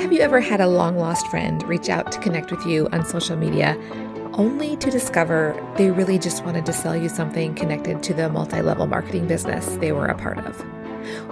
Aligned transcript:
Have 0.00 0.14
you 0.14 0.20
ever 0.20 0.40
had 0.40 0.62
a 0.62 0.66
long 0.66 0.96
lost 0.96 1.26
friend 1.26 1.62
reach 1.68 1.90
out 1.90 2.10
to 2.10 2.18
connect 2.20 2.50
with 2.50 2.64
you 2.64 2.88
on 2.90 3.04
social 3.04 3.36
media 3.36 3.76
only 4.32 4.74
to 4.78 4.90
discover 4.90 5.54
they 5.76 5.90
really 5.90 6.18
just 6.18 6.42
wanted 6.42 6.64
to 6.64 6.72
sell 6.72 6.96
you 6.96 7.10
something 7.10 7.54
connected 7.54 8.02
to 8.04 8.14
the 8.14 8.30
multi 8.30 8.62
level 8.62 8.86
marketing 8.86 9.28
business 9.28 9.66
they 9.76 9.92
were 9.92 10.06
a 10.06 10.16
part 10.16 10.38
of? 10.38 10.64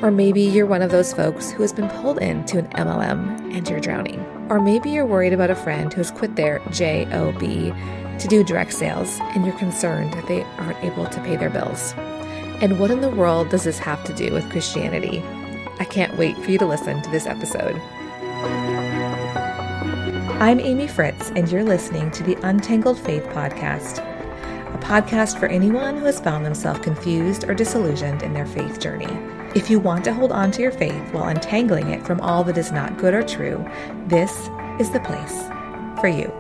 Or 0.03 0.11
maybe 0.11 0.43
you're 0.43 0.67
one 0.67 0.83
of 0.83 0.91
those 0.91 1.15
folks 1.15 1.51
who 1.51 1.63
has 1.63 1.73
been 1.73 1.89
pulled 1.89 2.19
into 2.19 2.59
an 2.59 2.67
MLM 2.73 3.57
and 3.57 3.67
you're 3.67 3.81
drowning. 3.81 4.21
Or 4.51 4.61
maybe 4.61 4.91
you're 4.91 5.07
worried 5.07 5.33
about 5.33 5.51
a 5.51 5.55
friend 5.55 5.91
who 5.91 6.01
has 6.01 6.11
quit 6.11 6.37
their 6.37 6.59
JOB 6.71 7.41
to 7.41 8.29
do 8.29 8.45
direct 8.45 8.75
sales 8.75 9.19
and 9.35 9.47
you're 9.47 9.57
concerned 9.57 10.13
that 10.13 10.27
they 10.29 10.43
aren't 10.59 10.85
able 10.85 11.07
to 11.07 11.21
pay 11.23 11.37
their 11.37 11.51
bills. 11.51 11.95
And 12.61 12.79
what 12.79 12.91
in 12.91 13.01
the 13.01 13.09
world 13.09 13.49
does 13.49 13.65
this 13.65 13.79
have 13.79 14.05
to 14.05 14.13
do 14.13 14.31
with 14.31 14.51
Christianity? 14.51 15.25
I 15.81 15.85
can't 15.85 16.19
wait 16.19 16.37
for 16.37 16.51
you 16.51 16.59
to 16.59 16.67
listen 16.67 17.01
to 17.01 17.11
this 17.11 17.25
episode. 17.25 17.81
I'm 20.41 20.61
Amy 20.61 20.87
Fritz, 20.87 21.31
and 21.31 21.51
you're 21.51 21.65
listening 21.65 22.13
to 22.13 22.23
the 22.23 22.37
Untangled 22.47 22.97
Faith 23.01 23.25
Podcast, 23.25 23.99
a 24.73 24.79
podcast 24.79 25.37
for 25.37 25.47
anyone 25.47 25.97
who 25.97 26.05
has 26.05 26.21
found 26.21 26.47
themselves 26.47 26.79
confused 26.79 27.43
or 27.49 27.55
disillusioned 27.55 28.23
in 28.23 28.35
their 28.35 28.47
faith 28.47 28.79
journey. 28.79 29.09
If 29.57 29.69
you 29.69 29.81
want 29.81 30.05
to 30.05 30.15
hold 30.15 30.31
on 30.31 30.53
to 30.53 30.63
your 30.63 30.71
faith 30.71 31.13
while 31.13 31.27
untangling 31.27 31.89
it 31.89 32.07
from 32.07 32.21
all 32.21 32.45
that 32.45 32.57
is 32.57 32.71
not 32.71 32.99
good 32.99 33.15
or 33.15 33.25
true, 33.25 33.69
this 34.07 34.49
is 34.79 34.93
the 34.93 35.01
place 35.01 35.43
for 36.01 36.07
you. 36.07 36.33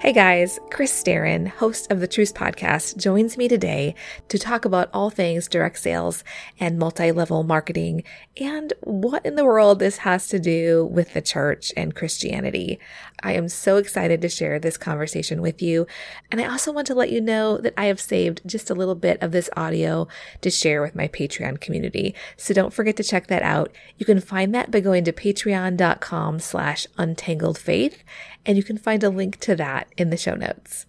Hey 0.00 0.12
guys, 0.12 0.60
Chris 0.70 0.92
Staron, 0.92 1.48
host 1.48 1.90
of 1.90 1.98
the 1.98 2.06
Truce 2.06 2.32
Podcast, 2.32 2.96
joins 2.96 3.36
me 3.36 3.48
today 3.48 3.96
to 4.28 4.38
talk 4.38 4.64
about 4.64 4.88
all 4.94 5.10
things 5.10 5.48
direct 5.48 5.76
sales 5.76 6.22
and 6.60 6.78
multi 6.78 7.10
level 7.10 7.42
marketing 7.42 8.04
and 8.38 8.72
what 8.80 9.26
in 9.26 9.34
the 9.34 9.44
world 9.44 9.78
this 9.78 9.98
has 9.98 10.28
to 10.28 10.38
do 10.38 10.86
with 10.86 11.12
the 11.12 11.20
church 11.20 11.72
and 11.76 11.94
Christianity. 11.94 12.78
I 13.22 13.32
am 13.32 13.48
so 13.48 13.76
excited 13.76 14.22
to 14.22 14.28
share 14.28 14.58
this 14.58 14.76
conversation 14.76 15.42
with 15.42 15.60
you. 15.60 15.86
And 16.30 16.40
I 16.40 16.48
also 16.48 16.72
want 16.72 16.86
to 16.86 16.94
let 16.94 17.10
you 17.10 17.20
know 17.20 17.58
that 17.58 17.74
I 17.76 17.86
have 17.86 18.00
saved 18.00 18.42
just 18.46 18.70
a 18.70 18.74
little 18.74 18.94
bit 18.94 19.20
of 19.22 19.32
this 19.32 19.50
audio 19.56 20.06
to 20.40 20.50
share 20.50 20.80
with 20.80 20.94
my 20.94 21.08
Patreon 21.08 21.60
community. 21.60 22.14
So 22.36 22.54
don't 22.54 22.72
forget 22.72 22.96
to 22.96 23.04
check 23.04 23.26
that 23.26 23.42
out. 23.42 23.72
You 23.96 24.06
can 24.06 24.20
find 24.20 24.54
that 24.54 24.70
by 24.70 24.80
going 24.80 25.04
to 25.04 25.12
patreon.com 25.12 26.38
slash 26.38 26.86
untangled 26.96 27.58
faith 27.58 28.04
and 28.46 28.56
you 28.56 28.62
can 28.62 28.78
find 28.78 29.02
a 29.02 29.10
link 29.10 29.38
to 29.40 29.56
that 29.56 29.88
in 29.96 30.10
the 30.10 30.16
show 30.16 30.34
notes. 30.34 30.86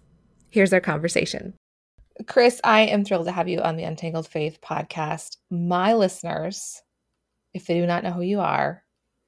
Here's 0.50 0.72
our 0.72 0.80
conversation. 0.80 1.54
Chris, 2.26 2.60
I 2.64 2.82
am 2.82 3.04
thrilled 3.04 3.26
to 3.26 3.32
have 3.32 3.48
you 3.48 3.60
on 3.60 3.76
the 3.76 3.84
Untangled 3.84 4.28
Faith 4.28 4.60
podcast. 4.60 5.36
My 5.50 5.94
listeners, 5.94 6.82
if 7.54 7.66
they 7.66 7.74
do 7.74 7.86
not 7.86 8.04
know 8.04 8.12
who 8.12 8.22
you 8.22 8.40
are, 8.40 8.82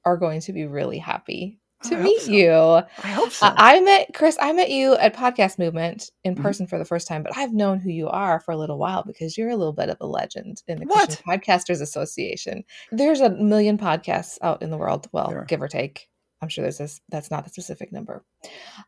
are 0.05 0.17
going 0.17 0.41
to 0.41 0.53
be 0.53 0.65
really 0.65 0.97
happy 0.97 1.59
to 1.83 1.97
meet 1.97 2.21
so. 2.21 2.31
you. 2.31 2.51
I 2.51 3.07
hope 3.07 3.31
so. 3.31 3.47
Uh, 3.47 3.53
I 3.57 3.79
met 3.81 4.13
Chris. 4.13 4.37
I 4.41 4.51
met 4.53 4.69
you 4.69 4.95
at 4.95 5.15
Podcast 5.15 5.59
Movement 5.59 6.11
in 6.23 6.35
person 6.35 6.65
mm-hmm. 6.65 6.69
for 6.69 6.79
the 6.79 6.85
first 6.85 7.07
time, 7.07 7.23
but 7.23 7.35
I've 7.37 7.53
known 7.53 7.79
who 7.79 7.89
you 7.89 8.07
are 8.09 8.39
for 8.39 8.51
a 8.51 8.57
little 8.57 8.77
while 8.77 9.03
because 9.03 9.37
you're 9.37 9.49
a 9.49 9.55
little 9.55 9.73
bit 9.73 9.89
of 9.89 9.97
a 10.01 10.07
legend 10.07 10.63
in 10.67 10.79
the 10.79 10.85
what? 10.85 11.05
Christian 11.05 11.25
Podcasters 11.27 11.81
Association. 11.81 12.63
There's 12.91 13.21
a 13.21 13.29
million 13.29 13.77
podcasts 13.77 14.37
out 14.41 14.61
in 14.61 14.71
the 14.71 14.77
world, 14.77 15.07
well, 15.11 15.43
give 15.47 15.61
or 15.61 15.67
take. 15.67 16.09
I'm 16.41 16.49
sure 16.49 16.63
there's 16.63 16.77
this 16.77 16.99
that's 17.09 17.31
not 17.31 17.45
the 17.45 17.49
specific 17.49 17.91
number. 17.91 18.23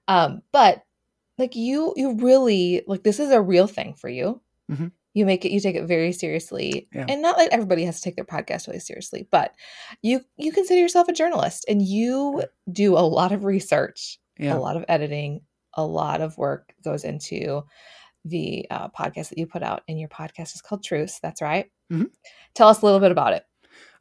Um, 0.08 0.41
but 0.52 0.83
like 1.38 1.56
you 1.56 1.94
you 1.95 2.16
really 2.16 2.83
like 2.88 3.03
this 3.03 3.19
is 3.19 3.31
a 3.31 3.41
real 3.41 3.67
thing 3.67 3.94
for 3.94 4.09
you. 4.09 4.41
Mm-hmm. 4.72 4.88
You 5.16 5.25
make 5.25 5.45
it 5.45 5.52
you 5.52 5.59
take 5.59 5.75
it 5.75 5.88
very 5.88 6.11
seriously. 6.11 6.88
Yeah. 6.94 7.05
And 7.09 7.23
not 7.23 7.38
like 7.38 7.49
everybody 7.52 7.85
has 7.85 7.97
to 7.97 8.03
take 8.03 8.16
their 8.16 8.25
podcast 8.25 8.67
really 8.67 8.80
seriously, 8.80 9.27
but 9.31 9.55
you 10.03 10.22
you 10.38 10.52
consider 10.52 10.80
yourself 10.80 11.07
a 11.07 11.13
journalist 11.13 11.66
and 11.67 11.81
you 11.81 12.44
do 12.72 12.97
a 12.97 12.99
lot 12.99 13.31
of 13.31 13.45
research, 13.45 14.19
yeah. 14.38 14.55
a 14.55 14.59
lot 14.59 14.77
of 14.77 14.85
editing, 14.88 15.41
a 15.73 15.83
lot 15.83 16.22
of 16.22 16.38
work 16.38 16.73
goes 16.83 17.03
into 17.03 17.63
the 18.25 18.67
uh, 18.69 18.90
podcast 18.90 19.29
that 19.29 19.38
you 19.38 19.47
put 19.47 19.63
out 19.63 19.84
and 19.88 20.00
your 20.00 20.09
podcast 20.09 20.53
is 20.53 20.62
called 20.62 20.84
Truce. 20.84 21.19
That's 21.19 21.41
right. 21.41 21.72
Mm-hmm. 21.91 22.06
Tell 22.53 22.67
us 22.67 22.81
a 22.81 22.85
little 22.85 23.00
bit 23.00 23.11
about 23.11 23.34
it. 23.34 23.44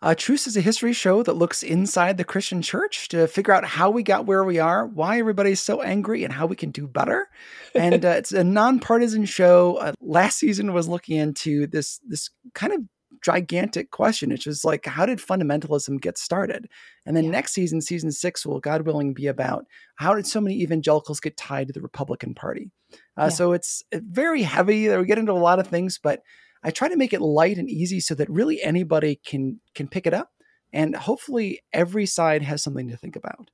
Uh, 0.04 0.14
Truce 0.14 0.46
is 0.46 0.54
a 0.54 0.60
history 0.60 0.92
show 0.92 1.22
that 1.22 1.32
looks 1.32 1.62
inside 1.62 2.18
the 2.18 2.24
Christian 2.24 2.60
church 2.60 3.08
to 3.08 3.26
figure 3.26 3.54
out 3.54 3.64
how 3.64 3.88
we 3.88 4.02
got 4.02 4.26
where 4.26 4.44
we 4.44 4.58
are, 4.58 4.86
why 4.86 5.18
everybody's 5.18 5.62
so 5.62 5.80
angry, 5.80 6.24
and 6.24 6.32
how 6.34 6.44
we 6.44 6.56
can 6.56 6.70
do 6.70 6.86
better. 6.86 7.30
And 7.74 8.04
uh, 8.04 8.08
it's 8.08 8.30
a 8.30 8.44
nonpartisan 8.44 9.24
show. 9.24 9.76
Uh, 9.76 9.92
last 10.02 10.38
season 10.38 10.74
was 10.74 10.88
looking 10.88 11.16
into 11.16 11.66
this 11.68 12.00
this 12.06 12.28
kind 12.54 12.74
of 12.74 12.80
gigantic 13.24 13.92
question, 13.92 14.28
which 14.28 14.46
is 14.46 14.62
like, 14.62 14.84
how 14.84 15.06
did 15.06 15.20
fundamentalism 15.20 15.98
get 16.02 16.18
started? 16.18 16.68
And 17.06 17.16
then 17.16 17.24
yeah. 17.24 17.30
next 17.30 17.54
season, 17.54 17.80
season 17.80 18.12
six, 18.12 18.44
will 18.44 18.60
God 18.60 18.82
willing 18.82 19.14
be 19.14 19.26
about 19.26 19.64
how 19.94 20.14
did 20.14 20.26
so 20.26 20.38
many 20.38 20.60
evangelicals 20.60 21.18
get 21.18 21.38
tied 21.38 21.68
to 21.68 21.72
the 21.72 21.80
Republican 21.80 22.34
Party? 22.34 22.70
Uh, 23.18 23.22
yeah. 23.22 23.28
So 23.30 23.52
it's 23.52 23.82
uh, 23.90 24.00
very 24.02 24.42
heavy. 24.42 24.94
We 24.94 25.06
get 25.06 25.18
into 25.18 25.32
a 25.32 25.34
lot 25.34 25.60
of 25.60 25.66
things, 25.66 25.98
but 26.02 26.20
I 26.64 26.70
try 26.70 26.88
to 26.88 26.96
make 26.96 27.12
it 27.12 27.20
light 27.20 27.58
and 27.58 27.68
easy 27.68 28.00
so 28.00 28.14
that 28.14 28.30
really 28.30 28.62
anybody 28.62 29.20
can 29.24 29.60
can 29.74 29.86
pick 29.86 30.06
it 30.06 30.14
up 30.14 30.30
and 30.72 30.96
hopefully 30.96 31.60
every 31.72 32.06
side 32.06 32.42
has 32.42 32.62
something 32.62 32.88
to 32.88 32.96
think 32.96 33.16
about. 33.16 33.50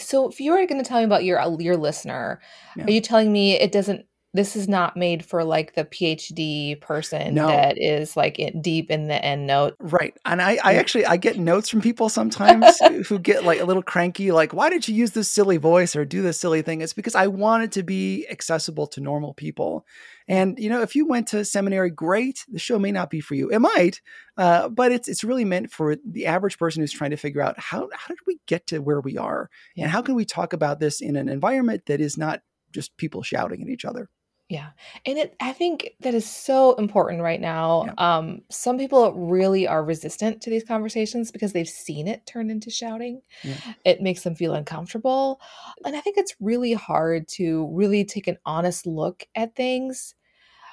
So 0.00 0.28
if 0.28 0.40
you 0.40 0.52
were 0.52 0.66
going 0.66 0.82
to 0.82 0.88
tell 0.88 0.98
me 0.98 1.04
about 1.04 1.24
your 1.24 1.40
your 1.60 1.76
listener, 1.76 2.40
yeah. 2.76 2.84
are 2.84 2.90
you 2.90 3.00
telling 3.00 3.32
me 3.32 3.52
it 3.52 3.70
doesn't 3.70 4.06
this 4.34 4.56
is 4.56 4.68
not 4.68 4.96
made 4.96 5.24
for 5.24 5.44
like 5.44 5.74
the 5.74 5.84
PhD 5.84 6.80
person 6.80 7.34
no. 7.34 7.46
that 7.46 7.80
is 7.80 8.16
like 8.16 8.40
in, 8.40 8.60
deep 8.60 8.90
in 8.90 9.06
the 9.06 9.24
end 9.24 9.46
note. 9.46 9.76
Right. 9.78 10.14
And 10.24 10.42
I, 10.42 10.58
I 10.62 10.74
actually 10.74 11.06
I 11.06 11.16
get 11.16 11.38
notes 11.38 11.68
from 11.68 11.80
people 11.80 12.08
sometimes 12.08 12.78
who 13.06 13.20
get 13.20 13.44
like 13.44 13.60
a 13.60 13.64
little 13.64 13.82
cranky, 13.82 14.32
like, 14.32 14.52
why 14.52 14.70
did 14.70 14.88
you 14.88 14.94
use 14.94 15.12
this 15.12 15.30
silly 15.30 15.56
voice 15.56 15.94
or 15.94 16.04
do 16.04 16.20
this 16.20 16.40
silly 16.40 16.62
thing? 16.62 16.80
It's 16.80 16.92
because 16.92 17.14
I 17.14 17.28
want 17.28 17.62
it 17.62 17.72
to 17.72 17.84
be 17.84 18.26
accessible 18.28 18.88
to 18.88 19.00
normal 19.00 19.34
people. 19.34 19.86
And 20.26 20.58
you 20.58 20.68
know, 20.68 20.82
if 20.82 20.96
you 20.96 21.06
went 21.06 21.28
to 21.28 21.44
seminary, 21.44 21.90
great. 21.90 22.44
The 22.48 22.58
show 22.58 22.78
may 22.78 22.90
not 22.90 23.10
be 23.10 23.20
for 23.20 23.36
you. 23.36 23.50
It 23.50 23.60
might, 23.60 24.00
uh, 24.36 24.68
but 24.68 24.90
it's 24.90 25.06
it's 25.06 25.22
really 25.22 25.44
meant 25.44 25.70
for 25.70 25.96
the 26.04 26.26
average 26.26 26.58
person 26.58 26.82
who's 26.82 26.92
trying 26.92 27.10
to 27.10 27.16
figure 27.16 27.42
out 27.42 27.58
how 27.58 27.88
how 27.92 28.08
did 28.08 28.18
we 28.26 28.40
get 28.46 28.66
to 28.68 28.78
where 28.80 29.00
we 29.00 29.16
are, 29.16 29.48
and 29.76 29.90
how 29.90 30.02
can 30.02 30.14
we 30.14 30.24
talk 30.24 30.52
about 30.52 30.80
this 30.80 31.00
in 31.00 31.14
an 31.14 31.28
environment 31.28 31.84
that 31.86 32.00
is 32.00 32.16
not 32.16 32.40
just 32.72 32.96
people 32.96 33.22
shouting 33.22 33.62
at 33.62 33.68
each 33.68 33.84
other. 33.84 34.08
Yeah. 34.48 34.70
And 35.06 35.16
it 35.16 35.34
I 35.40 35.52
think 35.52 35.90
that 36.00 36.14
is 36.14 36.28
so 36.28 36.74
important 36.74 37.22
right 37.22 37.40
now. 37.40 37.84
Yeah. 37.86 37.94
Um 37.96 38.42
some 38.50 38.76
people 38.76 39.12
really 39.14 39.66
are 39.66 39.82
resistant 39.82 40.42
to 40.42 40.50
these 40.50 40.64
conversations 40.64 41.30
because 41.30 41.52
they've 41.52 41.68
seen 41.68 42.06
it 42.06 42.26
turn 42.26 42.50
into 42.50 42.70
shouting. 42.70 43.22
Yeah. 43.42 43.56
It 43.84 44.02
makes 44.02 44.22
them 44.22 44.34
feel 44.34 44.54
uncomfortable. 44.54 45.40
And 45.84 45.96
I 45.96 46.00
think 46.00 46.18
it's 46.18 46.36
really 46.40 46.74
hard 46.74 47.26
to 47.28 47.68
really 47.72 48.04
take 48.04 48.26
an 48.26 48.36
honest 48.44 48.86
look 48.86 49.26
at 49.34 49.56
things. 49.56 50.14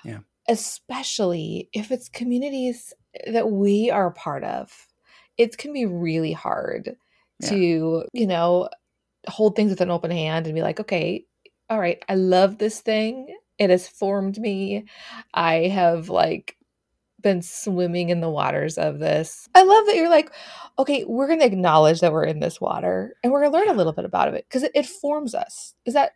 Yeah. 0.04 0.20
Especially 0.50 1.70
if 1.72 1.92
it's 1.92 2.10
communities 2.10 2.94
that 3.26 3.52
we 3.52 3.90
are 3.90 4.08
a 4.08 4.14
part 4.14 4.44
of. 4.44 4.88
It 5.38 5.58
can 5.58 5.72
be 5.72 5.86
really 5.86 6.34
hard 6.34 6.98
yeah. 7.40 7.50
to, 7.50 8.06
you 8.12 8.28
know, 8.28 8.70
hold 9.28 9.56
things 9.56 9.70
with 9.70 9.82
an 9.82 9.92
open 9.92 10.12
hand 10.12 10.46
and 10.46 10.56
be 10.56 10.62
like, 10.62 10.80
okay, 10.82 11.26
all 11.70 11.80
right, 11.80 12.04
I 12.10 12.16
love 12.16 12.58
this 12.58 12.82
thing 12.82 13.34
it 13.62 13.70
has 13.70 13.88
formed 13.88 14.40
me. 14.40 14.86
I 15.36 15.68
have 15.68 16.10
like 16.10 16.58
been 17.22 17.44
swimming 17.44 18.10
in 18.10 18.20
the 18.20 18.30
waters 18.30 18.80
of 18.80 18.98
this. 18.98 19.48
I 19.54 19.62
love 19.62 19.86
that 19.86 19.96
you're 19.96 20.10
like, 20.10 20.32
okay, 20.80 21.06
we're 21.06 21.28
going 21.28 21.42
to 21.42 21.46
acknowledge 21.46 22.00
that 22.00 22.12
we're 22.12 22.24
in 22.24 22.40
this 22.40 22.60
water 22.60 23.16
and 23.24 23.32
we're 23.32 23.42
going 23.42 23.52
to 23.52 23.58
learn 23.60 23.70
a 23.70 23.78
little 23.78 23.94
bit 23.94 24.06
about 24.06 24.34
it 24.34 24.46
because 24.50 24.64
it, 24.64 24.72
it, 24.74 24.88
forms 24.88 25.36
us. 25.36 25.76
Is 25.86 25.94
that 25.94 26.14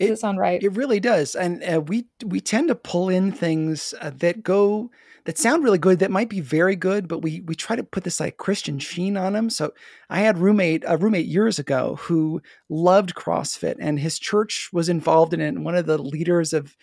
does 0.00 0.10
it, 0.10 0.12
it 0.14 0.18
sound 0.18 0.38
right? 0.38 0.60
It 0.60 0.76
really 0.76 0.98
does, 0.98 1.36
and 1.36 1.62
uh, 1.62 1.80
we 1.80 2.06
we 2.24 2.40
tend 2.40 2.68
to 2.68 2.74
pull 2.74 3.08
in 3.08 3.30
things 3.32 3.94
uh, 4.00 4.10
that 4.16 4.42
go 4.42 4.90
that 5.28 5.36
sound 5.36 5.62
really 5.62 5.76
good 5.76 5.98
that 5.98 6.10
might 6.10 6.30
be 6.30 6.40
very 6.40 6.74
good, 6.74 7.06
but 7.06 7.18
we 7.18 7.42
we 7.42 7.54
try 7.54 7.76
to 7.76 7.84
put 7.84 8.02
this 8.02 8.18
like 8.18 8.38
Christian 8.38 8.78
sheen 8.78 9.14
on 9.14 9.34
them. 9.34 9.50
So 9.50 9.74
I 10.08 10.20
had 10.20 10.38
roommate 10.38 10.84
a 10.86 10.96
roommate 10.96 11.26
years 11.26 11.58
ago 11.58 11.96
who 12.00 12.40
loved 12.70 13.14
CrossFit, 13.14 13.76
and 13.78 14.00
his 14.00 14.18
church 14.18 14.70
was 14.72 14.88
involved 14.88 15.34
in 15.34 15.42
it. 15.42 15.48
And 15.48 15.66
one 15.66 15.74
of 15.74 15.84
the 15.84 15.98
leaders 15.98 16.54
of 16.54 16.74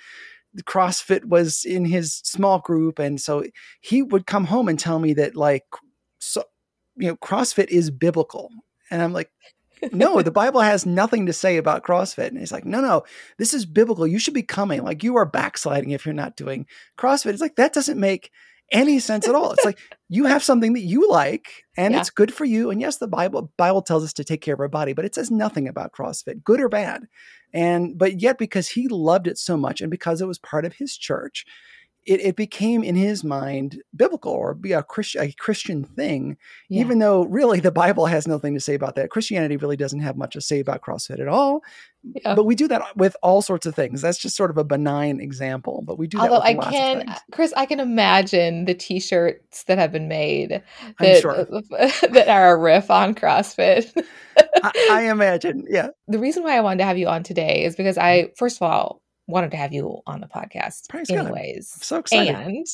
CrossFit 0.62 1.26
was 1.26 1.66
in 1.66 1.86
his 1.86 2.14
small 2.18 2.60
group, 2.60 3.00
and 3.00 3.20
so 3.20 3.46
he 3.82 4.04
would 4.04 4.28
come 4.28 4.46
home 4.46 4.70
and 4.70 4.78
tell 4.78 5.00
me 5.00 5.16
that 5.16 5.36
like 5.36 5.66
so 6.20 6.44
you 6.98 7.08
know 7.08 7.16
CrossFit 7.16 7.70
is 7.70 7.90
biblical, 7.90 8.52
and 8.92 9.02
I'm 9.02 9.12
like 9.12 9.32
no, 9.92 10.22
the 10.22 10.32
Bible 10.32 10.62
has 10.62 10.86
nothing 10.86 11.26
to 11.26 11.34
say 11.34 11.58
about 11.58 11.84
CrossFit. 11.84 12.28
And 12.28 12.40
he's 12.40 12.52
like, 12.52 12.66
no, 12.66 12.82
no, 12.82 13.04
this 13.38 13.54
is 13.54 13.66
biblical. 13.66 14.08
You 14.08 14.20
should 14.20 14.34
be 14.34 14.44
coming. 14.44 14.84
Like 14.84 15.04
you 15.04 15.16
are 15.18 15.26
backsliding 15.26 15.92
if 15.92 16.06
you're 16.06 16.14
not 16.14 16.36
doing 16.36 16.66
CrossFit. 16.98 17.32
It's 17.32 17.42
like 17.42 17.56
that 17.56 17.74
doesn't 17.74 18.00
make 18.00 18.32
any 18.72 19.00
sense 19.00 19.28
at 19.28 19.36
all. 19.36 19.52
It's 19.52 19.66
like 19.66 19.78
you 20.10 20.26
have 20.26 20.44
something 20.44 20.74
that 20.74 20.82
you 20.82 21.10
like 21.10 21.66
and 21.78 21.94
yeah. 21.94 22.00
it's 22.00 22.10
good 22.10 22.34
for 22.34 22.46
you. 22.46 22.72
And 22.72 22.82
yes, 22.82 22.98
the 22.98 23.08
Bible 23.08 23.52
Bible 23.58 23.82
tells 23.82 24.04
us 24.04 24.14
to 24.14 24.24
take 24.24 24.42
care 24.42 24.56
of 24.56 24.60
our 24.60 24.68
body, 24.68 24.94
but 24.94 25.06
it 25.06 25.16
says 25.16 25.30
nothing 25.30 25.68
about 25.68 25.92
CrossFit, 25.92 26.44
good 26.44 26.60
or 26.60 26.70
bad. 26.70 27.04
And 27.54 27.98
but 27.98 28.22
yet 28.22 28.38
because 28.38 28.70
he 28.70 28.88
loved 28.88 29.28
it 29.28 29.38
so 29.38 29.56
much 29.56 29.82
and 29.82 29.92
because 29.92 30.22
it 30.22 30.28
was 30.28 30.40
part 30.40 30.66
of 30.66 30.74
his 30.74 30.98
church, 30.98 31.46
it, 32.06 32.22
it 32.22 32.36
became 32.36 32.84
in 32.84 32.96
his 32.96 33.24
mind 33.24 33.82
biblical 33.96 34.32
or 34.32 34.54
be 34.54 34.74
a 34.74 34.84
Christian 34.84 35.22
a 35.24 35.32
Christian 35.34 35.84
thing, 35.84 36.38
yeah. 36.70 36.82
even 36.82 37.00
though 37.00 37.24
really 37.24 37.60
the 37.60 37.72
Bible 37.72 38.06
has 38.06 38.28
nothing 38.28 38.54
to 38.54 38.60
say 38.60 38.76
about 38.76 38.96
that. 38.96 39.10
Christianity 39.10 39.58
really 39.58 39.76
doesn't 39.76 40.02
have 40.02 40.16
much 40.16 40.34
to 40.34 40.42
say 40.42 40.60
about 40.60 40.82
CrossFit 40.82 41.20
at 41.20 41.28
all. 41.28 41.62
Yeah. 42.04 42.36
But 42.36 42.44
we 42.44 42.54
do 42.54 42.68
that 42.68 42.96
with 42.96 43.18
all 43.24 43.42
sorts 43.42 43.66
of 43.66 43.74
things. 43.74 44.02
That's 44.02 44.20
just 44.20 44.36
sort 44.36 44.52
of 44.52 44.58
a 44.58 44.64
benign 44.64 45.20
example, 45.20 45.84
but 45.84 45.98
we 45.98 46.06
do. 46.06 46.20
That. 46.20 46.30
Although 46.30 46.44
I 46.44 46.54
can, 46.54 47.16
Chris, 47.32 47.52
I 47.58 47.66
can 47.66 47.80
imagine 47.80 48.66
the 48.66 48.76
T-shirts 48.76 49.64
that 49.64 49.80
have 49.80 49.92
been 49.92 50.08
made 50.08 50.62
that, 51.00 51.22
sure. 51.22 51.48
that 52.12 52.28
are 52.28 52.56
a 52.56 52.60
riff 52.60 52.92
on 52.92 53.16
CrossFit. 53.16 53.92
I, 54.64 54.90
I 54.92 55.02
imagine, 55.10 55.66
yeah. 55.68 55.88
The 56.08 56.20
reason 56.20 56.44
why 56.44 56.56
I 56.56 56.62
wanted 56.62 56.80
to 56.80 56.86
have 56.86 57.00
you 57.00 57.08
on 57.08 57.24
today 57.24 57.64
is 57.64 57.76
because 57.76 57.98
I, 57.98 58.20
mm-hmm. 58.20 58.34
first 58.38 58.58
of 58.58 58.62
all, 58.64 59.02
wanted 59.28 59.52
to 59.52 59.58
have 59.58 59.74
you 59.74 60.00
on 60.06 60.22
the 60.22 60.28
podcast 60.28 60.90
Praise 60.90 61.10
anyways. 61.10 61.74
God. 61.76 61.84
so 61.84 61.98
excited. 61.98 62.36
And 62.36 62.68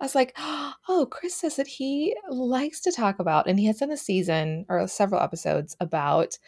I 0.00 0.04
was 0.04 0.14
like, 0.14 0.34
oh, 0.38 1.08
Chris 1.10 1.34
says 1.34 1.56
that 1.56 1.66
he 1.66 2.14
likes 2.30 2.80
to 2.82 2.92
talk 2.92 3.18
about, 3.18 3.48
and 3.48 3.58
he 3.58 3.66
has 3.66 3.78
done 3.78 3.90
a 3.90 3.96
season 3.96 4.66
or 4.68 4.86
several 4.88 5.20
episodes 5.20 5.76
about 5.80 6.38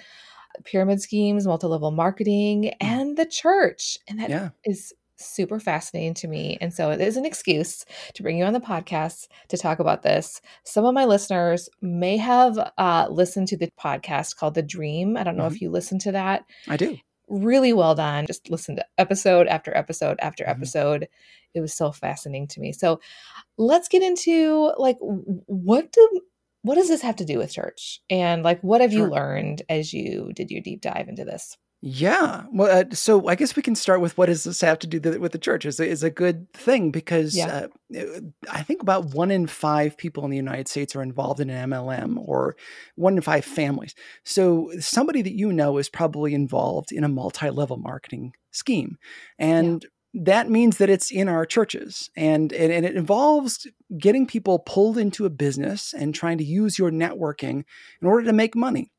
pyramid 0.64 1.00
schemes, 1.00 1.46
multi 1.46 1.66
level 1.66 1.90
marketing, 1.90 2.64
mm. 2.64 2.74
and 2.80 3.16
the 3.16 3.26
church. 3.26 3.98
And 4.08 4.18
that 4.20 4.30
yeah. 4.30 4.50
is 4.64 4.92
super 5.20 5.58
fascinating 5.58 6.14
to 6.14 6.28
me. 6.28 6.56
And 6.60 6.72
so 6.72 6.90
it 6.90 7.00
is 7.00 7.16
an 7.16 7.24
excuse 7.24 7.84
to 8.14 8.22
bring 8.22 8.38
you 8.38 8.44
on 8.44 8.52
the 8.52 8.60
podcast 8.60 9.26
to 9.48 9.56
talk 9.56 9.80
about 9.80 10.02
this. 10.02 10.40
Some 10.62 10.84
of 10.84 10.94
my 10.94 11.06
listeners 11.06 11.68
may 11.82 12.16
have 12.18 12.56
uh, 12.78 13.08
listened 13.10 13.48
to 13.48 13.56
the 13.56 13.70
podcast 13.80 14.36
called 14.36 14.54
The 14.54 14.62
Dream. 14.62 15.16
I 15.16 15.24
don't 15.24 15.36
know 15.36 15.44
mm-hmm. 15.44 15.56
if 15.56 15.60
you 15.60 15.70
listened 15.70 16.02
to 16.02 16.12
that. 16.12 16.44
I 16.68 16.76
do 16.76 16.98
really 17.28 17.72
well 17.72 17.94
done. 17.94 18.26
Just 18.26 18.50
listen 18.50 18.76
to 18.76 18.86
episode 18.96 19.46
after 19.46 19.76
episode 19.76 20.18
after 20.20 20.44
mm-hmm. 20.44 20.50
episode. 20.52 21.08
It 21.54 21.60
was 21.60 21.74
so 21.74 21.92
fascinating 21.92 22.48
to 22.48 22.60
me. 22.60 22.72
So 22.72 23.00
let's 23.56 23.88
get 23.88 24.02
into 24.02 24.72
like 24.76 24.96
what 25.00 25.92
do 25.92 26.20
what 26.62 26.74
does 26.74 26.88
this 26.88 27.02
have 27.02 27.16
to 27.16 27.24
do 27.24 27.38
with 27.38 27.52
church? 27.52 28.00
And 28.10 28.42
like 28.42 28.60
what 28.62 28.80
have 28.80 28.92
sure. 28.92 29.06
you 29.06 29.12
learned 29.12 29.62
as 29.68 29.92
you 29.92 30.32
did 30.34 30.50
your 30.50 30.60
deep 30.60 30.80
dive 30.80 31.08
into 31.08 31.24
this? 31.24 31.56
Yeah. 31.80 32.44
Well, 32.52 32.80
uh, 32.80 32.92
so 32.92 33.28
I 33.28 33.36
guess 33.36 33.54
we 33.54 33.62
can 33.62 33.76
start 33.76 34.00
with 34.00 34.18
what 34.18 34.26
does 34.26 34.42
this 34.42 34.60
have 34.62 34.80
to 34.80 34.88
do 34.88 35.20
with 35.20 35.30
the 35.30 35.38
church? 35.38 35.64
Is 35.64 35.78
is 35.78 36.02
a 36.02 36.10
good 36.10 36.52
thing 36.52 36.90
because 36.90 37.36
yeah. 37.36 37.68
uh, 37.94 38.20
I 38.50 38.62
think 38.64 38.82
about 38.82 39.14
one 39.14 39.30
in 39.30 39.46
five 39.46 39.96
people 39.96 40.24
in 40.24 40.30
the 40.30 40.36
United 40.36 40.66
States 40.66 40.96
are 40.96 41.02
involved 41.02 41.38
in 41.38 41.50
an 41.50 41.70
MLM, 41.70 42.16
or 42.18 42.56
one 42.96 43.14
in 43.14 43.22
five 43.22 43.44
families. 43.44 43.94
So 44.24 44.72
somebody 44.80 45.22
that 45.22 45.36
you 45.36 45.52
know 45.52 45.78
is 45.78 45.88
probably 45.88 46.34
involved 46.34 46.90
in 46.90 47.04
a 47.04 47.08
multi-level 47.08 47.76
marketing 47.76 48.32
scheme, 48.50 48.98
and 49.38 49.84
yeah. 50.12 50.22
that 50.24 50.50
means 50.50 50.78
that 50.78 50.90
it's 50.90 51.12
in 51.12 51.28
our 51.28 51.46
churches, 51.46 52.10
and, 52.16 52.52
and 52.52 52.72
and 52.72 52.86
it 52.86 52.96
involves 52.96 53.68
getting 53.96 54.26
people 54.26 54.58
pulled 54.58 54.98
into 54.98 55.26
a 55.26 55.30
business 55.30 55.94
and 55.96 56.12
trying 56.12 56.38
to 56.38 56.44
use 56.44 56.76
your 56.76 56.90
networking 56.90 57.62
in 58.02 58.08
order 58.08 58.24
to 58.24 58.32
make 58.32 58.56
money. 58.56 58.90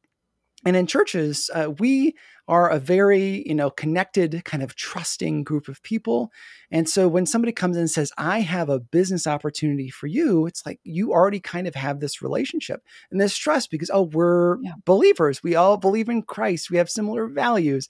And 0.65 0.75
in 0.75 0.87
churches, 0.87 1.49
uh, 1.53 1.71
we 1.77 2.15
are 2.49 2.67
a 2.67 2.79
very, 2.79 3.47
you 3.47 3.53
know, 3.53 3.69
connected, 3.69 4.43
kind 4.43 4.63
of 4.63 4.75
trusting 4.75 5.43
group 5.43 5.67
of 5.67 5.83
people. 5.83 6.31
And 6.71 6.89
so 6.89 7.07
when 7.07 7.27
somebody 7.27 7.51
comes 7.51 7.77
in 7.77 7.81
and 7.81 7.91
says, 7.91 8.11
I 8.17 8.39
have 8.39 8.69
a 8.69 8.79
business 8.79 9.27
opportunity 9.27 9.91
for 9.91 10.07
you, 10.07 10.47
it's 10.47 10.65
like 10.65 10.79
you 10.83 11.13
already 11.13 11.39
kind 11.39 11.67
of 11.67 11.75
have 11.75 11.99
this 11.99 12.23
relationship 12.23 12.81
and 13.11 13.21
this 13.21 13.37
trust 13.37 13.69
because, 13.69 13.91
oh, 13.93 14.01
we're 14.01 14.59
yeah. 14.63 14.71
believers. 14.83 15.43
We 15.43 15.55
all 15.55 15.77
believe 15.77 16.09
in 16.09 16.23
Christ. 16.23 16.71
We 16.71 16.77
have 16.77 16.89
similar 16.89 17.27
values. 17.27 17.87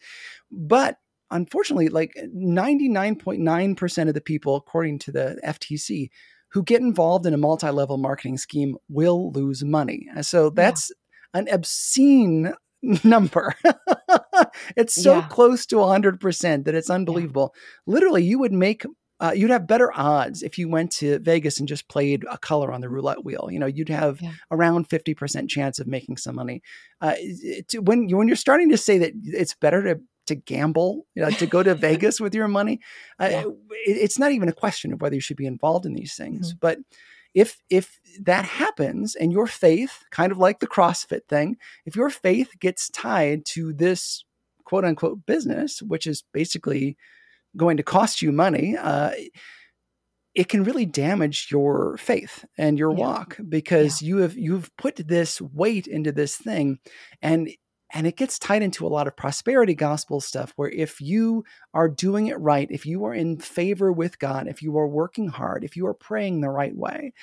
But 0.51 0.97
unfortunately, 1.31 1.87
like 1.87 2.13
99.9% 2.35 4.07
of 4.09 4.13
the 4.13 4.19
people, 4.19 4.57
according 4.57 4.99
to 4.99 5.11
the 5.13 5.39
FTC, 5.45 6.09
who 6.49 6.63
get 6.63 6.81
involved 6.81 7.25
in 7.25 7.33
a 7.33 7.37
multi 7.37 7.69
level 7.69 7.97
marketing 7.97 8.37
scheme 8.37 8.75
will 8.89 9.31
lose 9.31 9.63
money. 9.63 10.07
So 10.21 10.49
that's 10.49 10.91
yeah. 11.33 11.39
an 11.39 11.47
obscene 11.49 12.53
number. 13.03 13.55
it's 14.75 14.93
so 14.93 15.17
yeah. 15.17 15.27
close 15.27 15.65
to 15.67 15.75
100% 15.75 16.65
that 16.65 16.75
it's 16.75 16.89
unbelievable. 16.89 17.53
Yeah. 17.55 17.93
Literally, 17.93 18.23
you 18.23 18.39
would 18.39 18.53
make 18.53 18.85
uh, 19.21 19.33
you'd 19.35 19.49
have 19.49 19.67
better 19.67 19.91
odds 19.93 20.43
if 20.43 20.57
you 20.57 20.69
went 20.69 20.91
to 20.91 21.19
Vegas 21.19 21.59
and 21.59 21.67
just 21.67 21.89
played 21.89 22.25
a 22.31 22.37
color 22.37 22.71
on 22.71 22.79
the 22.79 22.87
roulette 22.87 23.25
wheel. 23.25 23.49
You 23.51 23.59
know, 23.59 23.65
you'd 23.65 23.89
have 23.89 24.21
yeah. 24.21 24.31
around 24.49 24.87
50% 24.87 25.49
chance 25.49 25.77
of 25.79 25.87
making 25.87 26.17
some 26.17 26.35
money. 26.35 26.61
Uh, 27.01 27.15
to, 27.67 27.79
when, 27.79 28.07
you, 28.07 28.15
when 28.15 28.27
you're 28.27 28.37
starting 28.37 28.69
to 28.69 28.77
say 28.77 28.97
that 28.99 29.11
it's 29.25 29.55
better 29.55 29.83
to, 29.83 29.99
to 30.27 30.35
gamble, 30.35 31.05
you 31.15 31.21
know, 31.21 31.31
to 31.31 31.45
go 31.47 31.61
to 31.61 31.75
Vegas 31.75 32.21
with 32.21 32.33
your 32.33 32.47
money, 32.47 32.79
uh, 33.19 33.27
yeah. 33.29 33.41
it, 33.41 33.97
it's 33.97 34.17
not 34.17 34.31
even 34.31 34.47
a 34.47 34.53
question 34.53 34.93
of 34.93 35.01
whether 35.01 35.15
you 35.15 35.21
should 35.21 35.37
be 35.37 35.47
involved 35.47 35.85
in 35.85 35.95
these 35.95 36.15
things. 36.15 36.51
Mm-hmm. 36.51 36.59
But 36.61 36.77
if 37.33 37.61
if 37.69 37.99
that 38.19 38.45
happens 38.45 39.15
and 39.15 39.31
your 39.31 39.47
faith 39.47 40.03
kind 40.11 40.31
of 40.31 40.37
like 40.37 40.59
the 40.59 40.67
crossfit 40.67 41.25
thing 41.27 41.57
if 41.85 41.95
your 41.95 42.09
faith 42.09 42.51
gets 42.59 42.89
tied 42.89 43.45
to 43.45 43.73
this 43.73 44.23
quote 44.63 44.85
unquote 44.85 45.25
business 45.25 45.81
which 45.81 46.07
is 46.07 46.23
basically 46.33 46.97
going 47.55 47.77
to 47.77 47.83
cost 47.83 48.21
you 48.21 48.31
money 48.31 48.75
uh, 48.77 49.11
it 50.35 50.47
can 50.47 50.63
really 50.63 50.85
damage 50.85 51.47
your 51.51 51.97
faith 51.97 52.45
and 52.57 52.77
your 52.77 52.91
yeah. 52.91 52.97
walk 52.97 53.37
because 53.47 54.01
yeah. 54.01 54.07
you 54.07 54.17
have 54.17 54.37
you've 54.37 54.75
put 54.77 54.95
this 54.95 55.41
weight 55.41 55.87
into 55.87 56.11
this 56.11 56.35
thing 56.35 56.79
and 57.21 57.49
and 57.91 58.05
it 58.05 58.15
gets 58.15 58.37
tied 58.37 58.61
into 58.61 58.85
a 58.85 58.89
lot 58.89 59.07
of 59.07 59.15
prosperity 59.15 59.73
gospel 59.73 60.21
stuff 60.21 60.53
where 60.55 60.69
if 60.69 61.01
you 61.01 61.43
are 61.73 61.89
doing 61.89 62.27
it 62.27 62.39
right, 62.39 62.67
if 62.69 62.85
you 62.85 63.05
are 63.05 63.13
in 63.13 63.37
favor 63.37 63.91
with 63.91 64.19
God, 64.19 64.47
if 64.47 64.61
you 64.61 64.77
are 64.77 64.87
working 64.87 65.27
hard, 65.27 65.63
if 65.63 65.75
you 65.75 65.87
are 65.87 65.93
praying 65.93 66.41
the 66.41 66.49
right 66.49 66.75
way, 66.75 67.13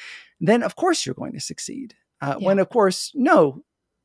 then 0.40 0.62
of 0.62 0.74
course 0.74 1.06
you're 1.06 1.14
going 1.14 1.32
to 1.34 1.40
succeed. 1.40 1.94
Uh, 2.20 2.36
yeah. 2.38 2.46
When, 2.46 2.58
of 2.58 2.68
course, 2.68 3.12
no, 3.14 3.62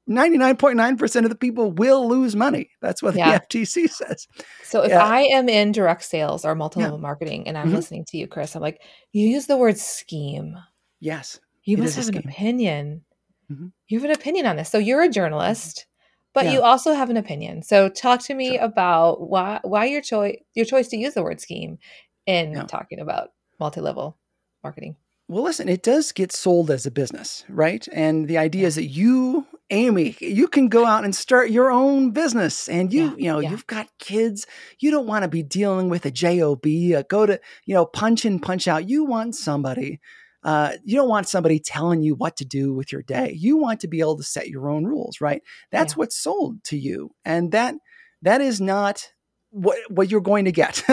99.9% 0.10 1.24
of 1.24 1.30
the 1.30 1.36
people 1.36 1.72
will 1.72 2.08
lose 2.08 2.36
money. 2.36 2.70
That's 2.82 3.02
what 3.02 3.16
yeah. 3.16 3.40
the 3.40 3.46
FTC 3.46 3.90
says. 3.90 4.28
So 4.64 4.82
if 4.82 4.90
yeah. 4.90 5.04
I 5.04 5.22
am 5.22 5.50
in 5.50 5.72
direct 5.72 6.04
sales 6.04 6.46
or 6.46 6.54
multi 6.54 6.82
level 6.82 6.98
marketing 7.00 7.48
and 7.48 7.58
I'm 7.58 7.68
mm-hmm. 7.68 7.76
listening 7.76 8.06
to 8.10 8.18
you, 8.18 8.28
Chris, 8.28 8.56
I'm 8.56 8.62
like, 8.62 8.82
you 9.14 9.28
use 9.28 9.48
the 9.48 9.58
word 9.58 9.78
scheme. 9.78 10.58
Yes. 11.00 11.40
You 11.64 11.78
must 11.78 11.96
have 11.96 12.10
an 12.10 12.18
opinion. 12.18 13.04
Mm-hmm. 13.52 13.68
You 13.88 14.00
have 14.00 14.10
an 14.10 14.16
opinion 14.16 14.46
on 14.46 14.56
this. 14.56 14.70
So 14.70 14.78
you're 14.78 15.04
a 15.04 15.10
journalist 15.10 15.86
but 16.34 16.46
yeah. 16.46 16.52
you 16.54 16.62
also 16.62 16.94
have 16.94 17.10
an 17.10 17.18
opinion. 17.18 17.64
So 17.64 17.90
talk 17.90 18.22
to 18.24 18.34
me 18.34 18.56
sure. 18.56 18.66
about 18.66 19.30
why 19.30 19.60
why 19.64 19.86
your 19.86 20.02
choice 20.02 20.38
your 20.54 20.66
choice 20.66 20.88
to 20.90 20.98
use 20.98 21.14
the 21.14 21.24
word 21.24 21.42
scheme 21.42 21.78
in 22.26 22.54
yeah. 22.54 22.64
talking 22.64 23.00
about 23.00 23.30
multi-level 23.60 24.18
marketing. 24.64 24.96
Well, 25.28 25.44
listen, 25.44 25.70
it 25.70 25.82
does 25.82 26.12
get 26.12 26.34
sold 26.34 26.70
as 26.70 26.86
a 26.86 26.92
business, 26.92 27.46
right? 27.48 27.88
And 27.94 28.28
the 28.28 28.38
idea 28.38 28.64
yeah. 28.64 28.68
is 28.68 28.76
that 28.76 28.88
you, 28.88 29.46
Amy, 29.70 30.18
you 30.20 30.50
can 30.50 30.68
go 30.68 30.86
out 30.86 31.06
and 31.06 31.16
start 31.16 31.52
your 31.52 31.72
own 31.72 32.12
business, 32.12 32.68
and 32.68 32.92
you, 32.92 33.16
you 33.18 33.32
know, 33.32 33.40
you've 33.40 33.66
got 33.66 33.88
kids. 33.98 34.46
You 34.80 34.92
don't 34.92 35.08
want 35.08 35.24
to 35.24 35.30
be 35.30 35.42
dealing 35.42 35.88
with 35.88 36.06
a 36.06 36.12
job, 36.12 36.66
a 36.66 37.04
go 37.08 37.26
to, 37.26 37.40
you 37.66 37.74
know, 37.74 37.86
punch 37.86 38.26
in, 38.26 38.40
punch 38.40 38.68
out. 38.68 38.90
You 38.90 39.06
want 39.06 39.36
somebody 39.36 40.02
uh, 40.44 40.74
you 40.84 40.96
don't 40.96 41.10
want 41.10 41.30
somebody 41.30 41.60
telling 41.60 42.02
you 42.02 42.16
what 42.16 42.38
to 42.38 42.46
do 42.46 42.74
with 42.74 42.92
your 42.92 43.04
day. 43.04 43.36
You 43.38 43.58
want 43.58 43.80
to 43.82 43.88
be 43.88 44.00
able 44.00 44.18
to 44.18 44.24
set 44.24 44.50
your 44.50 44.70
own 44.70 44.86
rules, 44.86 45.22
right? 45.22 45.44
That's 45.72 45.94
yeah. 45.94 45.98
what's 45.98 46.18
sold 46.18 46.64
to 46.66 46.78
you, 46.78 47.12
and 47.24 47.52
that 47.52 47.76
that 48.22 48.42
is 48.42 48.60
not 48.60 49.12
what 49.52 49.78
what 49.90 50.10
you're 50.10 50.22
going 50.22 50.46
to 50.46 50.52
get. 50.52 50.84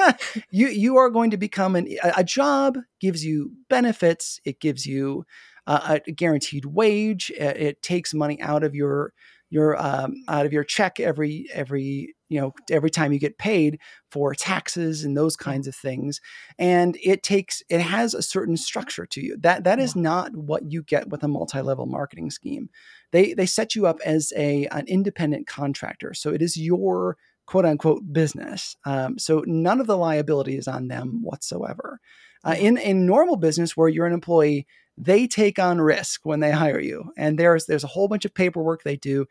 you 0.50 0.68
you 0.68 0.96
are 0.96 1.10
going 1.10 1.30
to 1.30 1.36
become 1.36 1.76
an 1.76 1.88
a, 2.02 2.24
job 2.24 2.78
gives 3.00 3.24
you 3.24 3.52
benefits. 3.68 4.40
It 4.44 4.58
gives 4.60 4.86
you 4.86 5.24
uh, 5.66 5.98
a 6.06 6.12
guaranteed 6.12 6.64
wage. 6.64 7.30
It, 7.30 7.56
it, 7.56 7.82
takes 7.82 8.14
money 8.14 8.40
out 8.40 8.64
of 8.64 8.74
your 8.74 9.12
your 9.50 9.80
um, 9.80 10.14
out 10.28 10.46
of 10.46 10.52
your 10.52 10.64
check 10.64 10.98
every 10.98 11.46
every 11.52 12.14
you 12.28 12.40
know 12.40 12.52
every 12.70 12.90
time 12.90 13.12
you 13.12 13.18
get 13.18 13.38
paid 13.38 13.78
for 14.10 14.34
taxes 14.34 15.04
and 15.04 15.16
those 15.16 15.36
kinds 15.36 15.66
of 15.66 15.74
things. 15.74 16.20
And 16.58 16.96
it 17.02 17.22
takes 17.22 17.62
it 17.68 17.80
has 17.80 18.14
a 18.14 18.22
certain 18.22 18.56
structure 18.56 19.06
to 19.06 19.20
you. 19.20 19.36
That 19.40 19.64
that 19.64 19.78
is 19.78 19.94
not 19.94 20.34
what 20.36 20.70
you 20.70 20.82
get 20.82 21.08
with 21.08 21.22
a 21.22 21.28
multi-level 21.28 21.86
marketing 21.86 22.30
scheme. 22.30 22.68
They 23.12 23.34
they 23.34 23.46
set 23.46 23.74
you 23.74 23.86
up 23.86 23.98
as 24.04 24.32
a 24.36 24.66
an 24.66 24.86
independent 24.86 25.46
contractor. 25.46 26.14
So 26.14 26.30
it 26.30 26.42
is 26.42 26.56
your 26.56 27.16
quote 27.46 27.64
unquote 27.64 28.12
business. 28.12 28.76
Um, 28.84 29.18
so 29.18 29.44
none 29.46 29.80
of 29.80 29.86
the 29.86 29.96
liability 29.96 30.56
is 30.56 30.66
on 30.68 30.88
them 30.88 31.20
whatsoever. 31.22 32.00
Uh, 32.44 32.56
in 32.58 32.76
in 32.76 33.06
normal 33.06 33.36
business 33.36 33.76
where 33.76 33.88
you're 33.88 34.06
an 34.06 34.12
employee 34.12 34.66
they 34.98 35.26
take 35.26 35.58
on 35.58 35.80
risk 35.80 36.24
when 36.24 36.40
they 36.40 36.50
hire 36.50 36.80
you 36.80 37.12
and 37.16 37.38
there's 37.38 37.66
there's 37.66 37.84
a 37.84 37.88
whole 37.88 38.08
bunch 38.08 38.24
of 38.24 38.32
paperwork 38.34 38.82
they 38.82 38.96
do 38.96 39.26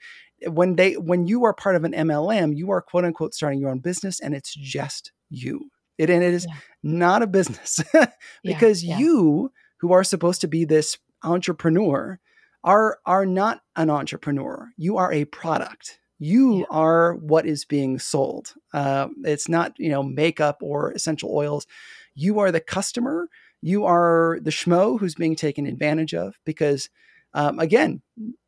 when 0.48 0.76
they 0.76 0.94
when 0.94 1.28
you 1.28 1.46
are 1.46 1.54
part 1.54 1.76
of 1.76 1.84
an 1.84 1.94
MLM, 1.94 2.56
you 2.56 2.72
are 2.72 2.82
quote 2.82 3.06
unquote 3.06 3.34
starting 3.34 3.60
your 3.60 3.70
own 3.70 3.80
business 3.80 4.20
and 4.20 4.34
it's 4.34 4.54
just 4.54 5.12
you. 5.30 5.72
It 5.98 6.10
and 6.10 6.24
it 6.24 6.34
is 6.34 6.46
yeah. 6.48 6.56
not 6.84 7.22
a 7.22 7.28
business 7.28 7.80
because 8.44 8.84
yeah, 8.84 8.96
yeah. 8.96 9.00
you 9.00 9.52
who 9.78 9.92
are 9.94 10.04
supposed 10.04 10.42
to 10.42 10.48
be 10.48 10.66
this 10.66 10.98
entrepreneur 11.24 12.20
are 12.64 13.00
are 13.06 13.26
not 13.26 13.62
an 13.76 13.90
entrepreneur. 13.90 14.70
You 14.78 14.98
are 14.98 15.12
a 15.12 15.26
product. 15.26 16.00
You 16.18 16.66
are 16.70 17.16
what 17.16 17.46
is 17.46 17.66
being 17.66 18.00
sold. 18.00 18.54
Uh, 18.74 19.08
it's 19.24 19.48
not 19.48 19.74
you 19.78 19.90
know 19.90 20.04
makeup 20.04 20.58
or 20.62 20.92
essential 20.92 21.32
oils. 21.34 21.66
you 22.14 22.40
are 22.40 22.52
the 22.52 22.62
customer, 22.62 23.30
you 23.66 23.84
are 23.86 24.38
the 24.44 24.52
schmo 24.52 25.00
who's 25.00 25.16
being 25.16 25.36
taken 25.36 25.66
advantage 25.66 26.14
of 26.14 26.38
because 26.46 26.88
um, 27.34 27.60
again, 27.60 28.04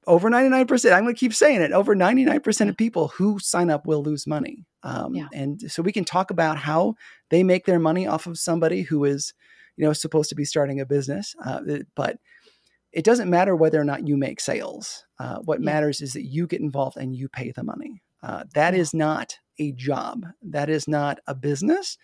over 0.06 0.30
99%, 0.30 0.94
I'm 0.94 1.04
going 1.04 1.16
to 1.16 1.20
keep 1.20 1.34
saying 1.34 1.62
it, 1.62 1.72
over 1.72 1.96
99% 1.96 2.70
of 2.70 2.78
people 2.78 3.08
who 3.10 3.40
sign 3.40 3.72
up 3.72 3.88
will 3.88 4.04
lose 4.04 4.28
money. 4.28 4.66
Um, 4.84 5.16
yeah. 5.16 5.28
And 5.34 5.60
so 5.70 5.82
we 5.82 5.92
can 5.92 6.06
talk 6.06 6.30
about 6.30 6.58
how 6.58 6.94
they 7.32 7.44
make 7.44 7.66
their 7.66 7.80
money 7.80 8.06
off 8.06 8.28
of 8.28 8.38
somebody 8.38 8.84
who 8.84 9.04
is, 9.06 9.34
you 9.76 9.86
know, 9.86 9.92
supposed 9.92 10.30
to 10.30 10.36
be 10.36 10.46
starting 10.46 10.80
a 10.80 10.86
business. 10.86 11.36
Uh, 11.44 11.62
but 11.96 12.18
it 12.94 13.04
doesn't 13.04 13.30
matter 13.30 13.56
whether 13.56 13.82
or 13.82 13.84
not 13.84 14.08
you 14.08 14.18
make 14.18 14.40
sales. 14.40 15.04
Uh, 15.20 15.40
what 15.40 15.60
yeah. 15.60 15.66
matters 15.66 16.00
is 16.00 16.14
that 16.14 16.28
you 16.28 16.46
get 16.46 16.62
involved 16.62 16.96
and 16.96 17.16
you 17.16 17.28
pay 17.28 17.52
the 17.52 17.64
money. 17.64 18.04
Uh, 18.22 18.44
that 18.54 18.76
yeah. 18.76 18.80
is 18.80 18.94
not 18.94 19.36
a 19.60 19.72
job. 19.72 20.28
That 20.44 20.70
is 20.70 20.88
not 20.88 21.20
a 21.26 21.34
business. 21.34 21.98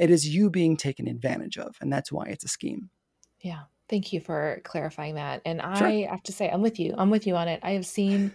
It 0.00 0.10
is 0.10 0.26
you 0.26 0.48
being 0.48 0.78
taken 0.78 1.06
advantage 1.06 1.58
of. 1.58 1.76
And 1.80 1.92
that's 1.92 2.10
why 2.10 2.24
it's 2.24 2.44
a 2.44 2.48
scheme. 2.48 2.88
Yeah. 3.40 3.60
Thank 3.90 4.14
you 4.14 4.20
for 4.20 4.60
clarifying 4.64 5.16
that. 5.16 5.42
And 5.44 5.60
sure. 5.76 5.86
I 5.86 6.06
have 6.10 6.22
to 6.24 6.32
say, 6.32 6.48
I'm 6.48 6.62
with 6.62 6.80
you. 6.80 6.94
I'm 6.96 7.10
with 7.10 7.26
you 7.26 7.36
on 7.36 7.48
it. 7.48 7.60
I 7.62 7.72
have 7.72 7.84
seen, 7.84 8.32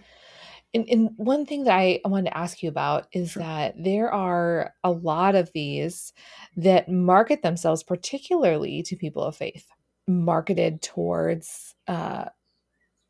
and, 0.72 0.88
and 0.88 1.10
one 1.16 1.44
thing 1.44 1.64
that 1.64 1.74
I 1.74 2.00
wanted 2.04 2.30
to 2.30 2.38
ask 2.38 2.62
you 2.62 2.68
about 2.68 3.08
is 3.12 3.32
sure. 3.32 3.42
that 3.42 3.74
there 3.82 4.12
are 4.12 4.74
a 4.84 4.92
lot 4.92 5.34
of 5.34 5.50
these 5.54 6.12
that 6.56 6.88
market 6.88 7.42
themselves 7.42 7.82
particularly 7.82 8.84
to 8.84 8.94
people 8.94 9.24
of 9.24 9.34
faith, 9.34 9.66
marketed 10.06 10.82
towards 10.82 11.74
uh, 11.88 12.26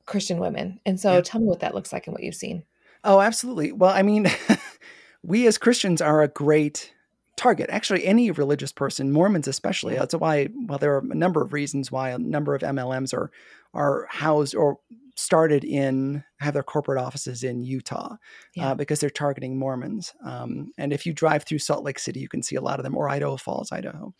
Christian 0.06 0.38
women. 0.38 0.80
And 0.86 0.98
so 0.98 1.16
yeah. 1.16 1.20
tell 1.20 1.42
me 1.42 1.46
what 1.46 1.60
that 1.60 1.74
looks 1.74 1.92
like 1.92 2.06
and 2.06 2.14
what 2.14 2.22
you've 2.22 2.34
seen. 2.34 2.62
Oh, 3.04 3.20
absolutely. 3.20 3.72
Well, 3.72 3.90
I 3.90 4.00
mean, 4.00 4.30
we 5.22 5.46
as 5.46 5.58
Christians 5.58 6.00
are 6.00 6.22
a 6.22 6.28
great 6.28 6.94
target 7.36 7.68
actually 7.70 8.04
any 8.06 8.30
religious 8.30 8.72
person 8.72 9.12
mormons 9.12 9.46
especially 9.46 9.94
that's 9.94 10.14
why 10.14 10.48
well 10.66 10.78
there 10.78 10.94
are 10.94 11.04
a 11.10 11.14
number 11.14 11.42
of 11.42 11.52
reasons 11.52 11.92
why 11.92 12.10
a 12.10 12.18
number 12.18 12.54
of 12.54 12.62
mlms 12.62 13.12
are 13.12 13.30
are 13.74 14.06
housed 14.10 14.54
or 14.54 14.78
started 15.16 15.64
in 15.64 16.22
have 16.40 16.52
their 16.52 16.62
corporate 16.62 16.98
offices 16.98 17.42
in 17.42 17.64
utah 17.64 18.16
yeah. 18.54 18.68
uh, 18.68 18.74
because 18.74 19.00
they're 19.00 19.08
targeting 19.08 19.58
mormons. 19.58 20.12
Um, 20.22 20.72
and 20.76 20.92
if 20.92 21.06
you 21.06 21.14
drive 21.14 21.44
through 21.44 21.58
salt 21.60 21.84
lake 21.84 21.98
city 21.98 22.20
you 22.20 22.28
can 22.28 22.42
see 22.42 22.54
a 22.54 22.60
lot 22.60 22.78
of 22.78 22.84
them 22.84 22.96
or 22.96 23.08
idaho 23.08 23.36
falls 23.36 23.72
idaho. 23.72 24.12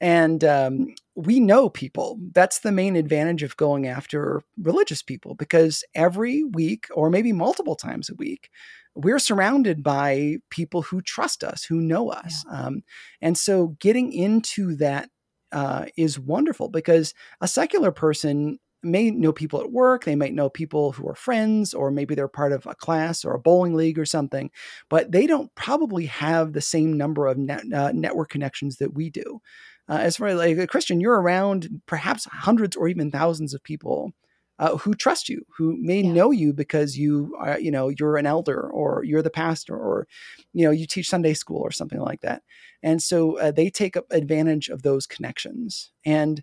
And 0.00 0.44
um, 0.44 0.94
we 1.14 1.40
know 1.40 1.70
people. 1.70 2.18
That's 2.32 2.58
the 2.58 2.72
main 2.72 2.94
advantage 2.94 3.42
of 3.42 3.56
going 3.56 3.86
after 3.86 4.42
religious 4.60 5.02
people 5.02 5.34
because 5.34 5.82
every 5.94 6.44
week 6.44 6.88
or 6.94 7.08
maybe 7.08 7.32
multiple 7.32 7.74
times 7.74 8.10
a 8.10 8.14
week 8.14 8.50
we're 8.94 9.18
surrounded 9.18 9.82
by 9.82 10.36
people 10.50 10.82
who 10.82 11.00
trust 11.02 11.42
us, 11.42 11.64
who 11.64 11.80
know 11.80 12.10
us. 12.10 12.44
Yeah. 12.50 12.66
Um, 12.66 12.82
and 13.20 13.36
so 13.36 13.76
getting 13.80 14.12
into 14.12 14.76
that 14.76 15.10
uh, 15.52 15.86
is 15.96 16.18
wonderful 16.18 16.68
because 16.68 17.14
a 17.40 17.48
secular 17.48 17.90
person 17.90 18.58
may 18.82 19.10
know 19.10 19.32
people 19.32 19.60
at 19.60 19.72
work, 19.72 20.04
they 20.04 20.14
might 20.14 20.34
know 20.34 20.50
people 20.50 20.92
who 20.92 21.08
are 21.08 21.14
friends, 21.14 21.72
or 21.72 21.90
maybe 21.90 22.14
they're 22.14 22.28
part 22.28 22.52
of 22.52 22.66
a 22.66 22.74
class 22.74 23.24
or 23.24 23.34
a 23.34 23.40
bowling 23.40 23.74
league 23.74 23.98
or 23.98 24.04
something, 24.04 24.50
but 24.90 25.10
they 25.10 25.26
don't 25.26 25.52
probably 25.54 26.06
have 26.06 26.52
the 26.52 26.60
same 26.60 26.92
number 26.92 27.26
of 27.26 27.38
net, 27.38 27.62
uh, 27.72 27.92
network 27.92 28.28
connections 28.28 28.76
that 28.76 28.92
we 28.92 29.08
do. 29.10 29.40
Uh, 29.88 29.98
as 30.00 30.16
far 30.16 30.28
as 30.28 30.38
like 30.38 30.58
a 30.58 30.66
Christian, 30.66 31.00
you're 31.00 31.20
around 31.20 31.68
perhaps 31.86 32.26
hundreds 32.26 32.76
or 32.76 32.88
even 32.88 33.10
thousands 33.10 33.54
of 33.54 33.62
people 33.62 34.12
uh, 34.58 34.76
who 34.76 34.94
trust 34.94 35.28
you, 35.28 35.44
who 35.56 35.76
may 35.80 36.00
yeah. 36.00 36.12
know 36.12 36.30
you 36.30 36.52
because 36.52 36.96
you 36.96 37.34
are, 37.38 37.58
you 37.58 37.70
know, 37.70 37.88
you're 37.88 38.16
an 38.16 38.26
elder 38.26 38.60
or 38.70 39.02
you're 39.04 39.22
the 39.22 39.30
pastor 39.30 39.76
or, 39.76 40.06
you 40.52 40.64
know, 40.64 40.70
you 40.70 40.86
teach 40.86 41.08
Sunday 41.08 41.34
school 41.34 41.60
or 41.60 41.72
something 41.72 42.00
like 42.00 42.20
that. 42.20 42.42
And 42.82 43.02
so 43.02 43.38
uh, 43.38 43.50
they 43.50 43.70
take 43.70 43.96
advantage 44.10 44.68
of 44.68 44.82
those 44.82 45.06
connections. 45.06 45.90
And 46.04 46.42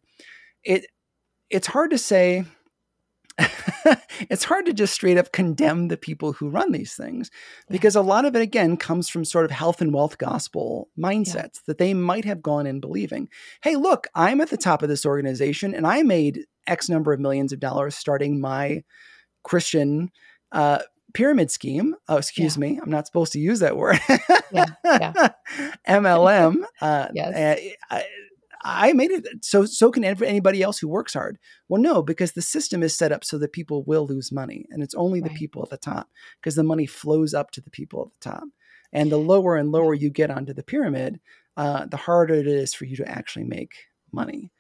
it, 0.64 0.88
it's 1.50 1.68
hard 1.68 1.92
to 1.92 1.98
say, 1.98 2.46
it's 4.30 4.44
hard 4.44 4.66
to 4.66 4.74
just 4.74 4.94
straight 4.94 5.18
up 5.18 5.32
condemn 5.32 5.88
the 5.88 5.98
people 5.98 6.34
who 6.34 6.50
run 6.50 6.72
these 6.72 6.94
things 6.94 7.32
because 7.70 7.96
a 7.96 8.02
lot 8.02 8.26
of 8.26 8.36
it 8.36 8.42
again 8.42 8.76
comes 8.76 9.08
from 9.08 9.24
sort 9.24 9.46
of 9.46 9.52
health 9.52 9.82
and 9.82 9.94
wealth 9.94 10.18
gospel 10.18 10.90
mindsets 11.00 11.36
yeah. 11.36 11.62
that 11.68 11.78
they 11.78 11.94
might 11.94 12.26
have 12.26 12.42
gone 12.42 12.68
in 12.68 12.80
believing 12.82 13.30
hey 13.64 13.76
look 13.76 14.08
i'm 14.16 14.42
at 14.42 14.50
the 14.50 14.58
top 14.58 14.84
of 14.84 14.90
this 14.90 15.06
organization 15.06 15.74
and 15.74 15.88
i 15.88 16.04
made 16.04 16.46
x 16.68 16.90
number 16.90 17.14
of 17.14 17.20
millions 17.20 17.52
of 17.52 17.60
dollars 17.60 17.96
starting 17.96 18.40
my 18.40 18.84
christian 19.44 20.12
uh, 20.52 20.80
pyramid 21.14 21.52
scheme. 21.52 21.96
Oh, 22.08 22.18
excuse 22.18 22.56
yeah. 22.56 22.62
me, 22.62 22.80
I'm 22.82 22.90
not 22.90 23.08
supposed 23.08 23.34
to 23.34 23.40
use 23.40 23.60
that 23.60 23.78
word. 23.78 24.00
yeah, 24.52 24.66
yeah. 24.84 25.30
MLM. 25.88 26.64
Uh, 26.80 27.08
yes. 27.14 27.34
Eh, 27.36 27.72
I, 27.90 28.06
I 28.64 28.94
made 28.94 29.12
it 29.12 29.44
so 29.44 29.66
so 29.66 29.92
can 29.92 30.04
anybody 30.04 30.62
else 30.62 30.80
who 30.80 30.88
works 30.88 31.14
hard. 31.14 31.40
Well, 31.68 31.82
no, 31.82 32.02
because 32.02 32.34
the 32.34 32.42
system 32.42 32.84
is 32.84 32.96
set 32.96 33.12
up 33.12 33.24
so 33.24 33.38
that 33.40 33.54
people 33.54 33.84
will 33.84 34.06
lose 34.06 34.32
money, 34.32 34.66
and 34.70 34.84
it's 34.84 34.96
only 34.96 35.22
right. 35.22 35.32
the 35.32 35.38
people 35.38 35.64
at 35.64 35.70
the 35.70 35.78
top 35.78 36.10
because 36.40 36.56
the 36.56 36.64
money 36.64 36.86
flows 36.86 37.34
up 37.34 37.52
to 37.52 37.62
the 37.62 37.72
people 37.72 38.04
at 38.04 38.22
the 38.22 38.30
top. 38.30 38.44
And 38.94 39.10
the 39.10 39.18
lower 39.18 39.56
and 39.56 39.72
lower 39.72 39.94
you 39.94 40.10
get 40.10 40.30
onto 40.30 40.54
the 40.54 40.64
pyramid, 40.64 41.22
uh, 41.56 41.86
the 41.86 41.98
harder 41.98 42.34
it 42.34 42.46
is 42.48 42.74
for 42.74 42.84
you 42.84 42.98
to 42.98 43.08
actually 43.08 43.46
make 43.46 43.74
money. 44.12 44.52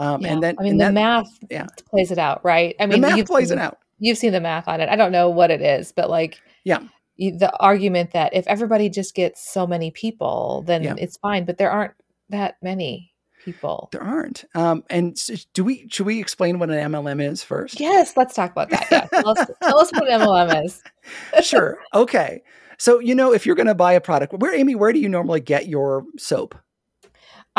Um, 0.00 0.22
yeah. 0.22 0.32
And 0.32 0.42
then, 0.42 0.56
I 0.58 0.62
mean, 0.62 0.78
the 0.78 0.86
that, 0.86 0.94
math 0.94 1.28
yeah. 1.50 1.66
plays 1.90 2.10
it 2.10 2.18
out, 2.18 2.42
right? 2.42 2.74
I 2.80 2.86
mean, 2.86 3.02
the 3.02 3.08
math 3.08 3.26
plays 3.26 3.50
seen, 3.50 3.58
it 3.58 3.60
out. 3.60 3.78
You've 3.98 4.16
seen 4.16 4.32
the 4.32 4.40
math 4.40 4.66
on 4.66 4.80
it. 4.80 4.88
I 4.88 4.96
don't 4.96 5.12
know 5.12 5.28
what 5.28 5.50
it 5.50 5.60
is, 5.60 5.92
but 5.92 6.08
like, 6.08 6.40
yeah, 6.64 6.80
the 7.18 7.52
argument 7.60 8.12
that 8.12 8.34
if 8.34 8.46
everybody 8.46 8.88
just 8.88 9.14
gets 9.14 9.46
so 9.46 9.66
many 9.66 9.90
people, 9.90 10.64
then 10.66 10.82
yeah. 10.82 10.94
it's 10.96 11.18
fine. 11.18 11.44
But 11.44 11.58
there 11.58 11.70
aren't 11.70 11.92
that 12.30 12.56
many 12.62 13.12
people. 13.44 13.90
There 13.92 14.02
aren't. 14.02 14.46
Um, 14.54 14.84
and 14.88 15.20
do 15.52 15.64
we? 15.64 15.86
Should 15.90 16.06
we 16.06 16.18
explain 16.18 16.58
what 16.58 16.70
an 16.70 16.92
MLM 16.92 17.22
is 17.22 17.42
first? 17.42 17.78
Yes, 17.78 18.16
let's 18.16 18.34
talk 18.34 18.52
about 18.52 18.70
that. 18.70 18.86
Yeah, 18.90 19.06
tell, 19.06 19.28
us, 19.28 19.50
tell 19.62 19.78
us 19.78 19.92
what 19.92 20.10
an 20.10 20.20
MLM 20.20 20.64
is. 20.64 20.82
sure. 21.46 21.78
Okay. 21.92 22.42
So 22.78 23.00
you 23.00 23.14
know, 23.14 23.34
if 23.34 23.44
you're 23.44 23.54
going 23.54 23.66
to 23.66 23.74
buy 23.74 23.92
a 23.92 24.00
product, 24.00 24.32
where 24.32 24.54
Amy, 24.54 24.74
where 24.74 24.94
do 24.94 24.98
you 24.98 25.10
normally 25.10 25.40
get 25.40 25.68
your 25.68 26.06
soap? 26.16 26.54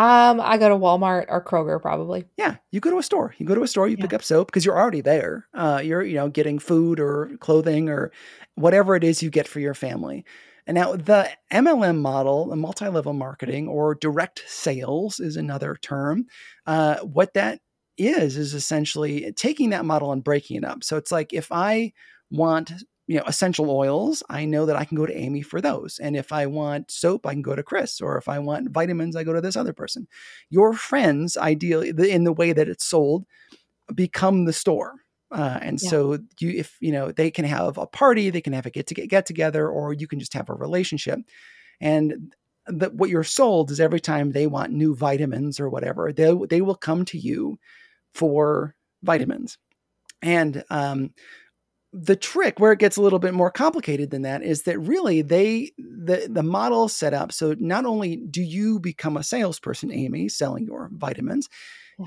Um, 0.01 0.41
I 0.41 0.57
go 0.57 0.67
to 0.67 0.75
Walmart 0.75 1.27
or 1.29 1.43
Kroger 1.43 1.79
probably. 1.79 2.25
Yeah, 2.35 2.55
you 2.71 2.79
go 2.79 2.89
to 2.89 2.97
a 2.97 3.03
store. 3.03 3.35
You 3.37 3.45
go 3.45 3.53
to 3.53 3.61
a 3.61 3.67
store, 3.67 3.87
you 3.87 3.97
yeah. 3.99 4.05
pick 4.05 4.13
up 4.13 4.23
soap 4.23 4.47
because 4.47 4.65
you're 4.65 4.79
already 4.79 5.01
there. 5.01 5.47
Uh, 5.53 5.79
you're 5.83 6.01
you 6.01 6.15
know 6.15 6.27
getting 6.27 6.57
food 6.57 6.99
or 6.99 7.37
clothing 7.39 7.87
or 7.87 8.11
whatever 8.55 8.95
it 8.95 9.03
is 9.03 9.21
you 9.21 9.29
get 9.29 9.47
for 9.47 9.59
your 9.59 9.75
family. 9.75 10.25
And 10.65 10.73
now 10.73 10.95
the 10.95 11.29
MLM 11.53 11.99
model, 11.99 12.47
the 12.47 12.55
multi-level 12.55 13.13
marketing 13.13 13.67
or 13.67 13.93
direct 13.93 14.41
sales 14.47 15.19
is 15.19 15.35
another 15.35 15.77
term. 15.79 16.25
Uh, 16.65 16.97
what 17.01 17.35
that 17.35 17.59
is 17.95 18.37
is 18.37 18.55
essentially 18.55 19.31
taking 19.33 19.69
that 19.69 19.85
model 19.85 20.11
and 20.11 20.23
breaking 20.23 20.57
it 20.57 20.65
up. 20.65 20.83
So 20.83 20.97
it's 20.97 21.11
like 21.11 21.31
if 21.31 21.51
I 21.51 21.93
want 22.31 22.71
you 23.11 23.17
know 23.17 23.23
essential 23.27 23.69
oils 23.69 24.23
i 24.29 24.45
know 24.45 24.65
that 24.65 24.77
i 24.77 24.85
can 24.85 24.95
go 24.95 25.05
to 25.05 25.17
amy 25.17 25.41
for 25.41 25.59
those 25.59 25.99
and 25.99 26.15
if 26.15 26.31
i 26.31 26.45
want 26.45 26.89
soap 26.89 27.25
i 27.25 27.33
can 27.33 27.41
go 27.41 27.55
to 27.55 27.61
chris 27.61 27.99
or 27.99 28.17
if 28.17 28.29
i 28.29 28.39
want 28.39 28.69
vitamins 28.69 29.17
i 29.17 29.23
go 29.23 29.33
to 29.33 29.41
this 29.41 29.57
other 29.57 29.73
person 29.73 30.07
your 30.49 30.71
friends 30.71 31.35
ideally 31.35 31.89
in 32.09 32.23
the 32.23 32.31
way 32.31 32.53
that 32.53 32.69
it's 32.69 32.85
sold 32.85 33.25
become 33.93 34.45
the 34.45 34.53
store 34.53 34.95
uh, 35.31 35.59
and 35.61 35.81
yeah. 35.81 35.89
so 35.89 36.19
you, 36.39 36.49
if 36.49 36.77
you 36.81 36.91
know, 36.91 37.11
they 37.11 37.31
can 37.31 37.45
have 37.45 37.77
a 37.77 37.87
party, 37.87 38.29
they 38.29 38.41
can 38.41 38.53
have 38.53 38.65
a 38.65 38.69
get 38.69 38.87
to 38.87 38.93
get 38.93 39.25
together, 39.25 39.69
or 39.69 39.93
you 39.93 40.07
can 40.07 40.19
just 40.19 40.33
have 40.33 40.49
a 40.49 40.53
relationship. 40.53 41.19
And 41.79 42.35
that 42.67 42.93
what 42.93 43.09
you're 43.09 43.23
sold 43.23 43.71
is 43.71 43.79
every 43.79 44.01
time 44.01 44.31
they 44.31 44.45
want 44.45 44.73
new 44.73 44.93
vitamins 44.93 45.59
or 45.59 45.69
whatever, 45.69 46.11
they 46.11 46.35
they 46.49 46.61
will 46.61 46.75
come 46.75 47.05
to 47.05 47.17
you 47.17 47.57
for 48.13 48.75
vitamins. 49.03 49.57
And 50.21 50.63
um, 50.69 51.13
the 51.93 52.15
trick 52.15 52.59
where 52.59 52.71
it 52.71 52.79
gets 52.79 52.95
a 52.95 53.01
little 53.01 53.19
bit 53.19 53.33
more 53.33 53.51
complicated 53.51 54.11
than 54.11 54.21
that 54.21 54.41
is 54.43 54.63
that 54.63 54.79
really 54.79 55.21
they 55.21 55.71
the 55.77 56.27
the 56.29 56.43
model 56.43 56.87
set 56.87 57.13
up 57.13 57.31
so 57.31 57.53
not 57.59 57.85
only 57.85 58.15
do 58.15 58.41
you 58.41 58.79
become 58.79 59.17
a 59.17 59.23
salesperson 59.23 59.91
amy 59.91 60.29
selling 60.29 60.65
your 60.65 60.89
vitamins 60.93 61.49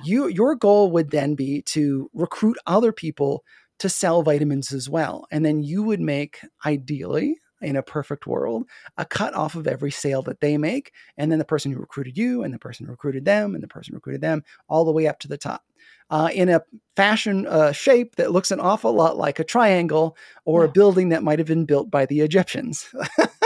you 0.03 0.27
your 0.29 0.55
goal 0.55 0.91
would 0.91 1.11
then 1.11 1.35
be 1.35 1.63
to 1.63 2.11
recruit 2.15 2.57
other 2.67 2.93
people 2.93 3.45
to 3.79 3.89
sell 3.89 4.23
vitamins 4.23 4.73
as 4.73 4.89
well. 4.89 5.27
And 5.31 5.45
then 5.45 5.63
you 5.63 5.83
would 5.83 6.01
make 6.01 6.41
ideally 6.65 7.37
in 7.61 7.77
a 7.77 7.83
perfect 7.83 8.27
world, 8.27 8.65
a 8.97 9.05
cut 9.05 9.35
off 9.35 9.55
of 9.55 9.67
every 9.67 9.91
sale 9.91 10.23
that 10.23 10.41
they 10.41 10.57
make. 10.59 10.93
And 11.17 11.31
then 11.31 11.39
the 11.39 11.45
person 11.45 11.73
who 11.73 11.79
recruited 11.79 12.17
you 12.17 12.43
and 12.43 12.53
the 12.53 12.59
person 12.59 12.87
who 12.87 12.93
recruited 12.93 13.25
them 13.25 13.55
and 13.55 13.63
the 13.63 13.69
person 13.69 13.93
who 13.93 13.97
recruited 13.97 14.21
them 14.21 14.45
all 14.69 14.85
the 14.85 14.93
way 14.93 15.07
up 15.07 15.19
to 15.21 15.29
the 15.29 15.39
top. 15.39 15.65
Uh, 16.11 16.29
in 16.35 16.49
a 16.49 16.63
fashion 16.97 17.47
uh, 17.47 17.73
shape 17.73 18.17
that 18.17 18.31
looks 18.31 18.51
an 18.51 18.61
awful 18.61 18.93
lot 18.93 19.17
like 19.17 19.39
a 19.39 19.45
triangle 19.45 20.17
or 20.45 20.63
yeah. 20.63 20.69
a 20.69 20.73
building 20.73 21.09
that 21.09 21.23
might 21.23 21.39
have 21.39 21.49
been 21.49 21.65
built 21.65 21.91
by 21.91 22.07
the 22.07 22.21
Egyptians. 22.21 22.87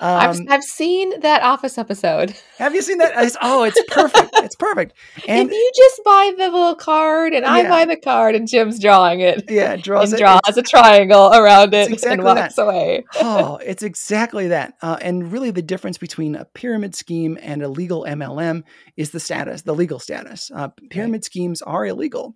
I've, 0.00 0.40
I've 0.48 0.62
seen 0.62 1.20
that 1.20 1.42
Office 1.42 1.78
episode. 1.78 2.34
Have 2.58 2.74
you 2.74 2.82
seen 2.82 2.98
that? 2.98 3.12
It's, 3.16 3.36
oh, 3.40 3.64
it's 3.64 3.80
perfect. 3.88 4.30
It's 4.34 4.56
perfect. 4.56 4.94
And 5.26 5.48
if 5.48 5.54
you 5.54 5.72
just 5.76 6.00
buy 6.04 6.32
the 6.36 6.44
little 6.44 6.74
card 6.74 7.32
and 7.32 7.44
I 7.44 7.68
buy 7.68 7.84
the 7.84 7.96
card 7.96 8.34
and 8.34 8.48
Jim's 8.48 8.78
drawing 8.78 9.20
it. 9.20 9.44
Yeah, 9.48 9.76
draws 9.82 10.12
and 10.12 10.20
it. 10.20 10.22
draws 10.22 10.56
a 10.56 10.62
triangle 10.62 11.32
around 11.32 11.74
it 11.74 11.90
exactly 11.92 12.14
and 12.14 12.24
walks 12.24 12.56
that. 12.56 12.62
away. 12.62 13.04
oh, 13.16 13.56
it's 13.64 13.82
exactly 13.82 14.48
that. 14.48 14.74
Uh, 14.82 14.98
and 15.00 15.32
really, 15.32 15.50
the 15.50 15.62
difference 15.62 15.98
between 15.98 16.34
a 16.34 16.44
pyramid 16.44 16.94
scheme 16.94 17.38
and 17.40 17.62
a 17.62 17.68
legal 17.68 18.04
MLM 18.04 18.62
is 18.96 19.10
the 19.10 19.20
status, 19.20 19.62
the 19.62 19.74
legal 19.74 19.98
status. 19.98 20.50
Uh, 20.54 20.68
pyramid 20.90 21.18
right. 21.18 21.24
schemes 21.24 21.62
are 21.62 21.86
illegal. 21.86 22.34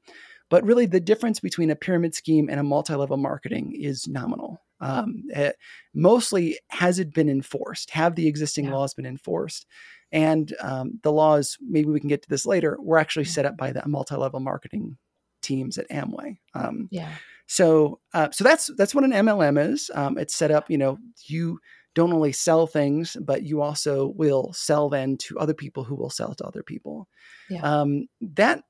But 0.50 0.64
really, 0.64 0.84
the 0.84 1.00
difference 1.00 1.40
between 1.40 1.70
a 1.70 1.76
pyramid 1.76 2.14
scheme 2.14 2.50
and 2.50 2.60
a 2.60 2.62
multi 2.62 2.94
level 2.94 3.16
marketing 3.16 3.72
is 3.74 4.06
nominal. 4.06 4.60
Um, 4.82 5.24
it, 5.28 5.38
eh, 5.38 5.52
mostly, 5.94 6.58
has 6.68 6.98
it 6.98 7.14
been 7.14 7.28
enforced? 7.28 7.90
Have 7.90 8.16
the 8.16 8.26
existing 8.26 8.66
yeah. 8.66 8.74
laws 8.74 8.94
been 8.94 9.06
enforced? 9.06 9.66
And 10.10 10.52
um, 10.60 11.00
the 11.02 11.12
laws, 11.12 11.56
maybe 11.60 11.88
we 11.88 12.00
can 12.00 12.08
get 12.08 12.22
to 12.22 12.28
this 12.28 12.44
later, 12.44 12.76
were 12.80 12.98
actually 12.98 13.24
set 13.24 13.46
up 13.46 13.56
by 13.56 13.72
the 13.72 13.82
multi 13.86 14.14
level 14.16 14.40
marketing 14.40 14.98
teams 15.40 15.78
at 15.78 15.88
Amway. 15.88 16.36
Um, 16.54 16.88
yeah. 16.90 17.14
So, 17.46 18.00
uh, 18.12 18.30
so 18.30 18.44
that's 18.44 18.70
that's 18.76 18.94
what 18.94 19.04
an 19.04 19.12
MLM 19.12 19.72
is. 19.72 19.90
Um, 19.94 20.18
it's 20.18 20.34
set 20.34 20.50
up. 20.50 20.70
You 20.70 20.78
know, 20.78 20.98
you 21.24 21.60
don't 21.94 22.12
only 22.12 22.32
sell 22.32 22.66
things, 22.66 23.16
but 23.20 23.42
you 23.42 23.62
also 23.62 24.12
will 24.16 24.52
sell 24.52 24.88
then 24.88 25.16
to 25.18 25.38
other 25.38 25.54
people 25.54 25.84
who 25.84 25.94
will 25.94 26.10
sell 26.10 26.34
to 26.34 26.44
other 26.44 26.62
people. 26.62 27.08
Yeah. 27.48 27.60
Um, 27.62 28.06
that 28.20 28.64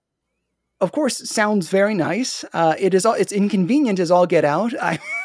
of 0.81 0.91
course, 0.91 1.31
sounds 1.31 1.69
very 1.69 1.95
nice. 1.95 2.45
Uh, 2.53 2.75
it 2.77 2.93
is 2.93 3.07
all 3.07 3.15
it's 3.15 3.31
inconvenient 3.31 4.01
as 4.01 4.11
all 4.11 4.27
get 4.27 4.45
out. 4.45 4.75
I, 4.81 4.99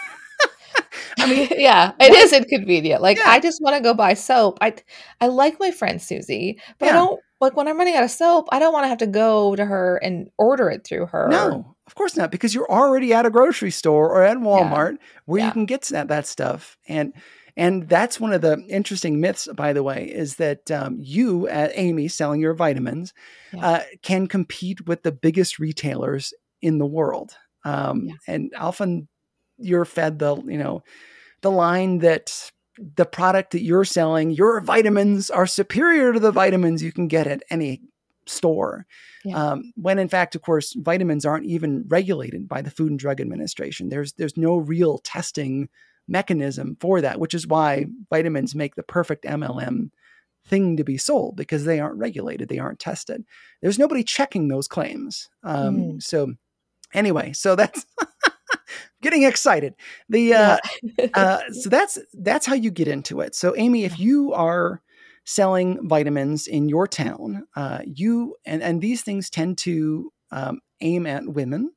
I 1.17 1.29
mean, 1.29 1.49
yeah, 1.57 1.93
it 1.99 2.13
is 2.13 2.33
inconvenient. 2.33 3.01
Like 3.01 3.17
yeah. 3.17 3.29
I 3.29 3.39
just 3.39 3.61
want 3.61 3.75
to 3.75 3.81
go 3.81 3.93
buy 3.93 4.13
soap. 4.13 4.57
I 4.61 4.75
I 5.21 5.27
like 5.27 5.59
my 5.59 5.71
friend 5.71 6.01
Susie, 6.01 6.59
but 6.79 6.87
yeah. 6.87 6.91
I 6.91 6.95
don't 6.95 7.19
like 7.39 7.55
when 7.55 7.67
I'm 7.67 7.77
running 7.77 7.95
out 7.95 8.03
of 8.03 8.11
soap. 8.11 8.47
I 8.51 8.59
don't 8.59 8.73
want 8.73 8.85
to 8.85 8.89
have 8.89 8.99
to 8.99 9.07
go 9.07 9.55
to 9.55 9.65
her 9.65 9.97
and 9.97 10.29
order 10.37 10.69
it 10.69 10.85
through 10.85 11.07
her. 11.07 11.27
No, 11.29 11.75
of 11.85 11.95
course 11.95 12.15
not, 12.15 12.31
because 12.31 12.53
you're 12.53 12.71
already 12.71 13.13
at 13.13 13.25
a 13.25 13.29
grocery 13.29 13.71
store 13.71 14.09
or 14.09 14.23
at 14.23 14.37
Walmart 14.37 14.93
yeah. 14.93 15.07
where 15.25 15.45
you 15.45 15.51
can 15.51 15.65
get 15.65 15.83
that 15.83 16.07
that 16.09 16.27
stuff 16.27 16.77
and. 16.87 17.13
And 17.59 17.89
that's 17.89 18.19
one 18.19 18.33
of 18.33 18.41
the 18.41 18.63
interesting 18.69 19.19
myths, 19.19 19.47
by 19.55 19.73
the 19.73 19.81
way, 19.81 20.11
is 20.13 20.35
that 20.35 20.69
um, 20.69 20.99
you, 21.01 21.47
at 21.47 21.71
Amy, 21.73 22.07
selling 22.07 22.39
your 22.39 22.53
vitamins, 22.53 23.15
uh, 23.59 23.79
can 24.03 24.27
compete 24.27 24.85
with 24.85 25.01
the 25.01 25.11
biggest 25.11 25.57
retailers 25.57 26.35
in 26.61 26.77
the 26.77 26.85
world. 26.85 27.35
Um, 27.65 28.09
yeah. 28.09 28.13
And 28.27 28.53
often 28.55 29.07
you're 29.57 29.85
fed 29.85 30.19
the, 30.19 30.35
you 30.45 30.57
know, 30.57 30.83
the 31.41 31.51
line 31.51 31.99
that 31.99 32.51
the 32.95 33.05
product 33.05 33.51
that 33.51 33.61
you're 33.61 33.85
selling, 33.85 34.31
your 34.31 34.61
vitamins 34.61 35.29
are 35.29 35.47
superior 35.47 36.13
to 36.13 36.19
the 36.19 36.31
vitamins 36.31 36.83
you 36.83 36.91
can 36.91 37.07
get 37.07 37.27
at 37.27 37.43
any 37.49 37.81
store. 38.25 38.85
Yeah. 39.25 39.51
Um, 39.51 39.73
when 39.75 39.99
in 39.99 40.09
fact, 40.09 40.35
of 40.35 40.41
course, 40.41 40.73
vitamins 40.73 41.25
aren't 41.25 41.45
even 41.45 41.85
regulated 41.87 42.47
by 42.47 42.61
the 42.61 42.71
Food 42.71 42.91
and 42.91 42.99
Drug 42.99 43.19
Administration. 43.19 43.89
There's 43.89 44.13
there's 44.13 44.37
no 44.37 44.57
real 44.57 44.99
testing 44.99 45.69
mechanism 46.07 46.77
for 46.79 47.01
that, 47.01 47.19
which 47.19 47.33
is 47.33 47.47
why 47.47 47.85
vitamins 48.09 48.55
make 48.55 48.75
the 48.75 48.83
perfect 48.83 49.25
MLM 49.25 49.89
thing 50.45 50.77
to 50.77 50.83
be 50.83 50.97
sold 50.97 51.35
because 51.35 51.65
they 51.65 51.79
aren't 51.79 51.97
regulated, 51.99 52.47
they 52.47 52.59
aren't 52.59 52.79
tested. 52.79 53.25
There's 53.61 53.79
nobody 53.79 54.03
checking 54.03 54.47
those 54.47 54.67
claims. 54.67 55.29
Um, 55.43 55.77
mm. 55.77 56.03
So, 56.03 56.35
anyway, 56.93 57.33
so 57.33 57.55
that's 57.55 57.85
getting 59.01 59.23
excited. 59.23 59.75
The 60.09 60.33
uh, 60.33 60.57
yeah. 60.83 61.07
uh, 61.13 61.39
so 61.51 61.69
that's 61.69 61.97
that's 62.13 62.45
how 62.45 62.55
you 62.55 62.71
get 62.71 62.87
into 62.87 63.21
it. 63.21 63.35
So, 63.35 63.55
Amy, 63.55 63.83
if 63.83 63.99
you 63.99 64.33
are 64.33 64.81
selling 65.25 65.87
vitamins 65.87 66.47
in 66.47 66.69
your 66.69 66.87
town, 66.87 67.47
uh, 67.55 67.79
you 67.85 68.35
and 68.45 68.61
and 68.61 68.81
these 68.81 69.01
things 69.01 69.29
tend 69.29 69.57
to 69.59 70.11
um, 70.31 70.59
aim 70.81 71.05
at 71.05 71.27
women. 71.27 71.71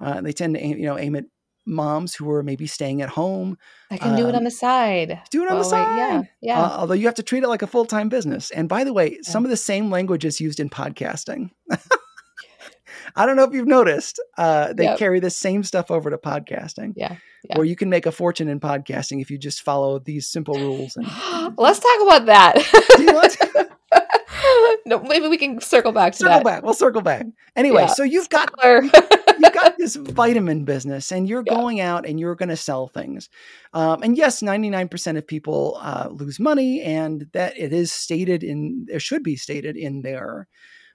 Uh, 0.00 0.20
they 0.20 0.32
tend 0.32 0.54
to 0.54 0.60
aim, 0.60 0.78
you 0.78 0.86
know 0.86 0.98
aim 0.98 1.16
at 1.16 1.24
moms 1.66 2.14
who 2.14 2.30
are 2.30 2.42
maybe 2.42 2.66
staying 2.66 3.02
at 3.02 3.08
home. 3.08 3.56
I 3.90 3.98
can 3.98 4.10
um, 4.10 4.16
do 4.16 4.26
it 4.26 4.30
on 4.30 4.36
um, 4.36 4.44
the 4.44 4.50
side. 4.50 5.20
Do 5.30 5.44
it 5.44 5.50
on 5.50 5.58
the 5.58 5.64
side. 5.64 5.96
yeah. 5.96 6.22
Yeah. 6.40 6.62
Uh, 6.62 6.76
although 6.78 6.94
you 6.94 7.06
have 7.06 7.14
to 7.16 7.22
treat 7.22 7.42
it 7.42 7.48
like 7.48 7.62
a 7.62 7.66
full 7.66 7.84
time 7.84 8.08
business. 8.08 8.50
And 8.50 8.68
by 8.68 8.84
the 8.84 8.92
way, 8.92 9.12
yeah. 9.12 9.18
some 9.22 9.44
of 9.44 9.50
the 9.50 9.56
same 9.56 9.90
language 9.90 10.24
is 10.24 10.40
used 10.40 10.60
in 10.60 10.68
podcasting. 10.68 11.50
I 13.16 13.26
don't 13.26 13.36
know 13.36 13.44
if 13.44 13.52
you've 13.52 13.66
noticed, 13.66 14.20
uh, 14.36 14.72
they 14.72 14.84
yep. 14.84 14.98
carry 14.98 15.20
the 15.20 15.30
same 15.30 15.62
stuff 15.62 15.90
over 15.90 16.10
to 16.10 16.18
podcasting. 16.18 16.94
Yeah, 16.96 17.16
yeah. 17.44 17.56
Where 17.56 17.66
you 17.66 17.76
can 17.76 17.90
make 17.90 18.06
a 18.06 18.12
fortune 18.12 18.48
in 18.48 18.60
podcasting 18.60 19.20
if 19.20 19.30
you 19.30 19.38
just 19.38 19.62
follow 19.62 19.98
these 19.98 20.28
simple 20.28 20.54
rules. 20.54 20.96
And 20.96 21.06
let's 21.58 21.80
talk 21.80 22.02
about 22.02 22.26
that. 22.26 23.66
no, 24.86 25.00
maybe 25.00 25.28
we 25.28 25.36
can 25.36 25.60
circle 25.60 25.92
back 25.92 26.12
to 26.12 26.18
circle 26.18 26.38
that. 26.38 26.44
back. 26.44 26.62
We'll 26.62 26.74
circle 26.74 27.02
back. 27.02 27.26
Anyway, 27.56 27.82
yeah. 27.82 27.86
so 27.88 28.02
you've 28.02 28.28
got 28.28 28.50
you've 28.62 29.52
got 29.52 29.76
this 29.78 29.96
vitamin 29.96 30.64
business 30.64 31.12
and 31.12 31.28
you're 31.28 31.44
yeah. 31.46 31.54
going 31.54 31.80
out 31.80 32.06
and 32.06 32.18
you're 32.20 32.34
going 32.34 32.48
to 32.48 32.56
sell 32.56 32.88
things. 32.88 33.28
Um, 33.72 34.02
and 34.02 34.16
yes, 34.16 34.42
99% 34.42 35.16
of 35.16 35.26
people 35.26 35.78
uh, 35.80 36.08
lose 36.10 36.38
money 36.38 36.82
and 36.82 37.26
that 37.32 37.58
it 37.58 37.72
is 37.72 37.92
stated 37.92 38.42
in, 38.42 38.86
it 38.88 39.02
should 39.02 39.22
be 39.22 39.36
stated 39.36 39.76
in 39.76 40.02
their 40.02 40.48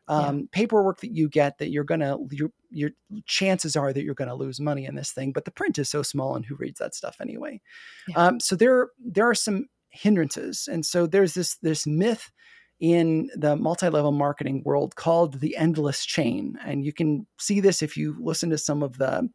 um, 0.07 0.39
yeah. 0.39 0.45
paperwork 0.51 1.01
that 1.01 1.15
you 1.15 1.29
get 1.29 1.57
that 1.57 1.71
you're 1.71 1.83
going 1.83 1.99
to, 2.01 2.17
your, 2.31 2.51
your 2.69 2.91
chances 3.25 3.75
are 3.75 3.93
that 3.93 4.03
you're 4.03 4.13
going 4.13 4.27
to 4.29 4.35
lose 4.35 4.59
money 4.59 4.85
in 4.85 4.95
this 4.95 5.11
thing, 5.11 5.31
but 5.31 5.45
the 5.45 5.51
print 5.51 5.77
is 5.79 5.89
so 5.89 6.03
small 6.03 6.35
and 6.35 6.45
who 6.45 6.55
reads 6.55 6.79
that 6.79 6.95
stuff 6.95 7.17
anyway? 7.21 7.61
Yeah. 8.07 8.17
Um, 8.17 8.39
so 8.39 8.55
there, 8.55 8.89
there 8.99 9.29
are 9.29 9.35
some 9.35 9.65
hindrances. 9.89 10.67
And 10.71 10.85
so 10.85 11.07
there's 11.07 11.33
this, 11.33 11.55
this 11.57 11.87
myth 11.87 12.31
in 12.79 13.29
the 13.35 13.55
multi-level 13.55 14.11
marketing 14.11 14.61
world 14.65 14.95
called 14.95 15.39
the 15.39 15.55
endless 15.55 16.05
chain 16.05 16.57
and 16.65 16.83
you 16.83 16.91
can 16.91 17.25
see 17.39 17.61
this 17.61 17.81
if 17.81 17.95
you 17.95 18.15
listen 18.19 18.49
to 18.49 18.57
some 18.57 18.83
of 18.83 18.97
the 18.97 19.27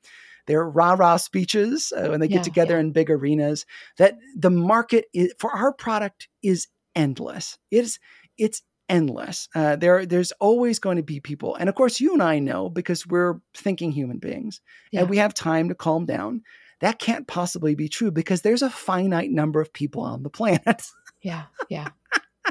their 0.46 0.68
rah-rah 0.68 1.16
speeches 1.16 1.92
uh, 1.96 2.08
when 2.08 2.20
they 2.20 2.26
yeah, 2.26 2.36
get 2.36 2.44
together 2.44 2.74
yeah. 2.74 2.80
in 2.80 2.92
big 2.92 3.10
arenas 3.10 3.64
that 3.98 4.16
the 4.36 4.50
market 4.50 5.06
is, 5.14 5.32
for 5.38 5.50
our 5.52 5.72
product 5.72 6.28
is 6.42 6.66
endless 6.94 7.56
it's 7.70 7.98
it's 8.36 8.62
endless 8.90 9.48
uh, 9.54 9.76
there 9.76 10.04
there's 10.04 10.32
always 10.32 10.78
going 10.78 10.96
to 10.96 11.02
be 11.02 11.20
people 11.20 11.54
and 11.56 11.68
of 11.68 11.74
course 11.74 12.00
you 12.00 12.12
and 12.12 12.22
i 12.22 12.38
know 12.38 12.68
because 12.68 13.06
we're 13.06 13.40
thinking 13.54 13.92
human 13.92 14.18
beings 14.18 14.60
yeah. 14.90 15.00
and 15.00 15.08
we 15.08 15.16
have 15.16 15.32
time 15.32 15.68
to 15.68 15.74
calm 15.74 16.04
down 16.04 16.42
that 16.80 16.98
can't 16.98 17.26
possibly 17.26 17.74
be 17.74 17.88
true 17.88 18.10
because 18.10 18.42
there's 18.42 18.62
a 18.62 18.70
finite 18.70 19.30
number 19.30 19.60
of 19.60 19.72
people 19.72 20.02
on 20.02 20.22
the 20.22 20.30
planet 20.30 20.82
yeah 21.22 21.44
yeah 21.68 21.88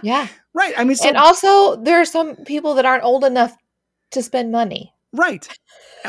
yeah. 0.03 0.27
Right. 0.53 0.73
I 0.77 0.83
mean, 0.83 0.95
so, 0.95 1.07
and 1.07 1.17
also 1.17 1.75
there 1.75 1.99
are 2.01 2.05
some 2.05 2.35
people 2.45 2.75
that 2.75 2.85
aren't 2.85 3.03
old 3.03 3.23
enough 3.23 3.55
to 4.11 4.23
spend 4.23 4.51
money. 4.51 4.93
Right. 5.11 5.47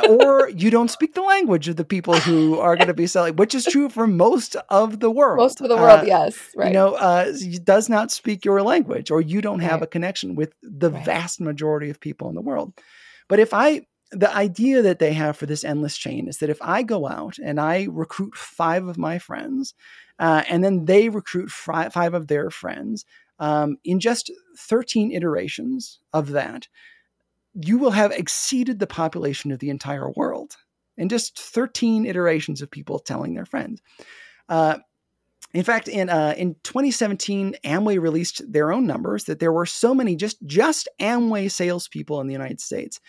or 0.09 0.51
you 0.51 0.71
don't 0.71 0.91
speak 0.91 1.15
the 1.15 1.23
language 1.23 1.69
of 1.69 1.77
the 1.77 1.85
people 1.85 2.15
who 2.15 2.59
are 2.59 2.77
going 2.77 2.89
to 2.89 2.95
be 2.95 3.07
selling, 3.07 3.37
which 3.37 3.55
is 3.55 3.65
true 3.65 3.89
for 3.89 4.07
most 4.07 4.57
of 4.69 5.01
the 5.01 5.11
world. 5.11 5.39
Most 5.39 5.61
of 5.61 5.69
the 5.69 5.77
world, 5.77 6.01
uh, 6.01 6.05
yes. 6.07 6.39
Right. 6.55 6.69
You 6.69 6.75
know, 6.75 6.95
uh, 6.95 7.33
does 7.65 7.89
not 7.89 8.11
speak 8.11 8.45
your 8.45 8.63
language, 8.63 9.11
or 9.11 9.21
you 9.21 9.41
don't 9.41 9.61
have 9.61 9.81
right. 9.81 9.83
a 9.83 9.87
connection 9.87 10.35
with 10.35 10.53
the 10.63 10.91
right. 10.91 11.05
vast 11.05 11.41
majority 11.41 11.91
of 11.91 11.99
people 11.99 12.29
in 12.29 12.35
the 12.35 12.41
world. 12.43 12.75
But 13.29 13.41
if 13.41 13.55
I, 13.55 13.87
the 14.13 14.35
idea 14.35 14.83
that 14.83 14.99
they 14.99 15.15
have 15.15 15.37
for 15.37 15.47
this 15.47 15.65
endless 15.65 15.97
chain 15.97 16.29
is 16.29 16.39
that 16.39 16.51
if 16.51 16.59
I 16.61 16.83
go 16.83 17.09
out 17.09 17.39
and 17.39 17.59
I 17.59 17.87
recruit 17.91 18.35
five 18.37 18.87
of 18.87 18.99
my 18.99 19.19
friends, 19.19 19.75
uh, 20.19 20.43
and 20.49 20.63
then 20.63 20.85
they 20.85 21.09
recruit 21.09 21.51
five 21.51 22.15
of 22.15 22.27
their 22.27 22.51
friends, 22.51 23.07
um, 23.39 23.79
in 23.85 23.99
just 23.99 24.31
13 24.59 25.11
iterations 25.11 25.99
of 26.13 26.31
that, 26.33 26.69
you 27.55 27.79
will 27.79 27.91
have 27.91 28.13
exceeded 28.13 28.79
the 28.79 28.87
population 28.87 29.51
of 29.51 29.59
the 29.59 29.71
entire 29.71 30.11
world 30.11 30.57
in 30.97 31.09
just 31.09 31.39
13 31.39 32.07
iterations 32.07 32.63
of 32.63 32.71
people 32.71 32.99
telling 32.99 33.35
their 33.35 33.47
friends. 33.47 33.81
Uh, 34.49 34.79
in 35.53 35.65
fact, 35.65 35.89
in 35.89 36.09
uh, 36.09 36.35
in 36.37 36.55
2017, 36.63 37.57
Amway 37.65 38.01
released 38.01 38.41
their 38.51 38.73
own 38.73 38.87
numbers 38.87 39.25
that 39.25 39.41
there 39.41 39.53
were 39.53 39.67
so 39.67 39.95
many 39.95 40.15
just 40.15 40.37
just 40.47 40.89
Amway 41.01 41.51
salespeople 41.51 42.21
in 42.21 42.29
the 42.29 42.33
United 42.33 42.61
States 42.61 43.01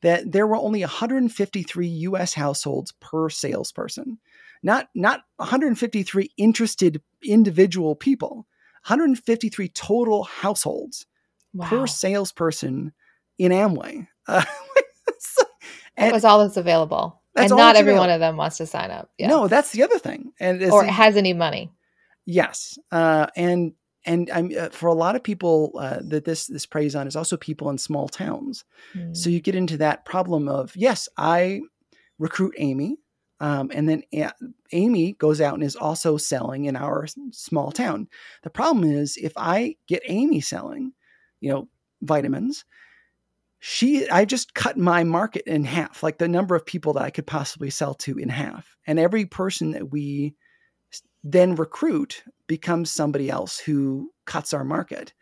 that 0.00 0.32
there 0.32 0.46
were 0.46 0.56
only 0.56 0.80
153 0.80 1.86
U.S. 1.86 2.32
households 2.32 2.92
per 3.00 3.28
salesperson, 3.28 4.18
not 4.62 4.88
not 4.94 5.24
153 5.36 6.30
interested 6.38 7.02
individual 7.22 7.94
people. 7.94 8.46
153 8.86 9.68
total 9.68 10.24
households 10.24 11.04
wow. 11.52 11.68
per 11.68 11.86
salesperson 11.86 12.92
in 13.40 13.52
Amway. 13.52 14.06
Uh, 15.98 16.04
that 16.06 16.12
was 16.14 16.24
all 16.24 16.38
that's 16.38 16.56
available. 16.56 17.20
That's 17.34 17.50
and 17.50 17.58
not 17.58 17.76
every 17.76 17.92
available. 17.92 18.08
one 18.08 18.14
of 18.14 18.20
them 18.20 18.36
wants 18.38 18.56
to 18.56 18.64
sign 18.64 18.90
up. 18.90 19.10
Yeah. 19.18 19.28
No, 19.28 19.48
that's 19.48 19.72
the 19.72 19.82
other 19.82 19.98
thing. 19.98 20.32
And 20.40 20.62
or 20.62 20.82
has 20.84 21.14
any 21.14 21.34
money. 21.34 21.70
Yes. 22.24 22.78
Uh, 22.90 23.26
and 23.36 23.72
and 24.06 24.30
I'm 24.30 24.50
uh, 24.58 24.70
for 24.70 24.86
a 24.86 24.94
lot 24.94 25.14
of 25.14 25.22
people 25.22 25.72
uh, 25.78 25.98
that 26.08 26.24
this 26.24 26.46
this 26.46 26.64
preys 26.64 26.96
on 26.96 27.06
is 27.06 27.16
also 27.16 27.36
people 27.36 27.68
in 27.68 27.76
small 27.76 28.08
towns. 28.08 28.64
Mm. 28.94 29.14
So 29.14 29.28
you 29.28 29.40
get 29.40 29.54
into 29.54 29.76
that 29.78 30.06
problem 30.06 30.48
of 30.48 30.74
yes, 30.74 31.06
I 31.18 31.60
recruit 32.18 32.54
Amy, 32.56 32.96
Um, 33.40 33.70
and 33.74 33.86
then 33.86 34.02
A- 34.14 34.32
Amy 34.72 35.12
goes 35.12 35.42
out 35.42 35.54
and 35.54 35.62
is 35.62 35.76
also 35.76 36.16
selling 36.16 36.64
in 36.64 36.76
our 36.76 37.06
small 37.32 37.72
town. 37.72 38.08
The 38.42 38.50
problem 38.50 38.90
is 38.90 39.18
if 39.18 39.32
I 39.36 39.76
get 39.86 40.02
Amy 40.06 40.40
selling, 40.40 40.92
you 41.40 41.50
know, 41.52 41.68
vitamins, 42.00 42.64
she 43.60 44.08
I 44.08 44.24
just 44.24 44.54
cut 44.54 44.76
my 44.76 45.04
market 45.04 45.42
in 45.46 45.64
half, 45.64 46.02
like 46.02 46.18
the 46.18 46.28
number 46.28 46.54
of 46.54 46.66
people 46.66 46.94
that 46.94 47.02
I 47.02 47.10
could 47.10 47.26
possibly 47.26 47.70
sell 47.70 47.94
to 47.94 48.18
in 48.18 48.30
half. 48.30 48.76
And 48.86 48.98
every 48.98 49.26
person 49.26 49.72
that 49.72 49.90
we 49.90 50.34
then 51.22 51.54
recruit 51.54 52.24
becomes 52.46 52.90
somebody 52.90 53.30
else 53.30 53.58
who 53.58 54.10
cuts 54.26 54.52
our 54.52 54.64
market. 54.64 55.12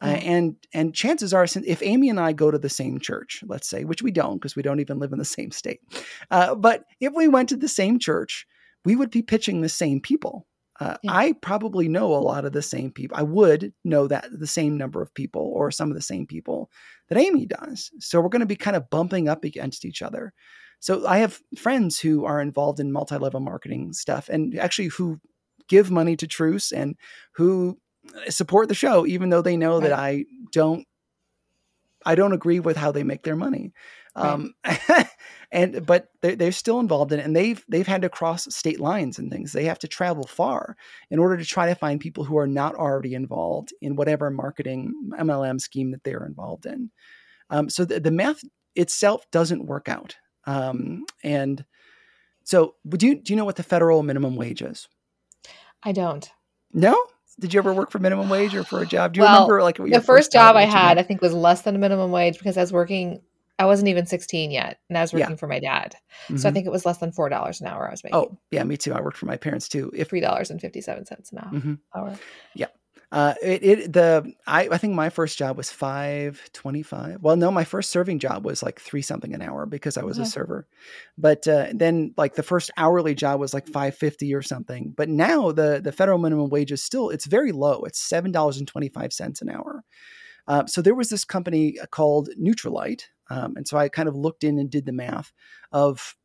Uh, 0.00 0.16
Mm. 0.16 0.26
and 0.26 0.56
and 0.74 0.94
chances 0.94 1.32
are, 1.32 1.46
if 1.64 1.80
Amy 1.82 2.10
and 2.10 2.18
I 2.18 2.32
go 2.32 2.50
to 2.50 2.58
the 2.58 2.68
same 2.68 2.98
church, 2.98 3.44
let's 3.46 3.68
say, 3.68 3.84
which 3.84 4.02
we 4.02 4.10
don't 4.10 4.36
because 4.36 4.56
we 4.56 4.62
don't 4.62 4.80
even 4.80 4.98
live 4.98 5.12
in 5.12 5.18
the 5.20 5.24
same 5.24 5.52
state, 5.52 5.80
uh, 6.32 6.56
but 6.56 6.84
if 7.00 7.12
we 7.14 7.28
went 7.28 7.48
to 7.50 7.56
the 7.56 7.68
same 7.68 8.00
church, 8.00 8.46
we 8.84 8.96
would 8.96 9.10
be 9.10 9.22
pitching 9.22 9.60
the 9.60 9.68
same 9.68 10.00
people. 10.00 10.46
Uh, 10.80 10.96
Yeah. 11.02 11.12
I 11.12 11.32
probably 11.34 11.88
know 11.88 12.14
a 12.14 12.16
lot 12.16 12.44
of 12.44 12.52
the 12.52 12.62
same 12.62 12.90
people. 12.90 13.16
I 13.16 13.22
would 13.22 13.72
know 13.84 14.08
that 14.08 14.26
the 14.32 14.46
same 14.46 14.76
number 14.76 15.00
of 15.00 15.14
people 15.14 15.52
or 15.54 15.70
some 15.70 15.90
of 15.90 15.96
the 15.96 16.02
same 16.02 16.26
people 16.26 16.70
that 17.08 17.18
Amy 17.18 17.46
does. 17.46 17.90
So 18.00 18.20
we're 18.20 18.28
going 18.28 18.40
to 18.40 18.46
be 18.46 18.56
kind 18.56 18.76
of 18.76 18.90
bumping 18.90 19.28
up 19.28 19.44
against 19.44 19.84
each 19.84 20.02
other. 20.02 20.32
So 20.80 21.06
I 21.06 21.18
have 21.18 21.40
friends 21.56 22.00
who 22.00 22.24
are 22.24 22.40
involved 22.40 22.80
in 22.80 22.92
multi-level 22.92 23.40
marketing 23.40 23.92
stuff 23.92 24.28
and 24.28 24.58
actually 24.58 24.88
who 24.88 25.20
give 25.68 25.90
money 25.90 26.16
to 26.16 26.26
Truce 26.26 26.72
and 26.72 26.96
who 27.34 27.78
support 28.28 28.68
the 28.68 28.74
show, 28.74 29.06
even 29.06 29.30
though 29.30 29.42
they 29.42 29.56
know 29.56 29.80
that 29.80 29.92
I 29.92 30.24
don't 30.52 30.86
I 32.04 32.14
don't 32.14 32.34
agree 32.34 32.60
with 32.60 32.76
how 32.76 32.92
they 32.92 33.02
make 33.02 33.22
their 33.22 33.36
money. 33.36 33.72
Right. 34.14 34.26
Um, 34.26 34.54
and 35.54 35.86
but 35.86 36.08
they're, 36.20 36.34
they're 36.34 36.52
still 36.52 36.80
involved 36.80 37.12
in 37.12 37.20
it, 37.20 37.24
and 37.24 37.34
they've 37.34 37.64
they've 37.68 37.86
had 37.86 38.02
to 38.02 38.08
cross 38.08 38.52
state 38.54 38.80
lines 38.80 39.18
and 39.18 39.30
things. 39.30 39.52
They 39.52 39.64
have 39.66 39.78
to 39.78 39.88
travel 39.88 40.24
far 40.24 40.76
in 41.10 41.20
order 41.20 41.36
to 41.36 41.44
try 41.44 41.68
to 41.68 41.76
find 41.76 42.00
people 42.00 42.24
who 42.24 42.36
are 42.36 42.48
not 42.48 42.74
already 42.74 43.14
involved 43.14 43.72
in 43.80 43.94
whatever 43.94 44.30
marketing 44.30 44.92
MLM 45.18 45.60
scheme 45.60 45.92
that 45.92 46.02
they're 46.02 46.26
involved 46.26 46.66
in. 46.66 46.90
Um, 47.50 47.70
so 47.70 47.84
the, 47.84 48.00
the 48.00 48.10
math 48.10 48.42
itself 48.74 49.30
doesn't 49.30 49.66
work 49.66 49.88
out. 49.88 50.16
Um, 50.44 51.04
and 51.22 51.64
so, 52.42 52.74
do 52.88 53.06
you 53.06 53.14
do 53.14 53.32
you 53.32 53.36
know 53.36 53.44
what 53.44 53.56
the 53.56 53.62
federal 53.62 54.02
minimum 54.02 54.34
wage 54.34 54.60
is? 54.60 54.88
I 55.84 55.92
don't. 55.92 56.28
No. 56.72 56.96
Did 57.38 57.54
you 57.54 57.58
ever 57.58 57.72
work 57.72 57.90
for 57.90 57.98
minimum 58.00 58.28
wage 58.28 58.54
or 58.54 58.64
for 58.64 58.80
a 58.80 58.86
job? 58.86 59.12
Do 59.12 59.18
you 59.18 59.24
Well, 59.24 59.34
remember 59.34 59.62
like 59.62 59.76
The 59.76 60.00
first 60.00 60.32
job 60.32 60.56
I 60.56 60.64
had. 60.64 60.98
I 60.98 61.02
think, 61.02 61.20
was 61.20 61.32
less 61.32 61.62
than 61.62 61.76
a 61.76 61.78
minimum 61.78 62.10
wage 62.10 62.38
because 62.38 62.56
I 62.56 62.60
was 62.60 62.72
working. 62.72 63.22
I 63.58 63.66
wasn't 63.66 63.88
even 63.88 64.06
16 64.06 64.50
yet, 64.50 64.78
and 64.88 64.98
I 64.98 65.02
was 65.02 65.12
Yeah. 65.12 65.20
working 65.20 65.36
for 65.36 65.46
my 65.46 65.60
dad. 65.60 65.94
So 66.36 66.48
I 66.48 66.50
Mhm. 66.50 66.54
think 66.54 66.66
it 66.66 66.72
was 66.72 66.84
less 66.84 66.98
than 66.98 67.12
four 67.12 67.28
dollars 67.28 67.60
an 67.60 67.68
hour. 67.68 67.86
I 67.86 67.92
was 67.92 68.02
making. 68.02 68.18
Oh, 68.18 68.38
yeah, 68.50 68.64
me 68.64 68.76
too. 68.76 68.92
I 68.92 69.00
worked 69.00 69.16
for 69.16 69.26
my 69.26 69.36
parents 69.36 69.68
too. 69.68 69.92
If 69.94 70.08
three 70.08 70.20
dollars 70.20 70.50
and 70.50 70.60
fifty 70.60 70.80
seven 70.80 71.06
cents 71.06 71.30
an 71.32 71.38
hour. 71.38 71.52
Mhm. 71.52 71.78
hour. 71.94 72.18
Uh, 73.12 73.34
it, 73.42 73.62
it 73.62 73.92
the 73.92 74.32
I, 74.44 74.68
I 74.72 74.78
think 74.78 74.94
my 74.94 75.08
first 75.08 75.38
job 75.38 75.56
was 75.56 75.70
five 75.70 76.42
twenty 76.52 76.82
five. 76.82 77.22
Well, 77.22 77.36
no, 77.36 77.48
my 77.52 77.62
first 77.62 77.90
serving 77.90 78.18
job 78.18 78.44
was 78.44 78.60
like 78.60 78.80
three 78.80 79.02
something 79.02 79.32
an 79.34 79.42
hour 79.42 79.66
because 79.66 79.96
I 79.96 80.02
was 80.02 80.18
a 80.18 80.24
server. 80.24 80.66
But 81.16 81.46
uh, 81.46 81.68
then 81.72 82.12
like 82.16 82.34
the 82.34 82.42
first 82.42 82.72
hourly 82.76 83.14
job 83.14 83.38
was 83.38 83.54
like 83.54 83.68
five 83.68 83.94
fifty 83.96 84.34
or 84.34 84.42
something. 84.42 84.92
But 84.96 85.08
now 85.08 85.52
the 85.52 85.80
the 85.80 85.92
federal 85.92 86.18
minimum 86.18 86.48
wage 86.48 86.72
is 86.72 86.82
still 86.82 87.10
it's 87.10 87.26
very 87.26 87.52
low. 87.52 87.84
It's 87.84 88.00
seven 88.00 88.32
dollars 88.32 88.58
and 88.58 88.66
twenty 88.66 88.88
five 88.88 89.12
cents 89.12 89.40
an 89.40 89.48
hour. 89.48 89.84
Uh, 90.48 90.66
so 90.66 90.82
there 90.82 90.94
was 90.96 91.08
this 91.08 91.24
company 91.24 91.76
called 91.92 92.30
Nutrilite, 92.36 93.04
um, 93.30 93.54
and 93.56 93.66
so 93.66 93.76
I 93.76 93.88
kind 93.88 94.08
of 94.08 94.16
looked 94.16 94.44
in 94.44 94.58
and 94.58 94.70
did 94.70 94.86
the 94.86 94.92
math 94.92 95.32
of 95.72 96.16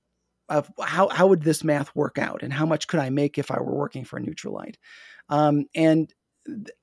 of 0.49 0.71
how 0.81 1.09
how 1.09 1.27
would 1.27 1.43
this 1.43 1.63
math 1.63 1.95
work 1.95 2.17
out 2.17 2.41
and 2.43 2.51
how 2.51 2.65
much 2.65 2.87
could 2.87 2.99
I 2.99 3.09
make 3.09 3.37
if 3.37 3.51
I 3.51 3.59
were 3.59 3.75
working 3.75 4.03
for 4.03 4.17
a 4.17 4.21
Nutrilite, 4.21 4.75
um, 5.29 5.65
and 5.75 6.13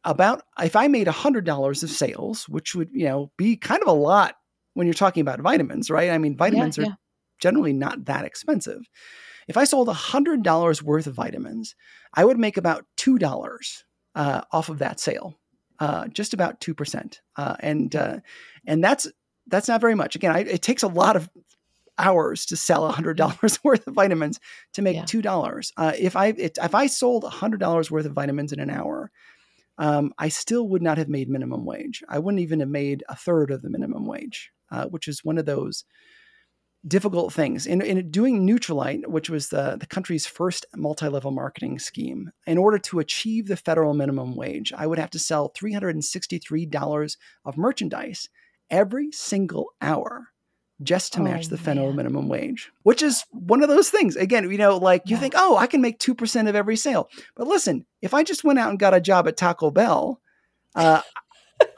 about 0.05 0.43
if 0.61 0.77
I 0.77 0.89
made 0.89 1.09
hundred 1.09 1.45
dollars 1.45 1.83
of 1.83 1.91
sales, 1.91 2.49
which 2.49 2.75
would 2.75 2.91
you 2.93 3.07
know 3.07 3.33
be 3.37 3.57
kind 3.57 3.83
of 3.83 3.89
a 3.89 3.93
lot 3.93 4.37
when 4.75 4.87
you're 4.87 4.95
talking 4.95 5.21
about 5.21 5.41
vitamins, 5.41 5.91
right? 5.91 6.11
I 6.11 6.19
mean, 6.19 6.37
vitamins 6.37 6.79
yeah. 6.79 6.87
are 6.87 6.99
generally 7.41 7.73
not 7.73 8.05
that 8.07 8.25
expensive. 8.25 8.89
If 9.49 9.57
I 9.57 9.65
sold 9.65 9.89
hundred 9.89 10.43
dollars 10.43 10.83
worth 10.83 11.07
of 11.07 11.15
vitamins, 11.15 11.75
I 12.15 12.25
would 12.25 12.39
make 12.39 12.57
about 12.57 12.85
two 12.97 13.19
dollars 13.19 13.85
uh, 14.15 14.43
off 14.53 14.69
of 14.69 14.79
that 14.79 15.01
sale, 15.01 15.35
uh, 15.79 16.09
just 16.09 16.35
about 16.35 16.61
two 16.61 16.75
percent, 16.75 17.21
uh, 17.37 17.57
and 17.61 17.95
uh, 17.95 18.19
and 18.67 18.83
that's 18.83 19.09
that's 19.49 19.69
not 19.69 19.81
very 19.81 19.95
much. 19.95 20.17
Again, 20.17 20.33
I, 20.33 20.41
it 20.41 20.63
takes 20.63 20.83
a 20.83 20.89
lot 20.89 21.17
of 21.17 21.29
hours 21.99 22.45
to 22.47 22.57
sell 22.57 22.91
hundred 22.91 23.17
dollars 23.17 23.59
worth 23.65 23.87
of 23.87 23.95
vitamins 23.95 24.39
to 24.75 24.83
make 24.83 24.97
Yeah. 24.97 25.05
two 25.05 25.23
dollars. 25.23 25.73
Uh, 25.77 25.93
if 25.99 26.17
I 26.17 26.29
it, 26.29 26.59
if 26.63 26.75
I 26.75 26.87
sold 26.87 27.25
hundred 27.25 27.61
dollars 27.61 27.91
worth 27.91 28.07
of 28.07 28.13
vitamins 28.13 28.53
in 28.53 28.61
an 28.61 28.71
hour, 28.71 29.11
um, 29.79 30.13
I 30.19 30.29
still 30.29 30.69
would 30.69 30.83
not 30.83 30.99
have 30.99 31.09
made 31.09 31.29
minimum 31.29 31.65
wage. 31.65 32.03
I 32.09 32.19
wouldn't 32.19 32.43
even 32.43 32.61
have 32.61 32.69
made 32.69 33.05
a 33.09 33.17
third 33.17 33.51
of 33.51 33.63
the 33.63 33.71
minimum 33.71 34.07
wage, 34.07 34.51
uh, 34.71 34.87
which 34.87 35.09
is 35.09 35.25
one 35.25 35.39
of 35.39 35.47
those 35.47 35.85
difficult 36.87 37.33
things. 37.33 37.67
In, 37.67 37.81
in 37.83 38.11
doing 38.11 38.47
Nutrilite, 38.47 39.07
which 39.09 39.29
was 39.29 39.49
the, 39.49 39.77
the 39.79 39.87
country's 39.87 40.27
first 40.27 40.67
multi 40.77 41.09
level 41.09 41.31
marketing 41.31 41.79
scheme, 41.79 42.31
in 42.47 42.59
order 42.59 42.79
to 42.79 43.01
achieve 43.01 43.49
the 43.49 43.57
federal 43.57 43.93
minimum 43.95 44.37
wage, 44.37 44.73
I 44.77 44.87
would 44.87 44.99
have 44.99 45.11
to 45.11 45.19
sell 45.19 45.53
$363 45.53 47.17
of 47.45 47.57
merchandise 47.57 48.29
every 48.71 49.13
single 49.13 49.67
hour 49.81 50.29
just 50.83 51.15
to 51.15 51.21
Oh, 51.21 51.25
match 51.25 51.47
the 51.49 51.57
federal 51.57 51.87
man. 51.89 51.97
minimum 51.97 52.29
wage, 52.29 52.71
which 52.83 53.01
is 53.03 53.25
one 53.31 53.63
of 53.63 53.69
those 53.69 53.89
things. 53.89 54.15
Again, 54.17 54.51
you 54.51 54.59
know, 54.59 54.77
like 54.77 55.03
you 55.07 55.17
Yeah. 55.17 55.21
think, 55.21 55.35
oh, 55.37 55.57
I 55.57 55.67
can 55.67 55.81
make 55.81 55.99
2% 55.99 56.49
of 56.49 56.55
every 56.55 56.77
sale. 56.77 57.09
But 57.35 57.47
listen, 57.47 57.87
if 58.03 58.13
I 58.13 58.23
just 58.23 58.45
went 58.45 58.59
out 58.59 58.69
and 58.71 58.79
got 58.79 58.93
a 58.95 59.01
job 59.01 59.27
at 59.27 59.37
Taco 59.39 59.71
Bell, 59.71 60.21
uh, 60.75 61.01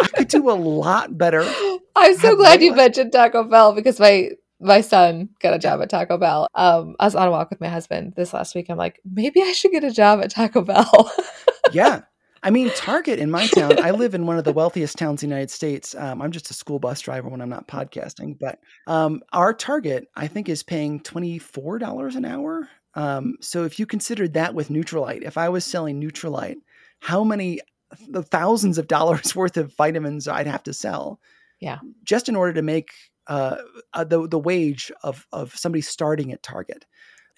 I 0.00 0.06
could 0.08 0.28
do 0.28 0.50
a 0.50 0.52
lot 0.52 1.16
better. 1.16 1.42
I'm 1.96 2.16
so 2.16 2.34
glad 2.34 2.60
you 2.60 2.70
less- 2.70 2.76
mentioned 2.76 3.12
Taco 3.12 3.44
Bell 3.44 3.72
because 3.74 4.00
my 4.00 4.30
my 4.60 4.80
son 4.80 5.28
got 5.40 5.54
a 5.54 5.58
job 5.60 5.80
at 5.80 5.88
Taco 5.90 6.18
Bell. 6.18 6.48
Um, 6.56 6.96
I 6.98 7.04
was 7.04 7.14
on 7.14 7.28
a 7.28 7.30
walk 7.30 7.50
with 7.50 7.60
my 7.60 7.68
husband 7.68 8.14
this 8.16 8.34
last 8.34 8.56
week. 8.56 8.66
I'm 8.68 8.76
like, 8.76 9.00
maybe 9.08 9.40
I 9.40 9.52
should 9.52 9.70
get 9.70 9.84
a 9.84 9.92
job 9.92 10.20
at 10.20 10.32
Taco 10.32 10.62
Bell. 10.62 11.12
yeah. 11.72 12.00
I 12.42 12.50
mean, 12.50 12.70
Target 12.70 13.18
in 13.18 13.30
my 13.30 13.46
town, 13.48 13.78
I 13.82 13.90
live 13.90 14.14
in 14.14 14.26
one 14.26 14.38
of 14.38 14.44
the 14.44 14.52
wealthiest 14.52 14.96
towns 14.96 15.22
in 15.22 15.28
the 15.30 15.34
United 15.34 15.50
States. 15.50 15.94
Um, 15.94 16.22
I'm 16.22 16.30
just 16.32 16.50
a 16.50 16.54
school 16.54 16.78
bus 16.78 17.00
driver 17.00 17.28
when 17.28 17.40
I'm 17.40 17.48
not 17.48 17.68
podcasting, 17.68 18.38
but 18.38 18.60
um, 18.86 19.22
our 19.32 19.52
Target, 19.52 20.08
I 20.16 20.26
think, 20.28 20.48
is 20.48 20.62
paying 20.62 21.00
$24 21.00 22.16
an 22.16 22.24
hour. 22.24 22.68
Um, 22.94 23.36
so 23.40 23.64
if 23.64 23.78
you 23.78 23.86
considered 23.86 24.34
that 24.34 24.54
with 24.54 24.68
Nutrilite, 24.68 25.22
if 25.22 25.36
I 25.38 25.48
was 25.48 25.64
selling 25.64 26.00
Nutrilite, 26.00 26.58
how 27.00 27.24
many 27.24 27.60
the 28.08 28.22
thousands 28.22 28.78
of 28.78 28.86
dollars 28.86 29.34
worth 29.36 29.56
of 29.56 29.74
vitamins 29.76 30.28
I'd 30.28 30.46
have 30.46 30.62
to 30.64 30.74
sell 30.74 31.20
Yeah. 31.60 31.78
just 32.04 32.28
in 32.28 32.36
order 32.36 32.52
to 32.54 32.62
make 32.62 32.90
uh, 33.26 33.56
uh, 33.92 34.04
the 34.04 34.26
the 34.26 34.38
wage 34.38 34.90
of 35.02 35.26
of 35.32 35.54
somebody 35.54 35.82
starting 35.82 36.32
at 36.32 36.42
Target. 36.42 36.86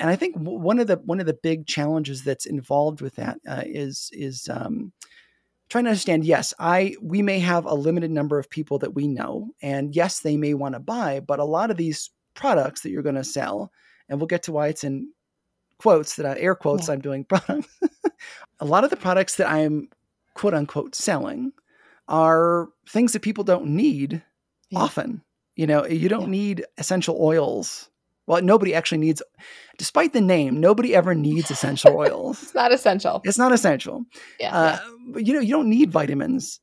And 0.00 0.10
I 0.10 0.16
think 0.16 0.34
one 0.36 0.78
of 0.80 0.86
the 0.86 0.96
one 0.96 1.20
of 1.20 1.26
the 1.26 1.38
big 1.42 1.66
challenges 1.66 2.24
that's 2.24 2.46
involved 2.46 3.00
with 3.02 3.16
that 3.16 3.38
uh, 3.46 3.62
is 3.66 4.10
is 4.12 4.48
um, 4.48 4.92
trying 5.68 5.84
to 5.84 5.90
understand. 5.90 6.24
Yes, 6.24 6.54
I 6.58 6.96
we 7.02 7.22
may 7.22 7.38
have 7.38 7.66
a 7.66 7.74
limited 7.74 8.10
number 8.10 8.38
of 8.38 8.50
people 8.50 8.78
that 8.78 8.94
we 8.94 9.06
know, 9.06 9.50
and 9.62 9.94
yes, 9.94 10.20
they 10.20 10.36
may 10.38 10.54
want 10.54 10.74
to 10.74 10.80
buy, 10.80 11.20
but 11.20 11.38
a 11.38 11.44
lot 11.44 11.70
of 11.70 11.76
these 11.76 12.10
products 12.34 12.80
that 12.80 12.90
you're 12.90 13.02
going 13.02 13.14
to 13.16 13.24
sell, 13.24 13.70
and 14.08 14.18
we'll 14.18 14.26
get 14.26 14.42
to 14.44 14.52
why 14.52 14.68
it's 14.68 14.84
in 14.84 15.12
quotes 15.78 16.16
that 16.16 16.26
I, 16.26 16.40
air 16.40 16.54
quotes 16.54 16.88
Yeah. 16.88 16.94
I'm 16.94 17.00
doing 17.00 17.24
products. 17.28 17.68
a 18.60 18.64
lot 18.64 18.84
of 18.84 18.90
the 18.90 18.96
products 18.96 19.36
that 19.36 19.48
I'm 19.50 19.88
quote 20.34 20.54
unquote 20.54 20.94
selling 20.94 21.52
are 22.08 22.68
things 22.88 23.12
that 23.12 23.20
people 23.22 23.44
don't 23.44 23.66
need 23.66 24.22
Yeah. 24.70 24.80
often. 24.80 25.22
You 25.56 25.66
know, 25.66 25.86
you 25.86 26.08
don't 26.08 26.22
Yeah. 26.22 26.38
need 26.40 26.64
essential 26.78 27.18
oils. 27.20 27.90
Well, 28.26 28.42
nobody 28.42 28.74
actually 28.74 28.98
needs, 28.98 29.22
despite 29.78 30.12
the 30.12 30.20
name, 30.20 30.60
nobody 30.60 30.94
ever 30.94 31.14
needs 31.14 31.50
essential 31.50 31.96
oils. 31.96 32.42
it's 32.42 32.54
not 32.54 32.72
essential. 32.72 33.20
It's 33.24 33.38
not 33.38 33.52
essential. 33.52 34.04
Yeah. 34.38 34.56
Uh, 34.56 34.78
but 35.08 35.26
you 35.26 35.32
know, 35.34 35.40
you 35.40 35.50
don't 35.54 35.68
need 35.70 35.90
vitamins 35.90 36.60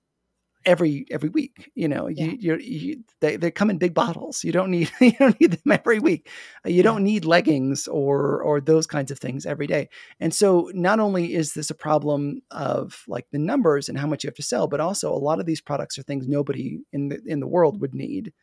every 0.66 1.06
every 1.12 1.30
week. 1.30 1.72
You 1.76 1.88
know, 1.88 2.08
Yeah. 2.08 2.26
you, 2.40 2.58
you 2.58 3.04
they 3.22 3.38
they 3.38 3.52
come 3.52 3.70
in 3.70 3.78
big 3.78 3.94
bottles. 3.94 4.44
You 4.44 4.52
don't 4.52 4.72
need 4.72 4.92
you 5.02 5.12
don't 5.14 5.40
need 5.42 5.52
them 5.52 5.72
every 5.72 6.00
week. 6.00 6.30
Uh, 6.66 6.70
You 6.70 6.84
don't 6.84 7.04
need 7.04 7.26
leggings 7.26 7.88
or 7.88 8.42
or 8.42 8.62
those 8.62 8.88
kinds 8.88 9.12
of 9.12 9.20
things 9.20 9.46
every 9.46 9.68
day. 9.68 9.90
And 10.20 10.34
so, 10.34 10.72
not 10.74 11.00
only 11.00 11.34
is 11.34 11.54
this 11.54 11.70
a 11.70 11.76
problem 11.76 12.42
of 12.52 13.04
like 13.08 13.28
the 13.32 13.40
numbers 13.40 13.90
and 13.90 13.98
how 13.98 14.08
much 14.08 14.24
you 14.24 14.30
have 14.30 14.36
to 14.36 14.44
sell, 14.44 14.68
but 14.68 14.80
also 14.80 15.12
a 15.14 15.18
lot 15.30 15.40
of 15.40 15.46
these 15.46 15.62
products 15.62 15.98
are 15.98 16.04
things 16.04 16.28
nobody 16.28 16.80
in 16.94 17.10
the 17.10 17.20
in 17.26 17.40
the 17.40 17.48
world 17.48 17.82
would 17.82 17.94
need 17.96 18.34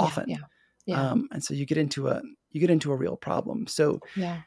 Yeah, 0.00 0.06
often. 0.06 0.28
Yeah. 0.28 0.36
Yeah. 0.86 1.10
Um, 1.10 1.28
and 1.32 1.44
so 1.44 1.54
you 1.54 1.64
get 1.64 1.78
into 1.78 2.08
a 2.08 2.22
you 2.52 2.60
get 2.60 2.70
into 2.70 2.92
a 2.92 2.96
real 2.96 3.16
problem. 3.16 3.66
So 3.66 4.00
yeah. 4.16 4.42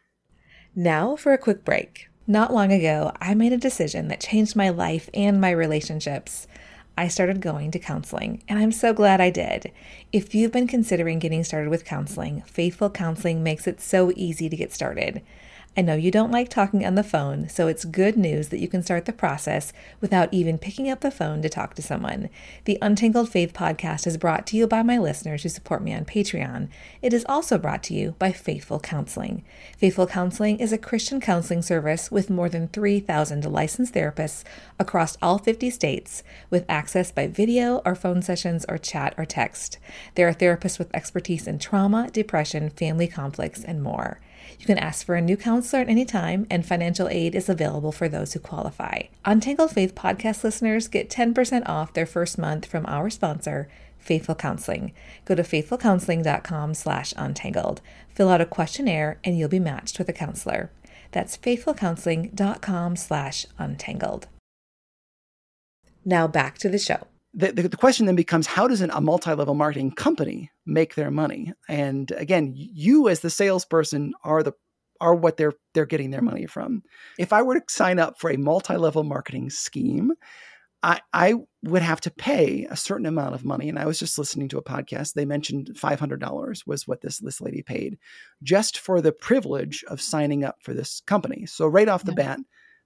Now 0.76 1.16
for 1.16 1.34
a 1.34 1.38
quick 1.38 1.64
break. 1.64 2.10
Not 2.28 2.54
long 2.54 2.72
ago, 2.72 3.12
I 3.22 3.36
made 3.36 3.54
a 3.54 3.58
decision 3.58 4.08
that 4.08 4.20
changed 4.20 4.56
my 4.56 4.70
life 4.70 5.10
and 5.14 5.40
my 5.40 5.52
relationships. 5.52 6.48
I 6.98 7.08
started 7.08 7.42
going 7.42 7.72
to 7.72 7.80
counseling, 7.80 8.42
and 8.48 8.58
I'm 8.58 8.72
so 8.72 8.94
glad 8.94 9.20
I 9.20 9.30
did. 9.30 9.72
If 10.12 10.34
you've 10.34 10.52
been 10.52 10.68
considering 10.68 11.20
getting 11.20 11.44
started 11.44 11.70
with 11.70 11.86
counseling, 11.86 12.42
Faithful 12.48 12.90
Counseling 12.90 13.44
makes 13.44 13.68
it 13.68 13.82
so 13.82 14.12
easy 14.16 14.50
to 14.50 14.56
get 14.56 14.74
started. 14.74 15.22
I 15.78 15.82
know 15.82 15.96
you 15.96 16.10
don't 16.10 16.32
like 16.32 16.48
talking 16.48 16.86
on 16.86 16.96
the 16.96 17.04
phone, 17.04 17.50
so 17.50 17.68
it's 17.68 17.84
good 17.84 18.16
news 18.16 18.48
that 18.48 18.62
you 18.62 18.68
can 18.70 18.82
start 18.82 19.04
the 19.04 19.12
process 19.12 19.74
without 20.00 20.34
even 20.34 20.58
picking 20.58 20.90
up 20.90 21.02
the 21.02 21.12
phone 21.12 21.42
to 21.42 21.50
talk 21.50 21.74
to 21.74 21.82
someone. 21.82 22.30
The 22.64 22.78
Untangled 22.82 23.28
Faith 23.28 23.52
podcast 23.52 24.08
is 24.08 24.16
brought 24.16 24.48
to 24.48 24.58
you 24.58 24.68
by 24.68 24.84
my 24.84 24.98
listeners 24.98 25.44
who 25.44 25.50
support 25.50 25.84
me 25.84 25.94
on 25.94 26.06
Patreon. 26.06 26.70
It 27.02 27.12
is 27.12 27.26
also 27.28 27.58
brought 27.58 27.84
to 27.84 27.94
you 27.94 28.16
by 28.18 28.32
Faithful 28.32 28.80
Counseling. 28.80 29.44
Faithful 29.78 30.08
Counseling 30.08 30.62
is 30.62 30.72
a 30.72 30.78
Christian 30.78 31.20
counseling 31.20 31.62
service 31.62 32.10
with 32.10 32.30
more 32.30 32.48
than 32.48 32.70
3,000 32.70 33.44
licensed 33.44 33.94
therapists 33.94 34.46
across 34.80 35.18
all 35.22 35.40
50 35.40 35.70
states, 35.70 36.24
with 36.50 36.64
access 36.70 37.12
by 37.12 37.28
video 37.28 37.82
or 37.86 37.96
phone 37.96 38.22
sessions 38.22 38.66
or 38.70 38.78
chat 38.78 39.14
or 39.18 39.26
text. 39.26 39.78
There 40.16 40.30
are 40.30 40.34
therapists 40.34 40.80
with 40.80 40.96
expertise 40.96 41.48
in 41.48 41.60
trauma, 41.60 42.10
depression, 42.14 42.70
family 42.70 43.08
conflicts, 43.10 43.62
and 43.62 43.84
more. 43.84 44.22
You 44.60 44.66
can 44.66 44.78
ask 44.78 45.06
for 45.06 45.16
a 45.16 45.22
new 45.22 45.38
counselor 45.38 45.82
at 45.82 45.90
any 45.90 46.06
time, 46.06 46.46
and 46.50 46.66
financial 46.66 47.08
aid 47.10 47.36
is 47.36 47.50
available 47.50 47.92
for 47.92 48.08
those 48.10 48.34
who 48.34 48.40
qualify. 48.40 49.04
Untangled 49.24 49.72
Faith 49.72 49.96
podcast 49.96 50.44
listeners 50.44 50.88
get 50.88 51.10
10% 51.10 51.68
off 51.68 51.94
their 51.94 52.06
first 52.06 52.38
month 52.38 52.66
from 52.66 52.86
our 52.86 53.10
sponsor, 53.10 53.68
Faithful 53.98 54.36
Counseling. 54.36 54.94
Go 55.26 55.34
to 55.36 55.42
faithfulcounseling.com 55.42 56.76
slash 56.76 57.14
untangled. 57.18 57.82
Fill 58.10 58.30
out 58.30 58.42
a 58.42 58.46
questionnaire 58.46 59.20
and 59.24 59.38
you'll 59.38 59.50
be 59.50 59.60
matched 59.60 59.98
with 59.98 60.08
a 60.08 60.14
counselor. 60.14 60.70
That's 61.12 61.38
faithfulcounseling.com 61.38 62.96
slash 62.98 63.46
untangled. 63.58 64.28
Now 66.06 66.28
back 66.28 66.60
to 66.60 66.70
the 66.70 66.78
show 66.78 67.08
the, 67.36 67.52
the, 67.52 67.68
the, 67.68 67.78
question 67.78 68.06
then 68.06 68.16
becomes 68.16 68.48
how 68.48 68.68
does 68.68 68.82
an, 68.82 68.90
a 68.92 69.02
multi-level 69.02 69.54
marketing 69.54 69.92
company 69.92 70.52
make 70.66 70.96
their 70.96 71.12
money 71.12 71.54
and 71.68 72.12
again 72.12 72.54
you 72.56 73.10
as 73.10 73.20
the 73.20 73.30
salesperson 73.30 74.14
are 74.24 74.42
the 74.42 74.54
are 75.02 75.14
what 75.14 75.38
they're 75.38 75.54
they're 75.74 75.86
getting 75.86 76.12
their 76.12 76.22
money 76.22 76.46
from 76.46 76.82
if 77.20 77.34
i 77.34 77.42
were 77.42 77.60
to 77.60 77.64
sign 77.68 78.00
up 78.00 78.20
for 78.20 78.32
a 78.32 78.38
multi-level 78.38 79.04
marketing 79.04 79.50
scheme 79.50 80.12
I, 80.84 81.02
I 81.14 81.34
would 81.64 81.82
have 81.82 82.00
to 82.02 82.12
pay 82.12 82.68
a 82.70 82.76
certain 82.76 83.08
amount 83.08 83.34
of 83.34 83.44
money. 83.44 83.70
And 83.70 83.80
I 83.80 83.88
was 83.88 83.98
just 83.98 84.20
listening 84.20 84.50
to 84.50 84.60
a 84.60 84.64
podcast. 84.64 85.14
They 85.14 85.26
mentioned 85.26 85.72
$500 85.74 86.68
was 86.68 86.88
what 86.88 87.02
this, 87.02 87.18
this 87.18 87.42
lady 87.42 87.64
paid 87.64 87.98
just 88.44 88.78
for 88.78 89.02
the 89.02 89.12
privilege 89.12 89.84
of 89.88 90.00
signing 90.00 90.44
up 90.44 90.58
for 90.62 90.76
this 90.76 91.02
company. 91.08 91.48
So, 91.48 91.66
right 91.66 91.90
off 91.90 92.04
the 92.04 92.12
bat, 92.12 92.40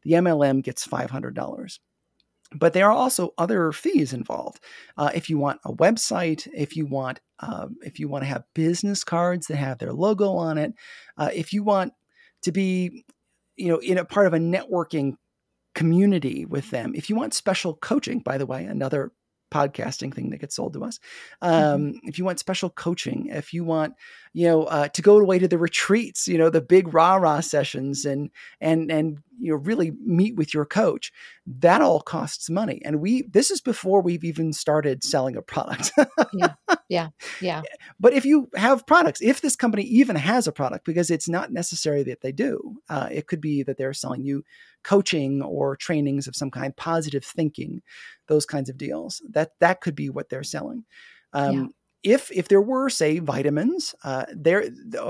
the 0.03 0.13
MLM 0.13 0.63
gets 0.63 0.87
$500 0.87 1.79
but 2.55 2.73
there 2.73 2.87
are 2.87 2.91
also 2.91 3.33
other 3.37 3.71
fees 3.71 4.13
involved. 4.13 4.59
Uh, 4.97 5.11
if 5.13 5.29
you 5.29 5.37
want 5.37 5.59
a 5.65 5.73
website, 5.73 6.47
if 6.53 6.75
you 6.75 6.85
want 6.85 7.19
um, 7.39 7.77
if 7.81 7.99
you 7.99 8.07
want 8.07 8.23
to 8.23 8.27
have 8.27 8.43
business 8.53 9.03
cards 9.03 9.47
that 9.47 9.55
have 9.57 9.77
their 9.77 9.93
logo 9.93 10.33
on 10.33 10.57
it, 10.57 10.73
uh, 11.17 11.29
if 11.33 11.53
you 11.53 11.63
want 11.63 11.93
to 12.41 12.51
be, 12.51 13.05
you 13.55 13.67
know, 13.67 13.77
in 13.77 13.97
a 13.97 14.05
part 14.05 14.27
of 14.27 14.33
a 14.33 14.39
networking 14.39 15.13
community 15.75 16.45
with 16.45 16.69
them, 16.71 16.93
if 16.95 17.09
you 17.09 17.15
want 17.15 17.33
special 17.33 17.75
coaching, 17.75 18.19
by 18.19 18.37
the 18.37 18.45
way, 18.45 18.65
another 18.65 19.11
podcasting 19.51 20.13
thing 20.13 20.29
that 20.29 20.39
gets 20.39 20.55
sold 20.55 20.73
to 20.73 20.83
us. 20.83 20.99
Mm-hmm. 21.41 21.53
Um, 21.53 21.81
mm-hmm. 21.81 22.07
If 22.07 22.17
you 22.17 22.25
want 22.25 22.39
special 22.39 22.69
coaching, 22.69 23.27
if 23.31 23.53
you 23.53 23.63
want, 23.63 23.93
you 24.33 24.47
know, 24.47 24.63
uh, 24.63 24.87
to 24.89 25.01
go 25.01 25.17
away 25.17 25.39
to 25.39 25.47
the 25.47 25.57
retreats, 25.57 26.27
you 26.27 26.37
know, 26.37 26.49
the 26.49 26.61
big 26.61 26.93
rah 26.93 27.15
rah 27.15 27.39
sessions, 27.39 28.05
and 28.05 28.29
and 28.61 28.91
and 28.91 29.19
you 29.39 29.51
know, 29.51 29.57
really 29.57 29.91
meet 30.05 30.35
with 30.35 30.53
your 30.53 30.65
coach, 30.65 31.11
that 31.47 31.81
all 31.81 32.01
costs 32.01 32.49
money. 32.49 32.81
And 32.85 32.99
we 33.01 33.23
this 33.23 33.49
is 33.49 33.59
before 33.59 34.01
we've 34.01 34.23
even 34.23 34.53
started 34.53 35.03
selling 35.03 35.35
a 35.35 35.41
product. 35.41 35.91
yeah, 36.33 36.53
yeah, 36.89 37.09
yeah. 37.41 37.61
But 37.99 38.13
if 38.13 38.23
you 38.23 38.49
have 38.55 38.85
products, 38.85 39.19
if 39.21 39.41
this 39.41 39.55
company 39.55 39.83
even 39.83 40.15
has 40.15 40.47
a 40.47 40.51
product, 40.51 40.85
because 40.85 41.09
it's 41.09 41.29
not 41.29 41.51
necessary 41.51 42.03
that 42.03 42.21
they 42.21 42.31
do, 42.31 42.77
uh, 42.87 43.09
it 43.11 43.25
could 43.27 43.41
be 43.41 43.63
that 43.63 43.77
they're 43.77 43.93
selling 43.93 44.23
you 44.23 44.43
coaching 44.83 45.41
or 45.41 45.75
trainings 45.75 46.27
of 46.27 46.35
some 46.35 46.51
kind, 46.51 46.75
positive 46.75 47.25
thinking, 47.25 47.81
those 48.27 48.45
kinds 48.45 48.69
of 48.69 48.77
deals. 48.77 49.23
That 49.27 49.53
that 49.59 49.81
could 49.81 49.95
be 49.95 50.09
what 50.09 50.29
they're 50.29 50.43
selling. 50.43 50.85
Um, 51.33 51.55
yeah 51.55 51.65
if 52.03 52.31
if 52.31 52.47
there 52.47 52.61
were 52.61 52.89
say 52.89 53.19
vitamins 53.19 53.93
uh 54.03 54.25
there 54.33 54.69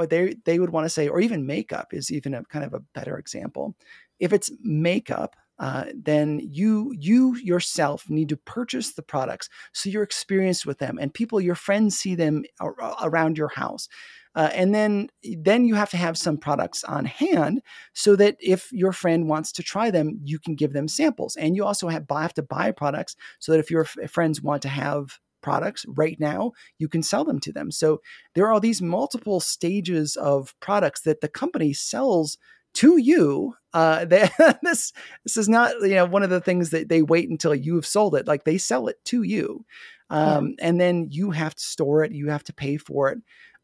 they 0.10 0.36
they 0.46 0.60
would 0.60 0.72
want 0.72 0.86
to 0.86 0.90
say 0.90 1.08
or 1.08 1.20
even 1.20 1.46
makeup 1.46 1.94
is 1.94 2.12
even 2.12 2.34
a 2.34 2.44
kind 2.46 2.66
of 2.66 2.74
a 2.74 2.84
better 2.94 3.18
example 3.18 3.76
if 4.20 4.34
it's 4.34 4.52
makeup 4.62 5.36
uh, 5.60 5.84
then 5.94 6.40
you 6.42 6.94
you 6.98 7.36
yourself 7.36 8.10
need 8.10 8.30
to 8.30 8.38
purchase 8.38 8.94
the 8.94 9.02
products 9.02 9.50
so 9.74 9.90
you're 9.90 10.04
experienced 10.04 10.66
with 10.66 10.80
them 10.80 10.98
and 11.00 11.14
people 11.14 11.42
your 11.42 11.56
friends 11.56 12.00
see 12.00 12.16
them 12.16 12.44
ar- 12.62 12.76
around 13.04 13.38
your 13.38 13.50
house 13.50 13.90
uh, 14.36 14.50
and 14.54 14.74
then 14.74 15.10
then 15.40 15.66
you 15.66 15.76
have 15.76 15.90
to 15.90 15.98
have 15.98 16.18
some 16.18 16.38
products 16.38 16.84
on 16.84 17.04
hand 17.06 17.62
so 17.94 18.16
that 18.16 18.38
if 18.40 18.72
your 18.72 18.94
friend 18.94 19.28
wants 19.28 19.52
to 19.52 19.64
try 19.64 19.90
them, 19.90 20.20
you 20.24 20.40
can 20.40 20.56
give 20.56 20.72
them 20.72 20.88
samples. 20.88 21.36
And 21.36 21.56
you 21.56 21.66
also 21.66 21.88
have, 21.88 22.06
have 22.10 22.34
to 22.36 22.44
buy 22.44 22.72
products 22.72 23.16
so 23.40 23.52
that 23.52 23.60
if 23.60 23.72
your 23.72 23.82
f- 23.82 24.12
friends 24.12 24.42
want 24.42 24.62
to 24.62 24.70
have 24.70 25.20
products 25.42 25.86
right 25.88 26.20
now, 26.20 26.52
you 26.78 26.88
can 26.88 27.04
sell 27.04 27.26
them 27.26 27.40
to 27.42 27.52
them. 27.52 27.72
So 27.72 28.02
there 28.36 28.52
are 28.52 28.60
these 28.60 28.82
multiple 28.82 29.40
stages 29.40 30.16
of 30.16 30.54
products 30.60 31.02
that 31.02 31.22
the 31.22 31.28
company 31.28 31.74
sells 31.74 32.38
to 32.76 32.98
you. 32.98 33.56
Uh, 33.74 34.06
they, 34.06 34.30
this 34.64 34.94
this 35.24 35.38
is 35.38 35.50
not 35.50 35.74
you 35.82 35.96
know 35.96 36.06
one 36.06 36.24
of 36.24 36.30
the 36.30 36.42
things 36.42 36.72
that 36.72 36.90
they 36.90 37.02
wait 37.02 37.30
until 37.30 37.56
you've 37.56 37.86
sold 37.86 38.16
it. 38.16 38.28
Like 38.28 38.44
they 38.44 38.58
sell 38.58 38.88
it 38.88 38.98
to 39.06 39.24
you, 39.24 39.66
um, 40.10 40.56
yeah. 40.58 40.68
and 40.68 40.82
then 40.82 41.08
you 41.12 41.32
have 41.32 41.56
to 41.56 41.64
store 41.64 42.04
it. 42.04 42.12
You 42.12 42.30
have 42.30 42.44
to 42.46 42.54
pay 42.54 42.78
for 42.78 43.10
it 43.10 43.20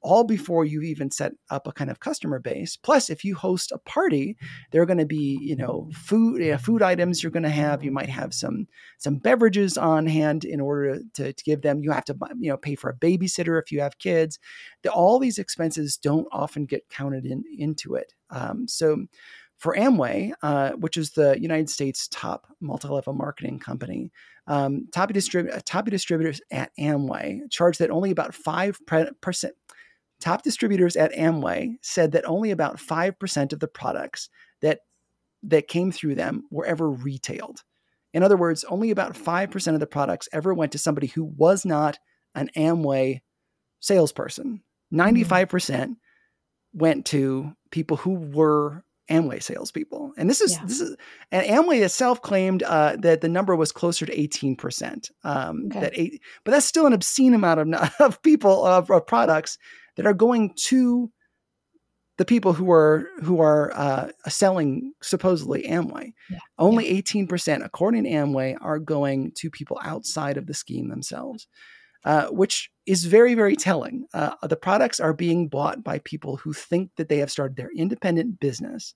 all 0.06 0.24
before 0.24 0.66
you've 0.66 0.84
even 0.84 1.10
set 1.10 1.34
up 1.50 1.68
a 1.68 1.72
kind 1.72 1.90
of 1.90 2.00
customer 2.00 2.40
base. 2.40 2.78
Plus, 2.78 3.10
if 3.10 3.24
you 3.26 3.34
host 3.36 3.72
a 3.72 3.80
party, 3.80 4.38
there 4.72 4.82
are 4.82 4.86
going 4.86 5.00
to 5.00 5.06
be 5.06 5.40
you 5.42 5.56
know 5.56 5.90
food 5.94 6.40
know, 6.42 6.58
food 6.58 6.84
items 6.84 7.24
you're 7.24 7.32
going 7.32 7.44
to 7.44 7.50
have. 7.50 7.84
You 7.84 7.92
might 7.92 8.10
have 8.10 8.34
some 8.34 8.68
some 9.00 9.18
beverages 9.18 9.78
on 9.78 10.06
hand 10.06 10.46
in 10.46 10.62
order 10.62 11.00
to, 11.16 11.34
to 11.34 11.44
give 11.44 11.62
them. 11.62 11.82
You 11.84 11.92
have 11.92 12.06
to 12.06 12.16
you 12.40 12.52
know 12.52 12.58
pay 12.58 12.76
for 12.76 12.90
a 12.90 12.96
babysitter 12.96 13.60
if 13.62 13.72
you 13.72 13.82
have 13.82 13.98
kids. 13.98 14.40
The, 14.84 14.92
all 14.92 15.20
these 15.20 15.40
expenses 15.40 15.98
don't 15.98 16.28
often 16.32 16.66
get 16.66 16.88
counted 16.90 17.26
in 17.26 17.44
into 17.58 17.96
it. 17.96 18.14
Um, 18.30 18.68
so. 18.68 19.08
For 19.58 19.74
Amway, 19.74 20.34
uh, 20.44 20.72
which 20.72 20.98
is 20.98 21.12
the 21.12 21.40
United 21.40 21.70
States 21.70 22.10
top 22.10 22.46
multi-level 22.60 23.14
marketing 23.14 23.58
company, 23.60 24.12
um, 24.48 24.88
top, 24.92 25.12
distrib- 25.14 25.64
top 25.64 25.86
distributors 25.86 26.42
at 26.52 26.72
Amway 26.78 27.50
charge 27.50 27.78
that 27.78 27.90
only 27.90 28.12
about 28.12 28.36
five 28.36 28.78
percent 29.22 29.56
top 30.26 30.42
distributors 30.42 30.96
at 30.96 31.14
Amway 31.14 31.76
said 31.82 32.14
that 32.14 32.26
only 32.26 32.50
about 32.50 32.78
5% 32.78 33.54
of 33.54 33.60
the 33.60 33.68
products 33.68 34.30
that 34.62 34.80
that 35.44 35.68
came 35.68 35.92
through 35.92 36.16
them 36.16 36.46
were 36.50 36.66
ever 36.66 36.90
retailed. 36.90 37.62
In 38.16 38.24
other 38.24 38.36
words, 38.36 38.64
only 38.64 38.90
about 38.90 39.14
5% 39.14 39.74
of 39.76 39.80
the 39.80 39.86
products 39.86 40.28
ever 40.34 40.56
went 40.56 40.72
to 40.72 40.80
somebody 40.80 41.06
who 41.06 41.24
was 41.24 41.66
not 41.66 42.00
an 42.34 42.50
Amway 42.58 43.20
salesperson. 43.80 44.64
95% 44.92 45.28
mm-hmm. 45.28 45.92
went 46.74 47.06
to 47.08 47.54
people 47.70 47.98
who 47.98 48.14
were 48.14 48.84
Amway 49.12 49.44
salespeople. 49.44 50.14
And 50.18 50.28
this 50.28 50.42
is 50.42 50.54
yeah. 50.54 50.66
this 50.66 50.82
is 50.82 50.96
and 51.32 51.46
Amway 51.46 51.84
itself 51.84 52.24
claimed 52.24 52.64
uh, 52.64 52.96
that 53.02 53.22
the 53.22 53.30
number 53.30 53.56
was 53.56 53.72
closer 53.72 54.08
to 54.08 54.16
18%. 54.16 55.12
Um, 55.24 55.66
okay. 55.68 55.80
that 55.82 55.92
eight, 55.96 56.22
but 56.44 56.52
that's 56.52 56.66
still 56.66 56.88
an 56.88 56.94
obscene 56.94 57.36
amount 57.36 57.60
of, 57.60 57.92
of 58.00 58.24
people 58.24 58.66
of, 58.66 58.90
of 58.90 59.06
products 59.06 59.60
that 59.96 60.06
are 60.06 60.14
going 60.14 60.54
to 60.66 61.12
the 62.18 62.26
people 62.26 62.54
who 62.54 62.72
are 62.72 63.10
who 63.24 63.42
are 63.42 63.74
uh, 63.76 64.10
selling 64.28 64.94
supposedly 65.02 65.64
Amway. 65.64 66.14
Yeah. 66.30 66.40
Only 66.58 66.88
eighteen 66.88 67.24
yeah. 67.24 67.30
percent, 67.30 67.64
according 67.64 68.06
to 68.06 68.10
Amway, 68.10 68.56
are 68.62 68.80
going 68.80 69.32
to 69.38 69.50
people 69.50 69.80
outside 69.84 70.38
of 70.38 70.48
the 70.48 70.54
scheme 70.54 70.90
themselves, 70.90 71.48
uh, 72.06 72.28
which 72.28 72.70
is 72.86 73.06
very 73.06 73.36
very 73.36 73.56
telling. 73.56 74.06
Uh, 74.14 74.36
the 74.44 74.56
products 74.56 75.00
are 75.00 75.14
being 75.14 75.50
bought 75.50 75.84
by 75.84 76.00
people 76.00 76.38
who 76.38 76.54
think 76.54 76.92
that 76.98 77.10
they 77.10 77.18
have 77.18 77.32
started 77.32 77.58
their 77.58 77.72
independent 77.76 78.40
business. 78.40 78.94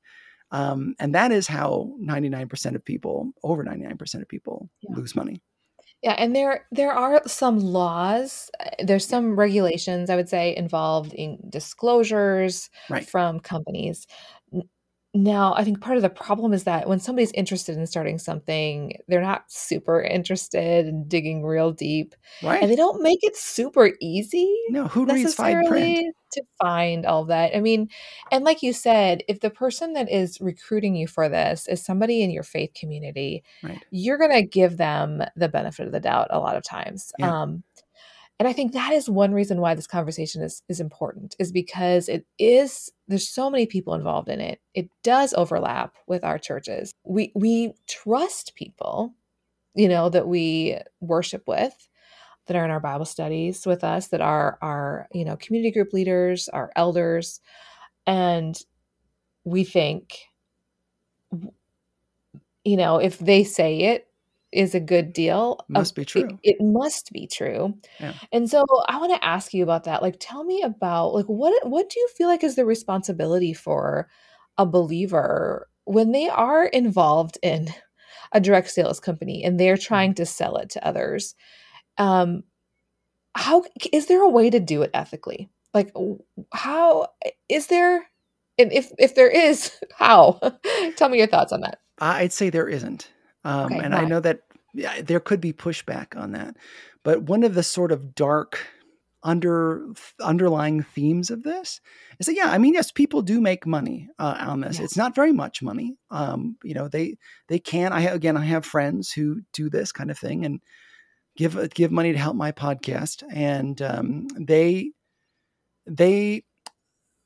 Um, 0.52 0.96
and 0.98 1.14
that 1.14 1.32
is 1.32 1.46
how 1.46 1.94
99% 2.04 2.76
of 2.76 2.84
people, 2.84 3.32
over 3.44 3.64
99% 3.64 4.22
of 4.22 4.28
people, 4.28 4.68
yeah. 4.82 4.96
lose 4.96 5.16
money. 5.16 5.44
Yeah, 6.04 6.14
and 6.18 6.34
there 6.36 6.66
there 6.72 6.94
are 6.94 7.22
some 7.28 7.60
laws, 7.60 8.50
uh, 8.62 8.70
there's 8.84 9.06
some 9.06 9.36
regulations 9.38 10.10
I 10.10 10.16
would 10.16 10.30
say 10.30 10.56
involved 10.56 11.14
in 11.14 11.38
disclosures 11.50 12.70
Right. 12.90 13.10
from 13.10 13.40
companies. 13.42 14.08
now, 15.16 15.54
I 15.56 15.64
think 15.64 15.82
part 15.82 15.98
of 15.98 16.04
the 16.04 16.10
problem 16.10 16.54
is 16.54 16.66
that 16.66 16.88
when 16.88 17.00
somebody's 17.00 17.32
interested 17.34 17.78
in 17.78 17.88
starting 17.88 18.20
something, 18.20 18.94
they're 19.08 19.22
not 19.22 19.46
super 19.52 20.02
interested 20.02 20.88
in 20.88 21.08
digging 21.08 21.44
real 21.44 21.72
deep, 21.72 22.16
Right. 22.42 22.62
and 22.62 22.72
they 22.72 22.76
don't 22.78 23.02
make 23.04 23.20
it 23.24 23.36
super 23.38 23.92
easy 24.02 24.56
No, 24.68 24.88
who 24.88 25.06
reads 25.06 25.34
fine 25.34 25.64
print? 25.64 26.00
To 26.32 26.44
find 26.62 27.06
all 27.06 27.26
that. 27.26 27.56
I 27.56 27.60
mean, 27.60 27.90
and 28.32 28.44
like 28.44 28.62
you 28.64 28.74
said, 28.74 29.24
if 29.28 29.40
the 29.40 29.50
person 29.50 29.94
that 29.94 30.12
is 30.12 30.40
recruiting 30.42 30.96
you 30.96 31.08
for 31.08 31.30
this 31.30 31.68
is 31.68 31.84
somebody 31.84 32.22
in 32.22 32.32
your 32.32 32.44
faith 32.44 32.72
community, 32.74 33.44
right. 33.64 33.84
you're 33.92 34.18
going 34.18 34.32
to 34.32 34.44
give 34.44 34.78
them 34.78 35.24
the 35.36 35.50
benefit 35.50 35.86
of 35.86 35.92
the 35.92 36.00
doubt 36.00 36.28
a 36.30 36.40
lot 36.40 36.56
of 36.56 36.64
times. 36.64 37.12
Yeah. 37.20 37.42
Um, 37.42 37.64
and 38.40 38.48
I 38.48 38.54
think 38.54 38.72
that 38.72 38.94
is 38.94 39.10
one 39.10 39.34
reason 39.34 39.60
why 39.60 39.76
this 39.76 39.88
conversation 39.88 40.42
is 40.42 40.64
is 40.70 40.80
important 40.80 41.36
is 41.40 41.52
because 41.52 42.08
it 42.08 42.26
is 42.40 42.90
there's 43.10 43.28
so 43.28 43.50
many 43.50 43.66
people 43.66 43.94
involved 43.94 44.30
in 44.30 44.40
it. 44.40 44.62
It 44.74 44.90
does 45.04 45.34
overlap 45.34 45.96
with 46.08 46.24
our 46.24 46.40
churches. 46.40 46.94
We 47.04 47.34
we 47.36 47.74
trust 47.86 48.56
people, 48.56 49.14
you 49.76 49.90
know, 49.90 50.08
that 50.10 50.28
we 50.28 50.78
worship 51.02 51.44
with 51.48 51.90
that 52.50 52.58
are 52.58 52.66
in 52.66 52.72
our 52.72 52.80
Bible 52.80 53.06
studies 53.06 53.68
with 53.68 53.84
us, 53.84 54.08
that 54.08 54.22
are 54.22 54.58
our, 54.62 55.08
you 55.14 55.24
know, 55.24 55.38
community 55.38 55.72
group 55.72 55.94
leaders, 55.94 56.50
our 56.50 56.72
elders. 56.76 57.40
And 58.08 58.60
we 59.44 59.64
think, 59.64 60.18
you 62.64 62.76
know, 62.76 62.98
if 62.98 63.20
they 63.20 63.44
say 63.44 63.82
it 63.82 64.08
is 64.52 64.74
a 64.74 64.80
good 64.80 65.14
deal, 65.14 65.64
must 65.70 65.94
be 65.94 66.04
true. 66.04 66.40
It, 66.42 66.56
it 66.56 66.64
must 66.64 67.12
be 67.14 67.28
true. 67.28 67.78
Yeah. 68.00 68.14
And 68.32 68.50
so 68.50 68.66
I 68.88 68.98
want 68.98 69.14
to 69.14 69.24
ask 69.24 69.54
you 69.54 69.62
about 69.62 69.84
that. 69.84 70.02
Like, 70.02 70.16
tell 70.20 70.44
me 70.44 70.64
about 70.64 71.14
like 71.14 71.28
what 71.28 71.68
what 71.68 71.88
do 71.90 72.00
you 72.00 72.08
feel 72.18 72.28
like 72.28 72.44
is 72.44 72.56
the 72.56 72.66
responsibility 72.66 73.54
for 73.54 74.10
a 74.58 74.66
believer 74.66 75.70
when 75.86 76.14
they 76.14 76.28
are 76.30 76.66
involved 76.66 77.38
in 77.44 77.70
a 78.32 78.42
direct 78.42 78.72
sales 78.72 79.00
company 79.00 79.44
and 79.44 79.60
they're 79.60 79.76
mm-hmm. 79.76 79.84
trying 79.84 80.14
to 80.16 80.26
sell 80.26 80.58
it 80.58 80.72
to 80.72 80.88
others 80.88 81.36
um 82.00 82.44
how 83.36 83.64
is 83.94 84.08
there 84.08 84.22
a 84.24 84.30
way 84.30 84.50
to 84.50 84.60
do 84.60 84.82
it 84.82 84.92
ethically? 84.94 85.50
Like 85.74 85.94
how 86.52 87.10
is 87.48 87.68
there 87.68 88.08
and 88.58 88.74
if 88.74 88.92
if 88.98 89.16
there 89.16 89.30
is 89.30 89.72
how? 89.96 90.40
Tell 90.98 91.10
me 91.10 91.18
your 91.18 91.28
thoughts 91.28 91.54
on 91.54 91.62
that. 91.62 91.80
I'd 92.00 92.34
say 92.34 92.50
there 92.50 92.68
isn't. 92.68 93.10
Um, 93.46 93.66
okay, 93.68 93.80
and 93.80 93.96
i 93.96 94.04
know 94.04 94.20
that 94.20 94.42
yeah, 94.74 95.02
there 95.02 95.22
could 95.22 95.42
be 95.42 95.54
pushback 95.54 96.18
on 96.18 96.34
that. 96.34 96.56
But 97.04 97.24
one 97.24 97.44
of 97.44 97.56
the 97.56 97.64
sort 97.64 97.92
of 97.92 98.14
dark 98.14 98.60
under 99.24 99.88
underlying 100.22 100.82
themes 100.82 101.30
of 101.30 101.44
this 101.44 101.82
is 102.20 102.28
that 102.28 102.36
yeah 102.36 102.50
i 102.52 102.58
mean 102.58 102.74
yes 102.74 102.90
people 102.90 103.22
do 103.22 103.42
make 103.42 103.66
money 103.66 104.08
uh, 104.18 104.38
on 104.40 104.62
this. 104.62 104.78
Yes. 104.78 104.86
it's 104.86 104.98
not 104.98 105.14
very 105.14 105.34
much 105.34 105.62
money. 105.62 105.98
Um, 106.10 106.56
you 106.64 106.74
know 106.74 106.88
they 106.88 107.18
they 107.48 107.60
can 107.60 107.92
i 107.92 108.02
again 108.02 108.38
i 108.38 108.46
have 108.46 108.66
friends 108.66 109.12
who 109.12 109.42
do 109.54 109.70
this 109.70 109.92
kind 109.92 110.10
of 110.10 110.18
thing 110.18 110.46
and 110.46 110.62
give 111.40 111.74
give 111.74 111.90
money 111.90 112.12
to 112.12 112.20
help 112.20 112.36
my 112.36 112.52
podcast, 112.52 113.24
and 113.34 113.82
um, 113.82 114.28
they 114.38 114.92
they 115.88 116.44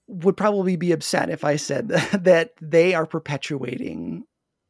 would 0.07 0.37
probably 0.37 0.75
be 0.75 0.91
upset 0.91 1.29
if 1.29 1.43
I 1.43 1.55
said 1.55 1.87
that 2.13 2.51
they 2.61 2.93
are 2.93 3.07
perpetuating 3.07 4.23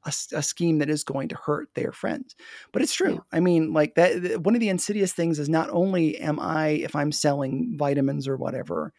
a, 0.06 0.13
a, 0.34 0.41
scheme 0.41 0.79
that 0.79 0.89
is 0.89 1.03
going 1.03 1.29
to 1.29 1.36
hurt 1.36 1.67
their 1.75 1.91
friends. 1.91 2.36
But 2.71 2.84
it's 2.84 2.93
true. 2.93 3.13
Yeah. 3.13 3.19
I 3.34 3.39
mean, 3.41 3.73
like 3.73 3.95
that. 3.95 4.41
One 4.41 4.56
of 4.56 4.62
the 4.62 4.69
insidious 4.69 5.12
things 5.12 5.39
is 5.39 5.49
not 5.49 5.69
only 5.71 6.17
am 6.19 6.39
I, 6.39 6.69
if 6.69 6.95
I'm 6.95 7.12
selling 7.12 7.75
vitamins 7.77 8.27
or 8.27 8.38
whatever, 8.38 8.93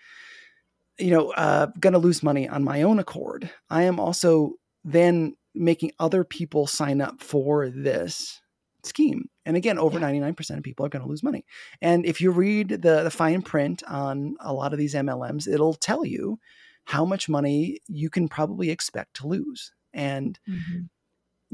you 0.99 1.11
know, 1.11 1.31
uh, 1.33 1.69
going 1.81 1.95
to 1.95 1.99
lose 1.99 2.23
money 2.23 2.49
on 2.49 2.65
my 2.65 2.83
own 2.83 2.99
accord. 2.99 3.51
I 3.71 3.85
am 3.85 3.99
also 3.99 4.55
then 4.85 5.37
making 5.55 5.93
other 5.99 6.23
people 6.25 6.67
sign 6.67 7.01
up 7.01 7.23
for 7.23 7.71
this 7.71 8.41
scheme. 8.87 9.29
And 9.45 9.57
again, 9.57 9.79
over 9.79 9.99
yeah. 9.99 10.11
99% 10.11 10.57
of 10.59 10.63
people 10.63 10.87
are 10.87 10.89
going 10.89 11.03
to 11.03 11.09
lose 11.09 11.23
money. 11.23 11.45
And 11.81 12.05
if 12.07 12.21
you 12.21 12.31
read 12.31 12.69
the, 12.69 13.03
the 13.03 13.11
fine 13.11 13.43
print 13.43 13.83
on 13.85 14.37
a 14.41 14.53
lot 14.53 14.73
of 14.73 14.79
these 14.79 14.95
MLMs, 14.95 15.49
it'll 15.49 15.75
tell 15.75 16.05
you 16.05 16.39
how 16.85 17.05
much 17.05 17.29
money 17.29 17.81
you 17.89 18.11
can 18.11 18.29
probably 18.29 18.71
expect 18.71 19.15
to 19.17 19.27
lose. 19.27 19.73
And 19.93 20.39
mm-hmm. 20.49 20.83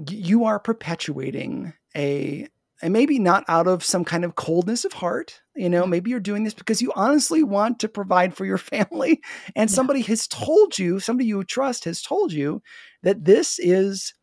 you 0.09 0.45
are 0.45 0.59
perpetuating 0.59 1.75
a 1.97 2.49
and 2.83 2.93
maybe 2.95 3.19
not 3.19 3.45
out 3.47 3.67
of 3.67 3.85
some 3.85 4.05
kind 4.05 4.25
of 4.25 4.37
coldness 4.37 4.85
of 4.85 4.93
heart 4.93 5.43
you 5.55 5.69
know 5.69 5.87
maybe 5.87 6.11
you're 6.11 6.21
doing 6.21 6.45
this 6.45 6.55
because 6.55 6.81
you 6.81 6.93
honestly 6.95 7.43
want 7.43 7.79
to 7.79 7.89
provide 7.89 8.35
for 8.35 8.47
your 8.47 8.59
family 8.73 9.21
and 9.55 9.69
yeah. 9.69 9.75
somebody 9.75 10.01
has 10.01 10.27
told 10.27 10.79
you 10.79 11.01
somebody 11.01 11.27
you 11.27 11.45
trust 11.45 11.85
has 11.85 12.01
told 12.01 12.33
you 12.33 12.63
that 13.03 13.25
this 13.25 13.59
is 13.59 14.15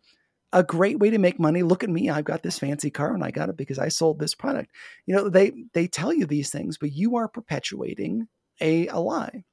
a 0.58 0.64
great 0.64 0.98
way 0.98 1.12
to 1.12 1.20
make 1.20 1.40
money. 1.40 1.62
Look 1.62 1.84
at 1.84 1.90
me. 1.90 2.10
I've 2.10 2.26
got 2.26 2.42
this 2.42 2.58
fancy 2.58 2.90
car 2.90 3.14
and 3.14 3.24
I 3.24 3.30
got 3.30 3.50
it 3.50 3.58
because 3.58 3.78
I 3.78 3.90
sold 3.90 4.20
this 4.20 4.34
product. 4.34 4.72
You 5.06 5.16
know, 5.16 5.30
they 5.30 5.54
they 5.74 5.88
tell 5.88 6.12
you 6.12 6.26
these 6.26 6.50
things, 6.50 6.80
but 6.80 6.92
you 6.92 7.16
are 7.18 7.28
perpetuating 7.28 8.28
a, 8.60 8.88
a 8.88 8.98
lie. 8.98 9.44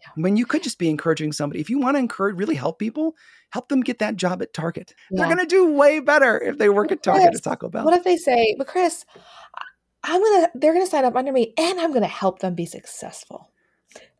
Yeah. 0.00 0.08
When 0.16 0.36
you 0.36 0.46
could 0.46 0.62
just 0.62 0.78
be 0.78 0.88
encouraging 0.90 1.32
somebody. 1.32 1.60
If 1.60 1.70
you 1.70 1.78
want 1.80 1.96
to 1.96 2.00
encourage, 2.00 2.36
really 2.36 2.54
help 2.54 2.78
people, 2.78 3.14
help 3.50 3.68
them 3.68 3.80
get 3.80 3.98
that 3.98 4.16
job 4.16 4.42
at 4.42 4.52
Target. 4.52 4.94
Yeah. 5.10 5.18
They're 5.18 5.34
going 5.34 5.46
to 5.46 5.46
do 5.46 5.72
way 5.72 5.98
better 6.00 6.40
if 6.40 6.58
they 6.58 6.68
work 6.68 6.88
but 6.88 6.98
at 6.98 7.02
Target 7.02 7.28
Chris, 7.28 7.38
at 7.38 7.44
Taco 7.44 7.68
Bell. 7.68 7.84
What 7.84 7.94
if 7.94 8.04
they 8.04 8.16
say, 8.16 8.54
but 8.58 8.66
Chris, 8.66 9.04
I'm 10.02 10.20
going 10.20 10.42
to, 10.42 10.50
they're 10.54 10.72
going 10.72 10.84
to 10.84 10.90
sign 10.90 11.04
up 11.04 11.16
under 11.16 11.32
me 11.32 11.54
and 11.58 11.80
I'm 11.80 11.90
going 11.90 12.02
to 12.02 12.08
help 12.08 12.40
them 12.40 12.54
be 12.54 12.66
successful. 12.66 13.50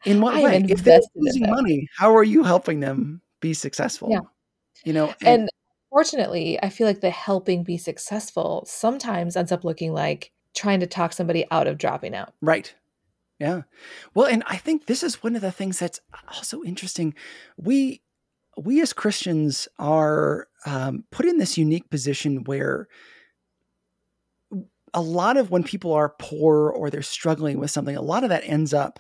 In 0.05 0.21
what 0.21 0.35
I 0.35 0.43
way? 0.43 0.65
If 0.69 0.85
they're 0.85 1.01
losing 1.15 1.49
money, 1.49 1.89
how 1.97 2.17
are 2.17 2.25
you 2.25 2.45
helping 2.45 2.81
them 2.81 3.21
be 3.41 3.55
successful? 3.55 4.11
Yeah. 4.11 4.21
You 4.85 4.93
know, 4.93 5.15
and, 5.23 5.43
and 5.43 5.49
Fortunately, 5.95 6.59
I 6.61 6.71
feel 6.71 6.89
like 6.89 7.03
the 7.03 7.11
helping 7.11 7.63
be 7.63 7.79
successful 7.79 8.65
sometimes 8.67 9.37
ends 9.37 9.53
up 9.53 9.63
looking 9.63 9.93
like 9.93 10.33
trying 10.53 10.81
to 10.81 10.89
talk 10.89 11.13
somebody 11.13 11.45
out 11.53 11.69
of 11.69 11.79
dropping 11.79 12.17
out. 12.17 12.35
Right. 12.43 12.75
Yeah. 13.39 13.63
Well, 14.13 14.27
and 14.27 14.43
I 14.49 14.57
think 14.57 14.87
this 14.87 15.05
is 15.05 15.23
one 15.23 15.37
of 15.37 15.41
the 15.41 15.53
things 15.53 15.79
that's 15.79 16.01
also 16.27 16.65
interesting. 16.65 17.15
We 17.57 18.03
we 18.61 18.83
as 18.83 18.93
Christians 18.93 19.69
are 19.79 20.49
um, 20.67 21.05
put 21.13 21.27
in 21.27 21.39
this 21.39 21.57
unique 21.57 21.89
position 21.91 22.43
where 22.43 22.89
a 24.93 25.01
lot 25.01 25.37
of 25.37 25.53
when 25.53 25.63
people 25.63 25.93
are 25.93 26.17
poor 26.19 26.71
or 26.71 26.91
they're 26.91 27.03
struggling 27.03 27.61
with 27.61 27.71
something, 27.71 27.95
a 27.95 28.03
lot 28.03 28.25
of 28.25 28.31
that 28.31 28.43
ends 28.45 28.75
up 28.75 28.99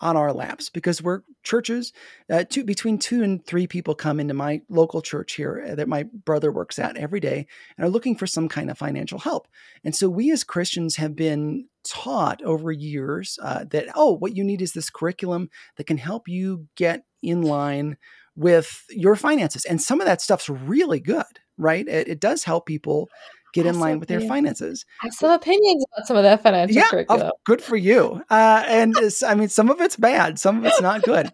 on 0.00 0.16
our 0.16 0.32
laps 0.32 0.70
because 0.70 1.00
we're 1.00 1.22
churches. 1.42 1.92
Uh, 2.30 2.44
two, 2.48 2.64
between 2.64 2.98
two 2.98 3.22
and 3.22 3.44
three 3.44 3.66
people 3.66 3.94
come 3.94 4.20
into 4.20 4.34
my 4.34 4.60
local 4.68 5.02
church 5.02 5.34
here 5.34 5.66
uh, 5.70 5.74
that 5.74 5.88
my 5.88 6.04
brother 6.24 6.52
works 6.52 6.78
at 6.78 6.96
every 6.96 7.20
day 7.20 7.46
and 7.76 7.86
are 7.86 7.90
looking 7.90 8.16
for 8.16 8.26
some 8.26 8.48
kind 8.48 8.70
of 8.70 8.78
financial 8.78 9.18
help. 9.18 9.48
And 9.84 9.94
so 9.94 10.08
we 10.08 10.30
as 10.30 10.44
Christians 10.44 10.96
have 10.96 11.16
been 11.16 11.66
taught 11.84 12.42
over 12.42 12.70
years 12.70 13.38
uh, 13.42 13.64
that, 13.70 13.86
oh, 13.94 14.12
what 14.12 14.36
you 14.36 14.44
need 14.44 14.62
is 14.62 14.72
this 14.72 14.90
curriculum 14.90 15.50
that 15.76 15.86
can 15.86 15.98
help 15.98 16.28
you 16.28 16.68
get 16.76 17.04
in 17.22 17.42
line 17.42 17.96
with 18.34 18.84
your 18.88 19.16
finances. 19.16 19.64
And 19.64 19.80
some 19.80 20.00
of 20.00 20.06
that 20.06 20.20
stuff's 20.20 20.48
really 20.48 21.00
good, 21.00 21.40
right? 21.58 21.86
It, 21.86 22.08
it 22.08 22.20
does 22.20 22.44
help 22.44 22.66
people 22.66 23.08
get 23.52 23.66
in 23.66 23.78
line 23.78 24.00
with 24.00 24.08
their 24.08 24.20
finances. 24.20 24.84
I 25.02 25.06
have 25.06 25.14
some 25.14 25.30
opinions 25.30 25.84
about 25.92 26.06
some 26.06 26.16
of 26.16 26.22
that 26.22 26.42
financial 26.42 26.76
yeah, 26.76 26.88
curriculum. 26.88 27.30
Oh, 27.32 27.38
good 27.44 27.62
for 27.62 27.76
you. 27.76 28.22
Uh, 28.30 28.64
and 28.66 28.94
I 29.26 29.34
mean, 29.34 29.48
some 29.48 29.70
of 29.70 29.80
it's 29.80 29.96
bad, 29.96 30.38
some 30.38 30.58
of 30.58 30.64
it's 30.64 30.80
not 30.80 31.02
good. 31.02 31.32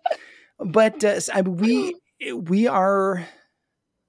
but 0.59 1.03
uh, 1.05 1.21
I 1.33 1.43
mean, 1.43 1.57
we 1.57 2.33
we 2.35 2.67
are 2.67 3.27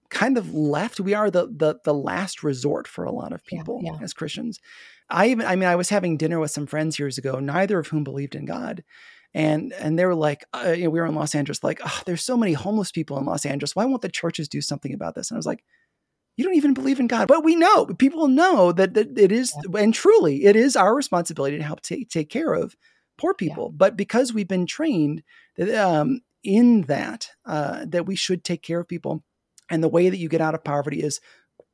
kind 0.09 0.37
of 0.37 0.53
left. 0.53 0.99
We 0.99 1.13
are 1.13 1.29
the 1.29 1.47
the 1.47 1.79
the 1.83 1.93
last 1.93 2.43
resort 2.43 2.87
for 2.87 3.05
a 3.05 3.11
lot 3.11 3.31
of 3.31 3.45
people 3.45 3.81
yeah, 3.83 3.93
yeah. 3.93 4.03
as 4.03 4.13
Christians. 4.13 4.59
I 5.09 5.27
even 5.27 5.45
I 5.45 5.55
mean, 5.55 5.69
I 5.69 5.75
was 5.75 5.89
having 5.89 6.17
dinner 6.17 6.39
with 6.39 6.51
some 6.51 6.67
friends 6.67 6.99
years 6.99 7.17
ago, 7.17 7.39
neither 7.39 7.79
of 7.79 7.87
whom 7.87 8.03
believed 8.03 8.35
in 8.35 8.45
God. 8.45 8.83
And 9.33 9.73
and 9.73 9.97
they 9.97 10.05
were 10.05 10.15
like, 10.15 10.45
uh, 10.53 10.71
you 10.75 10.85
know, 10.85 10.89
we 10.89 10.99
were 10.99 11.05
in 11.05 11.13
Los 11.13 11.35
Angeles, 11.35 11.63
like, 11.63 11.79
oh, 11.85 12.01
there's 12.07 12.23
so 12.23 12.35
many 12.35 12.53
homeless 12.53 12.91
people 12.91 13.19
in 13.19 13.25
Los 13.25 13.45
Angeles. 13.45 13.75
Why 13.75 13.85
won't 13.85 14.01
the 14.01 14.09
churches 14.09 14.49
do 14.49 14.59
something 14.59 14.91
about 14.91 15.13
this? 15.13 15.29
And 15.29 15.35
I 15.35 15.39
was 15.39 15.45
like, 15.45 15.63
you 16.39 16.45
don't 16.45 16.55
even 16.55 16.73
believe 16.73 17.01
in 17.01 17.07
God. 17.07 17.27
But 17.27 17.43
we 17.43 17.57
know, 17.57 17.85
people 17.85 18.29
know 18.29 18.71
that, 18.71 18.93
that 18.93 19.17
it 19.17 19.29
is, 19.29 19.53
yeah. 19.69 19.81
and 19.81 19.93
truly, 19.93 20.45
it 20.45 20.55
is 20.55 20.77
our 20.77 20.95
responsibility 20.95 21.57
to 21.57 21.63
help 21.63 21.81
take, 21.81 22.09
take 22.09 22.29
care 22.29 22.53
of 22.53 22.77
poor 23.17 23.33
people. 23.33 23.65
Yeah. 23.65 23.75
But 23.75 23.97
because 23.97 24.31
we've 24.31 24.47
been 24.47 24.65
trained 24.65 25.21
um, 25.75 26.21
in 26.41 26.83
that, 26.83 27.27
uh, 27.45 27.83
that 27.89 28.05
we 28.05 28.15
should 28.15 28.45
take 28.45 28.61
care 28.61 28.79
of 28.79 28.87
people. 28.87 29.21
And 29.69 29.83
the 29.83 29.89
way 29.89 30.07
that 30.09 30.15
you 30.15 30.29
get 30.29 30.39
out 30.39 30.55
of 30.55 30.63
poverty 30.63 31.03
is 31.03 31.19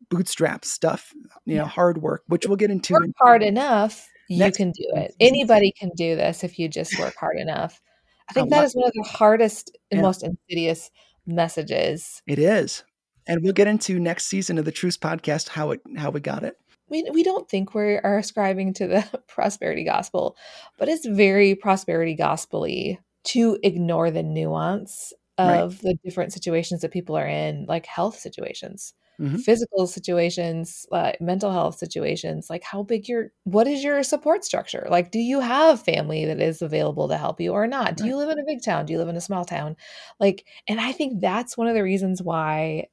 bootstrap 0.10 0.66
stuff, 0.66 1.14
you 1.46 1.58
know, 1.58 1.66
hard 1.66 2.00
work, 2.00 2.24
which 2.26 2.48
we'll 2.48 2.58
get 2.58 2.72
into. 2.72 2.96
Work 2.96 3.12
hard 3.22 3.44
enough, 3.44 4.10
you 4.28 4.52
can 4.52 4.72
do 4.72 4.88
it. 4.96 5.16
Anybody 5.20 5.74
can 5.80 5.92
do 5.96 6.16
this 6.16 6.44
if 6.44 6.58
you 6.58 6.70
just 6.70 6.98
work 6.98 7.14
hard 7.20 7.38
enough. 7.38 7.80
I 8.28 8.34
think 8.34 8.50
that 8.50 8.64
is 8.64 8.74
one 8.74 8.88
of 8.88 8.94
the 8.94 9.08
hardest 9.08 9.78
and 9.92 10.00
yeah. 10.00 10.02
most 10.02 10.24
insidious 10.24 10.90
messages. 11.28 12.24
It 12.26 12.40
is 12.40 12.84
and 13.28 13.42
we'll 13.44 13.54
get 13.54 13.68
into 13.68 14.00
next 14.00 14.26
season 14.26 14.58
of 14.58 14.66
the 14.66 14.72
Truce 14.72 14.98
podcast 14.98 15.50
how 15.50 15.72
it 15.72 15.82
how 15.98 16.10
we 16.10 16.20
got 16.20 16.44
it. 16.44 16.58
We, 16.88 17.04
we 17.12 17.24
don't 17.24 17.50
think 17.50 17.74
we 17.74 17.98
are 17.98 18.20
ascribing 18.20 18.74
to 18.76 18.88
the 18.88 19.22
prosperity 19.28 19.84
gospel, 19.84 20.38
but 20.78 20.88
it's 20.88 21.06
very 21.06 21.56
prosperity 21.56 22.16
gospely 22.16 23.00
to 23.26 23.58
ignore 23.64 24.12
the 24.12 24.22
nuance 24.22 25.12
of 25.38 25.74
right. 25.74 25.82
the 25.82 25.98
different 26.04 26.32
situations 26.32 26.82
that 26.82 26.92
people 26.92 27.18
are 27.18 27.28
in, 27.28 27.66
like 27.68 27.86
health 27.86 28.20
situations. 28.20 28.94
mm-hmm. 29.20 29.38
physical 29.38 29.88
situations, 29.88 30.86
uh, 30.92 31.14
mental 31.20 31.52
health 31.52 31.78
situations, 31.78 32.50
like 32.50 32.64
how 32.64 32.84
big 32.84 33.08
your, 33.08 33.32
what 33.44 33.68
is 33.68 33.84
your 33.84 34.04
support 34.04 34.44
structure? 34.44 34.88
Like, 34.90 35.12
do 35.12 35.20
you 35.20 35.40
have 35.40 35.82
family 35.82 36.26
that 36.26 36.42
is 36.42 36.62
available 36.62 37.08
to 37.10 37.18
help 37.18 37.40
you 37.42 37.54
or 37.54 37.68
not? 37.68 37.98
Do 37.98 38.04
right. 38.04 38.10
you 38.10 38.18
live 38.18 38.30
in 38.30 38.40
a 38.40 38.46
big 38.46 38.64
town? 38.64 38.86
Do 38.86 38.94
you 38.94 39.00
live 39.00 39.10
in 39.10 39.16
a 39.16 39.22
small 39.22 39.46
town? 39.46 39.76
Like, 40.20 40.46
and 40.68 40.80
I 40.80 40.92
think 40.92 41.22
that's 41.22 41.58
one 41.58 41.68
of 41.68 41.76
the 41.76 41.84
reasons 41.84 42.22
why 42.22 42.88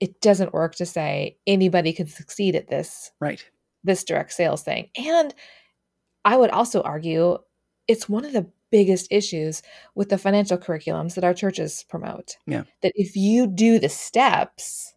it 0.00 0.20
doesn't 0.20 0.54
work 0.54 0.74
to 0.76 0.86
say 0.86 1.36
anybody 1.46 1.92
can 1.92 2.06
succeed 2.06 2.56
at 2.56 2.68
this. 2.68 3.12
Right. 3.20 3.44
This 3.84 4.02
direct 4.04 4.32
sales 4.32 4.62
thing. 4.62 4.88
And 4.96 5.34
I 6.24 6.36
would 6.36 6.50
also 6.50 6.82
argue 6.82 7.38
it's 7.86 8.08
one 8.08 8.24
of 8.24 8.32
the 8.32 8.50
biggest 8.70 9.08
issues 9.10 9.62
with 9.94 10.08
the 10.08 10.18
financial 10.18 10.56
curriculums 10.56 11.14
that 11.14 11.24
our 11.24 11.34
churches 11.34 11.84
promote. 11.88 12.36
Yeah. 12.46 12.64
That 12.82 12.92
if 12.94 13.16
you 13.16 13.46
do 13.46 13.78
the 13.78 13.88
steps, 13.88 14.94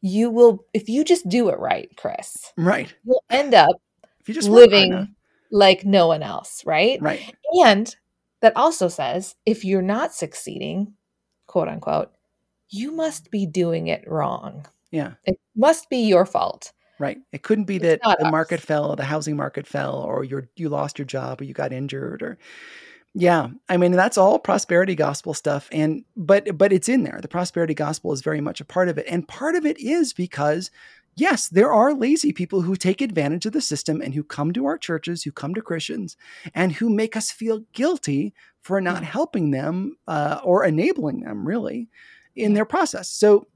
you 0.00 0.30
will 0.30 0.66
if 0.74 0.88
you 0.88 1.04
just 1.04 1.28
do 1.28 1.48
it 1.48 1.58
right, 1.58 1.90
Chris. 1.96 2.52
Right. 2.56 2.94
You'll 3.04 3.24
end 3.30 3.54
up 3.54 3.76
if 4.20 4.28
you 4.28 4.34
just 4.34 4.48
living 4.48 5.14
like 5.50 5.84
no 5.84 6.08
one 6.08 6.22
else, 6.22 6.62
right? 6.66 7.00
Right. 7.00 7.34
And 7.64 7.94
that 8.42 8.56
also 8.56 8.88
says 8.88 9.36
if 9.46 9.64
you're 9.64 9.82
not 9.82 10.12
succeeding, 10.12 10.94
quote 11.46 11.68
unquote, 11.68 12.10
you 12.70 12.92
must 12.92 13.30
be 13.30 13.46
doing 13.46 13.88
it 13.88 14.04
wrong. 14.06 14.66
Yeah. 14.90 15.14
It 15.24 15.38
must 15.56 15.90
be 15.90 15.98
your 15.98 16.26
fault. 16.26 16.72
Right. 16.98 17.18
It 17.32 17.42
couldn't 17.42 17.64
be 17.64 17.78
that 17.78 18.00
the 18.02 18.26
us. 18.26 18.30
market 18.30 18.60
fell, 18.60 18.94
the 18.94 19.04
housing 19.04 19.36
market 19.36 19.66
fell, 19.66 19.96
or 19.96 20.22
you 20.22 20.46
you 20.54 20.68
lost 20.68 20.98
your 20.98 21.06
job, 21.06 21.40
or 21.40 21.44
you 21.44 21.52
got 21.52 21.72
injured, 21.72 22.22
or 22.22 22.38
yeah. 23.14 23.48
I 23.68 23.76
mean, 23.76 23.92
that's 23.92 24.16
all 24.16 24.38
prosperity 24.38 24.94
gospel 24.94 25.34
stuff, 25.34 25.68
and 25.72 26.04
but 26.16 26.56
but 26.56 26.72
it's 26.72 26.88
in 26.88 27.02
there. 27.02 27.18
The 27.20 27.28
prosperity 27.28 27.74
gospel 27.74 28.12
is 28.12 28.22
very 28.22 28.40
much 28.40 28.60
a 28.60 28.64
part 28.64 28.88
of 28.88 28.96
it, 28.96 29.06
and 29.08 29.26
part 29.26 29.56
of 29.56 29.66
it 29.66 29.78
is 29.80 30.12
because 30.12 30.70
yes, 31.16 31.48
there 31.48 31.72
are 31.72 31.94
lazy 31.94 32.32
people 32.32 32.62
who 32.62 32.76
take 32.76 33.00
advantage 33.00 33.46
of 33.46 33.52
the 33.52 33.60
system 33.60 34.00
and 34.00 34.14
who 34.14 34.22
come 34.22 34.52
to 34.52 34.66
our 34.66 34.78
churches, 34.78 35.22
who 35.22 35.32
come 35.32 35.54
to 35.54 35.62
Christians, 35.62 36.16
and 36.54 36.72
who 36.72 36.88
make 36.88 37.16
us 37.16 37.30
feel 37.30 37.64
guilty 37.72 38.34
for 38.62 38.80
not 38.80 39.04
helping 39.04 39.50
them 39.50 39.96
uh, 40.06 40.40
or 40.42 40.64
enabling 40.64 41.20
them, 41.20 41.46
really, 41.46 41.88
in 42.34 42.54
their 42.54 42.64
process. 42.64 43.08
So 43.08 43.46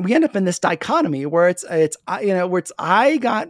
we 0.00 0.14
end 0.14 0.24
up 0.24 0.36
in 0.36 0.44
this 0.44 0.58
dichotomy 0.58 1.26
where 1.26 1.48
it's 1.48 1.64
it's 1.68 1.96
you 2.20 2.34
know 2.34 2.46
where 2.46 2.60
it's 2.60 2.72
I 2.78 3.16
got 3.16 3.48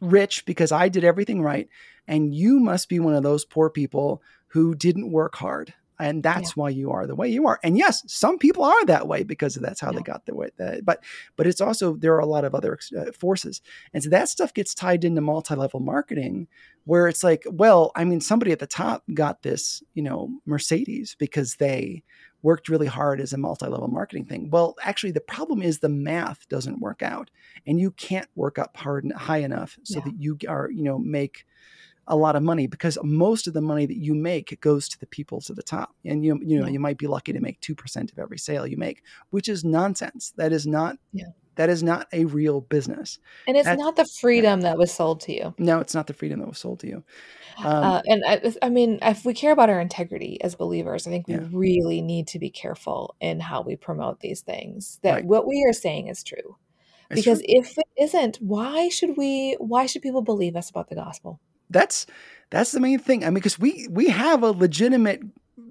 rich 0.00 0.44
because 0.46 0.72
I 0.72 0.88
did 0.88 1.04
everything 1.04 1.42
right, 1.42 1.68
and 2.06 2.34
you 2.34 2.60
must 2.60 2.88
be 2.88 3.00
one 3.00 3.14
of 3.14 3.22
those 3.22 3.44
poor 3.44 3.70
people 3.70 4.22
who 4.48 4.74
didn't 4.74 5.10
work 5.10 5.36
hard, 5.36 5.74
and 5.98 6.22
that's 6.22 6.50
yeah. 6.50 6.54
why 6.62 6.68
you 6.70 6.90
are 6.90 7.06
the 7.06 7.14
way 7.14 7.28
you 7.28 7.46
are. 7.46 7.58
And 7.62 7.76
yes, 7.76 8.02
some 8.06 8.38
people 8.38 8.64
are 8.64 8.84
that 8.86 9.08
way 9.08 9.22
because 9.22 9.54
that's 9.54 9.80
how 9.80 9.90
yeah. 9.90 9.98
they 9.98 10.02
got 10.02 10.26
the 10.26 10.34
way. 10.34 10.50
That, 10.58 10.84
but 10.84 11.02
but 11.36 11.46
it's 11.46 11.60
also 11.60 11.94
there 11.94 12.14
are 12.14 12.20
a 12.20 12.26
lot 12.26 12.44
of 12.44 12.54
other 12.54 12.78
uh, 12.96 13.12
forces, 13.12 13.62
and 13.92 14.02
so 14.02 14.10
that 14.10 14.28
stuff 14.28 14.52
gets 14.54 14.74
tied 14.74 15.04
into 15.04 15.20
multi-level 15.20 15.80
marketing, 15.80 16.48
where 16.84 17.08
it's 17.08 17.24
like, 17.24 17.44
well, 17.50 17.92
I 17.96 18.04
mean, 18.04 18.20
somebody 18.20 18.52
at 18.52 18.58
the 18.58 18.66
top 18.66 19.04
got 19.14 19.42
this, 19.42 19.82
you 19.94 20.02
know, 20.02 20.30
Mercedes 20.46 21.16
because 21.18 21.56
they 21.56 22.02
worked 22.42 22.68
really 22.68 22.86
hard 22.86 23.20
as 23.20 23.32
a 23.32 23.38
multi-level 23.38 23.88
marketing 23.88 24.24
thing. 24.24 24.50
Well, 24.50 24.76
actually 24.82 25.12
the 25.12 25.20
problem 25.20 25.62
is 25.62 25.78
the 25.78 25.88
math 25.88 26.48
doesn't 26.48 26.80
work 26.80 27.02
out 27.02 27.30
and 27.66 27.80
you 27.80 27.90
can't 27.92 28.28
work 28.34 28.58
up 28.58 28.76
hard 28.76 29.04
and 29.04 29.12
high 29.12 29.38
enough 29.38 29.78
so 29.82 29.98
yeah. 29.98 30.04
that 30.04 30.20
you 30.20 30.38
are, 30.48 30.70
you 30.70 30.82
know, 30.82 30.98
make 30.98 31.44
a 32.08 32.16
lot 32.16 32.36
of 32.36 32.42
money 32.42 32.66
because 32.66 32.98
most 33.02 33.46
of 33.46 33.54
the 33.54 33.60
money 33.60 33.86
that 33.86 33.98
you 33.98 34.14
make 34.14 34.58
goes 34.60 34.88
to 34.88 34.98
the 34.98 35.06
people 35.06 35.40
to 35.42 35.52
the 35.52 35.62
top. 35.62 35.94
And 36.04 36.24
you 36.24 36.38
you 36.42 36.58
know, 36.58 36.66
yeah. 36.66 36.72
you 36.72 36.80
might 36.80 36.98
be 36.98 37.06
lucky 37.06 37.32
to 37.32 37.40
make 37.40 37.60
2% 37.60 38.12
of 38.12 38.18
every 38.18 38.38
sale 38.38 38.66
you 38.66 38.76
make, 38.76 39.02
which 39.30 39.48
is 39.48 39.64
nonsense. 39.64 40.32
That 40.36 40.52
is 40.52 40.66
not 40.66 40.96
yeah. 41.12 41.26
That 41.58 41.70
is 41.70 41.82
not 41.82 42.06
a 42.12 42.24
real 42.24 42.60
business. 42.60 43.18
And 43.48 43.56
it's 43.56 43.66
That's, 43.66 43.80
not 43.80 43.96
the 43.96 44.06
freedom 44.20 44.60
that 44.60 44.78
was 44.78 44.94
sold 44.94 45.20
to 45.22 45.32
you. 45.32 45.54
No, 45.58 45.80
it's 45.80 45.92
not 45.92 46.06
the 46.06 46.14
freedom 46.14 46.38
that 46.38 46.46
was 46.46 46.58
sold 46.58 46.78
to 46.80 46.86
you. 46.86 47.04
Um, 47.58 47.66
uh, 47.66 48.02
and 48.06 48.22
I, 48.24 48.52
I, 48.62 48.68
mean, 48.68 49.00
if 49.02 49.24
we 49.24 49.34
care 49.34 49.50
about 49.50 49.68
our 49.68 49.80
integrity 49.80 50.40
as 50.40 50.54
believers, 50.54 51.08
I 51.08 51.10
think 51.10 51.26
we 51.26 51.34
yeah. 51.34 51.48
really 51.50 52.00
need 52.00 52.28
to 52.28 52.38
be 52.38 52.48
careful 52.48 53.16
in 53.20 53.40
how 53.40 53.62
we 53.62 53.74
promote 53.74 54.20
these 54.20 54.40
things. 54.40 55.00
That 55.02 55.12
right. 55.12 55.24
what 55.24 55.48
we 55.48 55.66
are 55.68 55.72
saying 55.72 56.06
is 56.06 56.22
true. 56.22 56.56
It's 57.10 57.20
because 57.20 57.40
true. 57.40 57.46
if 57.48 57.76
it 57.76 57.88
isn't, 58.00 58.36
why 58.36 58.88
should 58.90 59.16
we? 59.16 59.56
Why 59.58 59.86
should 59.86 60.02
people 60.02 60.22
believe 60.22 60.54
us 60.54 60.70
about 60.70 60.88
the 60.88 60.94
gospel? 60.94 61.40
That's 61.70 62.06
that's 62.50 62.70
the 62.70 62.78
main 62.78 63.00
thing. 63.00 63.24
I 63.24 63.26
mean, 63.26 63.34
because 63.34 63.58
we 63.58 63.88
we 63.90 64.10
have 64.10 64.44
a 64.44 64.52
legitimate 64.52 65.22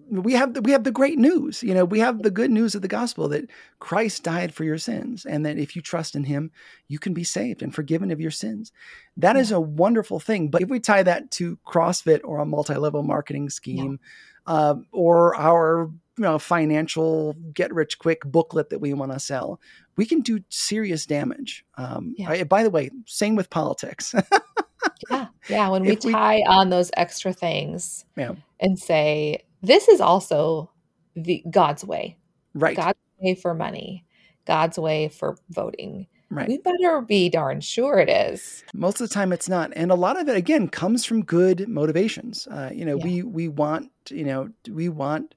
we 0.09 0.33
have 0.33 0.53
the, 0.53 0.61
we 0.61 0.71
have 0.71 0.83
the 0.83 0.91
great 0.91 1.17
news. 1.17 1.63
You 1.63 1.73
know, 1.73 1.85
we 1.85 1.99
have 1.99 2.23
the 2.23 2.31
good 2.31 2.51
news 2.51 2.75
of 2.75 2.81
the 2.81 2.87
gospel 2.87 3.27
that 3.29 3.49
Christ 3.79 4.23
died 4.23 4.53
for 4.53 4.63
your 4.63 4.77
sins, 4.77 5.25
and 5.25 5.45
that 5.45 5.57
if 5.57 5.75
you 5.75 5.81
trust 5.81 6.15
in 6.15 6.23
Him, 6.23 6.51
you 6.87 6.99
can 6.99 7.13
be 7.13 7.23
saved 7.23 7.61
and 7.61 7.73
forgiven 7.73 8.11
of 8.11 8.21
your 8.21 8.31
sins. 8.31 8.71
That 9.17 9.35
yeah. 9.35 9.41
is 9.41 9.51
a 9.51 9.59
wonderful 9.59 10.19
thing. 10.19 10.49
But 10.49 10.61
if 10.61 10.69
we 10.69 10.79
tie 10.79 11.03
that 11.03 11.31
to 11.31 11.57
CrossFit 11.65 12.21
or 12.23 12.39
a 12.39 12.45
multi-level 12.45 13.03
marketing 13.03 13.49
scheme, 13.49 13.99
yeah. 14.47 14.53
uh, 14.53 14.75
or 14.91 15.35
our 15.35 15.91
you 16.17 16.23
know, 16.23 16.39
financial 16.39 17.35
get 17.53 17.73
rich 17.73 17.99
quick 17.99 18.25
booklet 18.25 18.69
that 18.69 18.79
we 18.79 18.93
want 18.93 19.11
to 19.11 19.19
sell, 19.19 19.61
we 19.95 20.05
can 20.05 20.21
do 20.21 20.39
serious 20.49 21.05
damage. 21.05 21.63
Um, 21.77 22.15
yeah. 22.17 22.29
I, 22.29 22.43
by 22.43 22.63
the 22.63 22.71
way, 22.71 22.89
same 23.05 23.35
with 23.35 23.49
politics. 23.49 24.15
yeah, 25.11 25.27
yeah. 25.47 25.69
When 25.69 25.83
we 25.83 25.95
tie 25.95 26.37
we, 26.37 26.43
on 26.43 26.69
those 26.69 26.89
extra 26.97 27.33
things 27.33 28.05
yeah. 28.15 28.33
and 28.59 28.79
say 28.79 29.43
this 29.61 29.87
is 29.87 30.01
also 30.01 30.71
the 31.15 31.43
God's 31.49 31.83
way. 31.83 32.17
Right. 32.53 32.75
God's 32.75 32.99
way 33.19 33.35
for 33.35 33.53
money. 33.53 34.05
God's 34.45 34.79
way 34.79 35.09
for 35.09 35.37
voting. 35.49 36.07
Right. 36.29 36.47
We 36.47 36.57
better 36.57 37.01
be 37.01 37.29
darn 37.29 37.61
sure 37.61 37.99
it 37.99 38.09
is. 38.09 38.63
Most 38.73 38.99
of 38.99 39.07
the 39.07 39.13
time, 39.13 39.31
it's 39.31 39.47
not, 39.47 39.71
and 39.75 39.91
a 39.91 39.95
lot 39.95 40.19
of 40.19 40.27
it 40.27 40.35
again 40.35 40.67
comes 40.67 41.05
from 41.05 41.23
good 41.23 41.69
motivations. 41.69 42.47
Uh, 42.47 42.69
you 42.73 42.83
know, 42.83 42.97
yeah. 42.97 43.03
we 43.03 43.23
we 43.23 43.47
want 43.47 43.91
you 44.09 44.25
know 44.25 44.49
we 44.69 44.89
want 44.89 45.35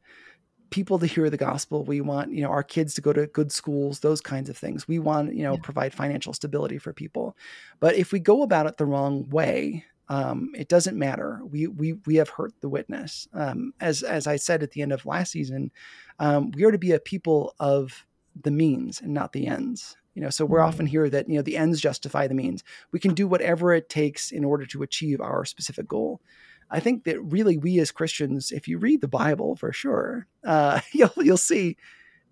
people 0.70 0.98
to 0.98 1.06
hear 1.06 1.30
the 1.30 1.36
gospel. 1.36 1.84
We 1.84 2.00
want 2.00 2.32
you 2.32 2.42
know 2.42 2.50
our 2.50 2.64
kids 2.64 2.94
to 2.94 3.00
go 3.00 3.12
to 3.12 3.28
good 3.28 3.52
schools. 3.52 4.00
Those 4.00 4.20
kinds 4.20 4.50
of 4.50 4.56
things. 4.56 4.88
We 4.88 4.98
want 4.98 5.34
you 5.34 5.44
know 5.44 5.54
yeah. 5.54 5.60
provide 5.62 5.94
financial 5.94 6.32
stability 6.32 6.78
for 6.78 6.92
people. 6.92 7.36
But 7.78 7.94
if 7.94 8.10
we 8.10 8.18
go 8.18 8.42
about 8.42 8.66
it 8.66 8.76
the 8.76 8.86
wrong 8.86 9.28
way, 9.28 9.84
um, 10.10 10.50
it 10.56 10.68
doesn't 10.68 10.98
matter. 10.98 11.40
We 11.48 11.68
we 11.68 11.92
we 12.04 12.16
have 12.16 12.30
hurt 12.30 12.52
the 12.60 12.68
witness. 12.68 13.28
Um, 13.32 13.72
as 13.80 14.02
as 14.02 14.26
I 14.26 14.36
said 14.36 14.62
at 14.62 14.72
the 14.72 14.82
end 14.82 14.92
of 14.92 15.06
last 15.06 15.30
season, 15.30 15.70
um, 16.18 16.50
we 16.50 16.64
are 16.64 16.72
to 16.72 16.78
be 16.78 16.90
a 16.90 16.98
people 16.98 17.54
of 17.60 18.04
the 18.38 18.50
means 18.50 19.00
and 19.00 19.14
not 19.14 19.32
the 19.32 19.46
ends. 19.46 19.96
You 20.14 20.22
know, 20.22 20.30
so 20.30 20.44
we're 20.44 20.60
often 20.60 20.86
here 20.86 21.08
that 21.08 21.28
you 21.28 21.36
know 21.36 21.42
the 21.42 21.56
ends 21.56 21.80
justify 21.80 22.26
the 22.26 22.34
means. 22.34 22.64
We 22.90 22.98
can 22.98 23.14
do 23.14 23.28
whatever 23.28 23.72
it 23.72 23.88
takes 23.88 24.32
in 24.32 24.44
order 24.44 24.66
to 24.66 24.82
achieve 24.82 25.20
our 25.20 25.44
specific 25.44 25.86
goal. 25.86 26.20
I 26.68 26.80
think 26.80 27.04
that 27.04 27.22
really 27.22 27.56
we 27.56 27.78
as 27.78 27.92
Christians, 27.92 28.50
if 28.50 28.66
you 28.66 28.78
read 28.78 29.02
the 29.02 29.08
Bible 29.08 29.54
for 29.54 29.72
sure, 29.72 30.26
uh, 30.44 30.80
you'll 30.92 31.12
you'll 31.18 31.36
see 31.36 31.76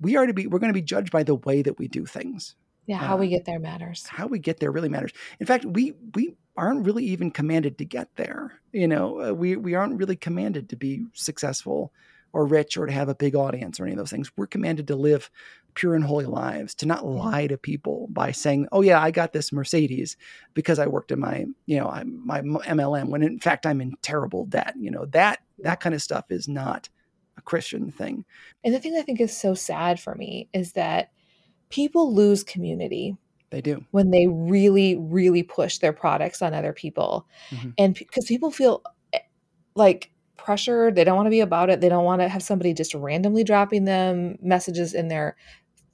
we 0.00 0.16
are 0.16 0.26
to 0.26 0.34
be 0.34 0.48
we're 0.48 0.58
going 0.58 0.72
to 0.72 0.80
be 0.80 0.82
judged 0.82 1.12
by 1.12 1.22
the 1.22 1.36
way 1.36 1.62
that 1.62 1.78
we 1.78 1.86
do 1.86 2.04
things. 2.06 2.56
Yeah, 2.86 2.96
how 2.96 3.14
uh, 3.14 3.18
we 3.18 3.28
get 3.28 3.44
there 3.44 3.60
matters. 3.60 4.06
How 4.08 4.26
we 4.26 4.40
get 4.40 4.58
there 4.58 4.72
really 4.72 4.88
matters. 4.88 5.12
In 5.38 5.46
fact, 5.46 5.64
we 5.64 5.94
we 6.14 6.34
aren't 6.58 6.84
really 6.84 7.04
even 7.04 7.30
commanded 7.30 7.78
to 7.78 7.84
get 7.84 8.08
there. 8.16 8.60
You 8.72 8.88
know, 8.88 9.28
uh, 9.28 9.32
we 9.32 9.56
we 9.56 9.74
aren't 9.74 9.98
really 9.98 10.16
commanded 10.16 10.68
to 10.68 10.76
be 10.76 11.06
successful 11.14 11.92
or 12.32 12.44
rich 12.44 12.76
or 12.76 12.84
to 12.84 12.92
have 12.92 13.08
a 13.08 13.14
big 13.14 13.34
audience 13.34 13.78
or 13.78 13.84
any 13.84 13.92
of 13.92 13.98
those 13.98 14.10
things. 14.10 14.30
We're 14.36 14.48
commanded 14.48 14.88
to 14.88 14.96
live 14.96 15.30
pure 15.74 15.94
and 15.94 16.04
holy 16.04 16.26
lives, 16.26 16.74
to 16.74 16.86
not 16.86 17.06
lie 17.06 17.46
to 17.46 17.56
people 17.56 18.08
by 18.10 18.32
saying, 18.32 18.66
"Oh 18.72 18.82
yeah, 18.82 19.00
I 19.00 19.12
got 19.12 19.32
this 19.32 19.52
Mercedes 19.52 20.16
because 20.52 20.80
I 20.80 20.88
worked 20.88 21.12
in 21.12 21.20
my, 21.20 21.46
you 21.66 21.78
know, 21.78 22.02
my 22.04 22.42
MLM." 22.42 23.08
When 23.08 23.22
in 23.22 23.38
fact 23.38 23.64
I'm 23.64 23.80
in 23.80 23.94
terrible 24.02 24.44
debt. 24.44 24.74
You 24.76 24.90
know 24.90 25.06
that 25.06 25.38
that 25.60 25.80
kind 25.80 25.94
of 25.94 26.02
stuff 26.02 26.24
is 26.28 26.48
not 26.48 26.88
a 27.36 27.40
Christian 27.40 27.92
thing. 27.92 28.24
And 28.64 28.74
the 28.74 28.80
thing 28.80 28.96
I 28.96 29.02
think 29.02 29.20
is 29.20 29.34
so 29.34 29.54
sad 29.54 30.00
for 30.00 30.16
me 30.16 30.48
is 30.52 30.72
that 30.72 31.12
people 31.70 32.12
lose 32.12 32.42
community 32.42 33.16
they 33.50 33.60
do. 33.60 33.84
When 33.90 34.10
they 34.10 34.26
really, 34.26 34.96
really 34.96 35.42
push 35.42 35.78
their 35.78 35.92
products 35.92 36.42
on 36.42 36.54
other 36.54 36.72
people. 36.72 37.26
Mm-hmm. 37.50 37.70
And 37.78 37.94
because 37.94 38.26
people 38.26 38.50
feel 38.50 38.82
eh, 39.12 39.20
like 39.74 40.10
pressured, 40.36 40.94
they 40.94 41.04
don't 41.04 41.16
want 41.16 41.26
to 41.26 41.30
be 41.30 41.40
about 41.40 41.70
it. 41.70 41.80
They 41.80 41.88
don't 41.88 42.04
want 42.04 42.20
to 42.20 42.28
have 42.28 42.42
somebody 42.42 42.74
just 42.74 42.94
randomly 42.94 43.44
dropping 43.44 43.84
them 43.84 44.38
messages 44.42 44.94
in 44.94 45.08
their 45.08 45.36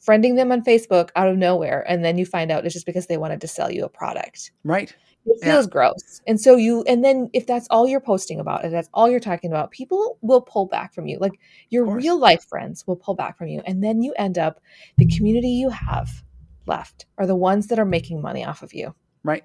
friending 0.05 0.37
them 0.37 0.53
on 0.53 0.63
Facebook 0.63 1.11
out 1.17 1.29
of 1.29 1.37
nowhere. 1.37 1.85
And 1.89 2.05
then 2.05 2.19
you 2.19 2.27
find 2.27 2.51
out 2.51 2.65
it's 2.65 2.75
just 2.75 2.87
because 2.87 3.07
they 3.07 3.17
wanted 3.17 3.41
to 3.41 3.49
sell 3.49 3.71
you 3.71 3.85
a 3.85 3.89
product. 3.89 4.53
Right. 4.63 4.95
It 5.27 5.43
feels 5.43 5.65
yeah. 5.65 5.71
gross. 5.71 6.21
And 6.27 6.39
so 6.39 6.57
you, 6.57 6.83
and 6.83 7.03
then 7.03 7.31
if 7.33 7.47
that's 7.47 7.67
all 7.71 7.89
you're 7.89 8.01
posting 8.01 8.39
about, 8.39 8.65
if 8.67 8.71
that's 8.71 8.91
all 8.93 9.09
you're 9.09 9.21
talking 9.21 9.51
about, 9.51 9.71
people 9.71 10.19
will 10.21 10.43
pull 10.43 10.67
back 10.67 10.93
from 10.93 11.07
you. 11.07 11.17
Like 11.19 11.33
your 11.71 11.87
real 11.87 12.19
life 12.19 12.45
friends 12.47 12.87
will 12.87 12.97
pull 12.97 13.15
back 13.15 13.39
from 13.39 13.49
you. 13.49 13.63
And 13.65 13.83
then 13.83 14.03
you 14.03 14.13
end 14.19 14.37
up, 14.37 14.61
the 14.99 15.07
community 15.07 15.49
you 15.49 15.71
have 15.71 16.23
left 16.67 17.07
are 17.19 17.27
the 17.27 17.37
ones 17.37 17.69
that 17.69 17.79
are 17.79 17.85
making 17.85 18.21
money 18.21 18.45
off 18.45 18.63
of 18.63 18.73
you. 18.75 18.95
Right. 19.23 19.45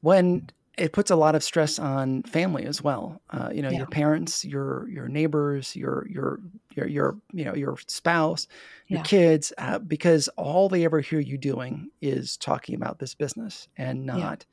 When 0.00 0.48
it 0.78 0.92
puts 0.92 1.10
a 1.10 1.16
lot 1.16 1.34
of 1.34 1.42
stress 1.44 1.78
on 1.78 2.22
family 2.22 2.64
as 2.64 2.80
well. 2.82 3.20
Uh, 3.30 3.50
you 3.52 3.60
know, 3.60 3.68
Yeah. 3.70 3.78
your 3.78 3.86
parents, 3.88 4.44
your 4.44 4.88
your 4.88 5.08
neighbors, 5.08 5.76
your 5.76 6.06
your 6.08 6.40
your 6.74 6.86
your 6.86 7.18
you 7.32 7.44
know 7.44 7.54
your 7.54 7.76
spouse, 7.86 8.46
your 8.86 8.98
Yeah. 9.00 9.02
kids, 9.04 9.52
uh, 9.58 9.78
because 9.80 10.28
all 10.36 10.68
they 10.70 10.84
ever 10.84 11.00
hear 11.00 11.20
you 11.20 11.36
doing 11.36 11.90
is 12.00 12.36
talking 12.38 12.74
about 12.76 12.98
this 12.98 13.14
business 13.14 13.68
and 13.76 14.06
not 14.06 14.46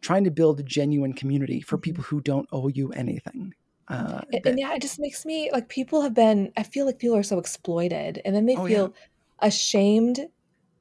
trying 0.00 0.22
to 0.24 0.30
build 0.30 0.60
a 0.60 0.62
genuine 0.62 1.12
community 1.14 1.60
for 1.60 1.76
Mhm. 1.78 1.82
people 1.82 2.04
who 2.04 2.20
don't 2.20 2.48
owe 2.52 2.68
you 2.68 2.90
anything. 2.92 3.54
Uh, 3.88 4.20
And, 4.32 4.42
that- 4.44 4.50
and 4.50 4.58
yeah, 4.60 4.74
it 4.74 4.82
just 4.82 5.00
makes 5.00 5.24
me 5.26 5.50
like 5.50 5.68
people 5.68 6.02
have 6.02 6.14
been, 6.14 6.52
I 6.56 6.62
feel 6.62 6.86
like 6.86 6.98
people 6.98 7.16
are 7.16 7.22
so 7.24 7.38
exploited 7.38 8.20
and 8.24 8.36
then 8.36 8.46
they 8.46 8.54
Oh, 8.56 8.66
yeah. 8.66 8.76
feel 8.76 8.94
ashamed 9.40 10.20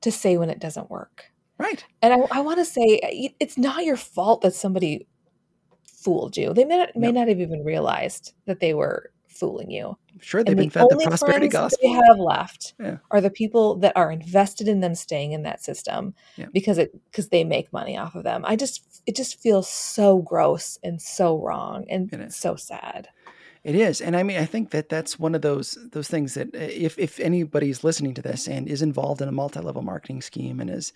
to 0.04 0.12
say 0.12 0.38
when 0.38 0.50
it 0.50 0.60
doesn't 0.60 0.90
work. 0.90 1.26
right. 1.58 1.84
And 2.02 2.14
I, 2.14 2.18
I 2.32 2.42
want 2.42 2.60
to 2.60 2.66
say 2.66 3.00
eh, 3.04 3.30
it's 3.40 3.58
not 3.58 3.84
your 3.86 3.98
fault 3.98 4.42
that 4.42 4.54
somebody 4.54 5.08
fooled 5.86 6.36
you. 6.38 6.54
They 6.54 6.66
may 6.66 6.78
not, 6.78 6.96
may 6.96 7.12
No. 7.12 7.22
not 7.22 7.28
have 7.30 7.40
even 7.40 7.64
realized 7.64 8.34
that 8.46 8.60
they 8.60 8.74
were 8.74 9.12
fooling 9.28 9.72
you. 9.72 9.98
Sure, 10.20 10.44
they've 10.44 10.52
And 10.52 10.58
been 10.58 10.68
the 10.70 10.72
fed 10.74 11.00
the 11.00 11.06
prosperity 11.08 11.48
gospel. 11.48 11.80
they 11.82 11.90
have 12.08 12.20
left 12.20 12.74
Yeah. 12.80 12.98
are 13.12 13.20
the 13.22 13.30
people 13.32 13.76
that 13.80 13.94
are 13.96 14.12
invested 14.12 14.68
in 14.68 14.80
them 14.82 14.94
staying 14.96 15.32
in 15.32 15.44
that 15.44 15.64
system 15.64 16.14
Yeah. 16.38 16.48
because 16.54 16.78
it 16.78 16.92
because 17.06 17.30
they 17.30 17.44
make 17.44 17.74
money 17.74 17.98
off 17.98 18.14
of 18.16 18.24
them. 18.24 18.44
I 18.46 18.56
just 18.56 19.02
it 19.08 19.16
just 19.16 19.40
feels 19.42 19.68
so 19.68 20.20
gross 20.22 20.78
and 20.84 21.02
so 21.02 21.38
wrong 21.42 21.86
and 21.90 22.32
so 22.34 22.56
sad. 22.56 23.08
It 23.64 23.76
is, 23.76 24.02
and 24.02 24.18
I 24.18 24.24
mean, 24.24 24.38
I 24.38 24.46
think 24.46 24.72
that 24.72 24.90
that's 24.90 25.18
one 25.18 25.36
of 25.36 25.42
those 25.42 25.78
those 25.92 26.10
things 26.10 26.34
that 26.34 26.54
uh, 26.54 26.58
if 26.60 27.00
if 27.00 27.18
anybody's 27.20 27.84
listening 27.84 28.14
to 28.16 28.22
this 28.22 28.48
and 28.48 28.68
is 28.68 28.82
involved 28.82 29.22
in 29.22 29.30
a 29.30 29.32
multi 29.32 29.62
level 29.62 29.82
marketing 29.82 30.22
scheme 30.22 30.60
and 30.60 30.70
is, 30.70 30.92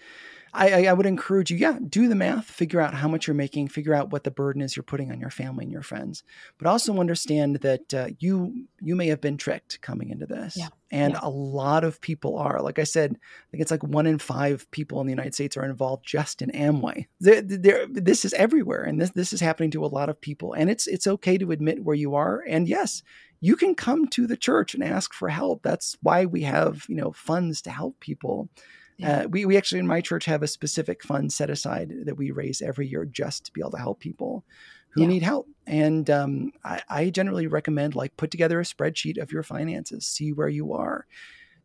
I, 0.58 0.86
I 0.88 0.94
would 0.94 1.06
encourage 1.06 1.52
you, 1.52 1.58
yeah, 1.58 1.78
do 1.88 2.08
the 2.08 2.16
math, 2.16 2.46
figure 2.46 2.82
out 2.82 2.96
how 2.96 3.08
much 3.08 3.28
you're 3.28 3.36
making, 3.36 3.68
figure 3.68 3.94
out 3.94 4.12
what 4.12 4.24
the 4.24 4.32
burden 4.32 4.62
is 4.62 4.76
you're 4.76 4.84
putting 4.84 5.12
on 5.12 5.20
your 5.20 5.30
family 5.30 5.64
and 5.66 5.72
your 5.72 5.84
friends, 5.84 6.24
but 6.58 6.68
also 6.68 7.00
understand 7.00 7.58
that 7.58 7.94
uh, 7.94 8.08
you 8.20 8.66
you 8.82 8.96
may 8.96 9.08
have 9.08 9.22
been 9.22 9.38
tricked 9.38 9.80
coming 9.82 10.10
into 10.10 10.26
this, 10.26 10.58
Yeah. 10.58 10.70
and 10.92 11.14
Yeah. 11.14 11.20
a 11.22 11.30
lot 11.30 11.84
of 11.84 12.02
people 12.02 12.38
are. 12.38 12.62
Like 12.62 12.80
I 12.80 12.86
said, 12.86 13.12
I 13.14 13.46
think 13.52 13.62
it's 13.62 13.72
like 13.72 13.84
one 13.84 14.08
in 14.08 14.18
five 14.20 14.70
people 14.72 15.00
in 15.00 15.08
the 15.08 15.14
United 15.14 15.36
States 15.36 15.56
are 15.58 15.66
involved 15.66 16.06
just 16.06 16.42
in 16.42 16.50
Amway. 16.52 17.06
There, 17.20 17.42
there, 17.42 17.86
this 17.88 18.26
is 18.26 18.34
everywhere, 18.34 18.84
and 18.84 19.00
this 19.00 19.12
this 19.12 19.34
is 19.34 19.42
happening 19.42 19.72
to 19.72 19.86
a 19.86 19.88
lot 19.88 20.10
of 20.10 20.20
people. 20.20 20.54
And 20.54 20.70
it's 20.70 20.88
it's 20.88 21.08
okay 21.08 21.38
to 21.38 21.52
admit 21.52 21.84
where 21.84 21.96
you 21.96 22.16
are. 22.16 22.44
And 22.48 22.68
yes, 22.68 23.04
you 23.42 23.56
can 23.56 23.76
come 23.76 24.08
to 24.08 24.26
the 24.26 24.38
church 24.38 24.74
and 24.74 24.84
ask 24.84 25.14
for 25.14 25.30
help. 25.30 25.62
That's 25.62 25.96
why 26.02 26.26
we 26.26 26.42
have 26.44 26.86
you 26.90 26.96
know 26.96 27.12
funds 27.12 27.62
to 27.64 27.70
help 27.70 28.00
people. 28.00 28.50
Yeah. 28.98 29.22
Uh, 29.22 29.28
we 29.28 29.46
we 29.46 29.58
actually 29.58 29.80
in 29.80 29.88
my 29.88 30.02
church 30.02 30.26
have 30.26 30.44
a 30.44 30.48
specific 30.48 31.04
fund 31.04 31.32
set 31.32 31.50
aside 31.50 31.92
that 32.06 32.18
we 32.18 32.32
raise 32.32 32.62
every 32.62 32.88
year 32.88 33.06
just 33.06 33.46
to 33.46 33.54
be 33.54 33.62
able 33.62 33.72
to 33.72 33.78
help 33.78 34.00
people 34.00 34.44
who 34.90 35.02
Yeah. 35.02 35.08
need 35.08 35.24
help. 35.24 35.48
And 35.68 36.10
um, 36.10 36.52
I, 36.64 36.82
I 36.90 37.10
generally 37.10 37.46
recommend 37.48 37.94
like 37.96 38.18
put 38.18 38.32
together 38.32 38.60
a 38.60 38.64
spreadsheet 38.64 39.22
of 39.22 39.32
your 39.32 39.44
finances, 39.44 40.06
see 40.08 40.32
where 40.34 40.48
you 40.48 40.74
are, 40.74 41.06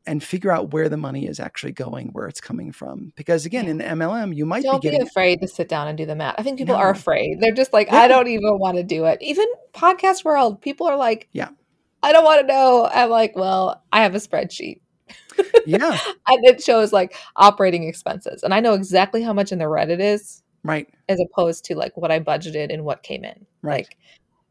and 0.05 0.23
figure 0.23 0.51
out 0.51 0.73
where 0.73 0.89
the 0.89 0.97
money 0.97 1.27
is 1.27 1.39
actually 1.41 1.73
going, 1.73 2.09
where 2.09 2.27
it's 2.27 2.41
coming 2.41 2.73
from. 2.73 3.13
Because 3.17 3.47
again, 3.47 3.67
in 3.69 3.79
MLM, 3.79 4.35
you 4.37 4.45
might 4.45 4.65
Don't 4.65 4.83
be 4.83 4.91
be 4.91 4.97
afraid 4.99 5.41
to 5.41 5.49
sit 5.49 5.69
down 5.69 5.87
and 5.89 5.97
do 5.97 6.05
the 6.05 6.17
math. 6.17 6.35
I 6.37 6.43
think 6.43 6.59
people 6.59 6.75
are 6.75 6.91
afraid. 6.91 7.39
They're 7.41 7.53
just 7.55 7.73
like, 7.73 7.87
Yeah. 7.87 8.01
I 8.01 8.09
don't 8.09 8.29
even 8.29 8.59
want 8.59 8.77
to 8.79 8.83
do 8.83 9.05
it. 9.07 9.19
Even 9.23 9.47
podcast 9.73 10.25
world, 10.25 10.61
people 10.61 10.87
are 10.89 10.97
like, 10.97 11.29
Yeah. 11.33 11.49
I 12.03 12.13
don't 12.13 12.25
want 12.25 12.41
to 12.41 12.47
know. 12.49 12.91
I'm 12.93 13.09
like, 13.11 13.37
well, 13.37 13.85
I 13.93 14.03
have 14.03 14.17
a 14.17 14.19
spreadsheet. 14.19 14.81
Yeah, 15.67 15.99
And 16.29 16.45
it 16.45 16.63
shows 16.63 16.93
like 16.93 17.15
operating 17.37 17.85
expenses. 17.85 18.43
And 18.43 18.55
I 18.55 18.61
know 18.61 18.75
exactly 18.75 19.23
how 19.23 19.33
much 19.33 19.53
in 19.53 19.59
the 19.59 19.69
red 19.69 19.91
it 19.91 20.01
is 20.01 20.43
right, 20.65 20.89
as 21.09 21.19
opposed 21.21 21.65
to 21.67 21.75
like 21.75 21.97
what 21.97 22.11
I 22.11 22.21
budgeted 22.21 22.73
and 22.73 22.85
what 22.85 23.03
came 23.03 23.25
in. 23.25 23.47
right. 23.63 23.85
Like, 23.85 23.99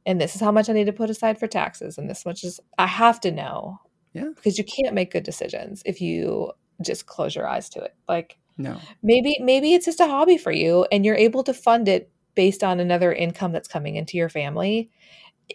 and 0.06 0.20
this 0.20 0.34
is 0.34 0.42
how 0.42 0.52
much 0.52 0.68
I 0.68 0.74
need 0.74 0.86
to 0.86 0.94
put 0.94 1.12
aside 1.12 1.38
for 1.38 1.46
taxes. 1.46 1.98
And 1.98 2.10
this 2.10 2.26
much 2.26 2.44
is, 2.44 2.60
I 2.80 2.88
have 2.88 3.20
to 3.22 3.32
know. 3.32 3.80
Yeah. 4.14 4.30
Because 4.36 4.58
you 4.58 4.64
can't 4.64 4.96
make 4.96 5.12
good 5.12 5.24
decisions 5.24 5.84
if 5.86 6.02
you 6.02 6.52
just 6.82 7.06
close 7.06 7.36
your 7.36 7.48
eyes 7.48 7.70
to 7.70 7.84
it. 7.84 7.96
Like, 8.10 8.38
no, 8.58 8.80
maybe 9.02 9.38
maybe 9.42 9.74
it's 9.74 9.86
just 9.86 10.00
a 10.00 10.08
hobby 10.08 10.38
for 10.38 10.52
you 10.52 10.86
and 10.92 11.06
you're 11.06 11.16
able 11.16 11.44
to 11.44 11.54
fund 11.54 11.88
it 11.88 12.12
based 12.36 12.64
on 12.64 12.80
another 12.80 13.14
income 13.14 13.52
that's 13.52 13.68
coming 13.68 13.96
into 13.96 14.18
your 14.18 14.30
family 14.30 14.90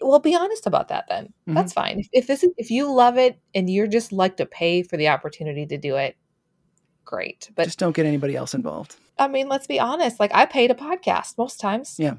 well 0.02 0.18
be 0.18 0.34
honest 0.34 0.66
about 0.66 0.88
that 0.88 1.04
then 1.08 1.32
Mhm. 1.48 1.54
that's 1.54 1.72
fine 1.72 1.98
if, 2.00 2.08
if 2.12 2.26
this 2.26 2.42
is 2.44 2.50
if 2.56 2.70
you 2.70 2.92
love 2.92 3.16
it 3.18 3.38
and 3.54 3.68
you're 3.70 3.86
just 3.86 4.12
like 4.12 4.36
to 4.36 4.46
pay 4.46 4.82
for 4.82 4.96
the 4.96 5.08
opportunity 5.08 5.64
to 5.66 5.78
do 5.78 5.96
it 5.96 6.16
great 7.04 7.50
but 7.54 7.64
just 7.64 7.78
don't 7.78 7.94
get 7.96 8.04
anybody 8.06 8.34
else 8.36 8.52
involved. 8.54 8.96
i 9.18 9.28
mean 9.28 9.48
let's 9.48 9.66
be 9.66 9.78
honest 9.80 10.18
like 10.20 10.30
i 10.34 10.44
pay 10.44 10.66
to 10.68 10.74
podcast 10.74 11.38
most 11.38 11.60
times 11.60 11.96
Yeah. 11.98 12.14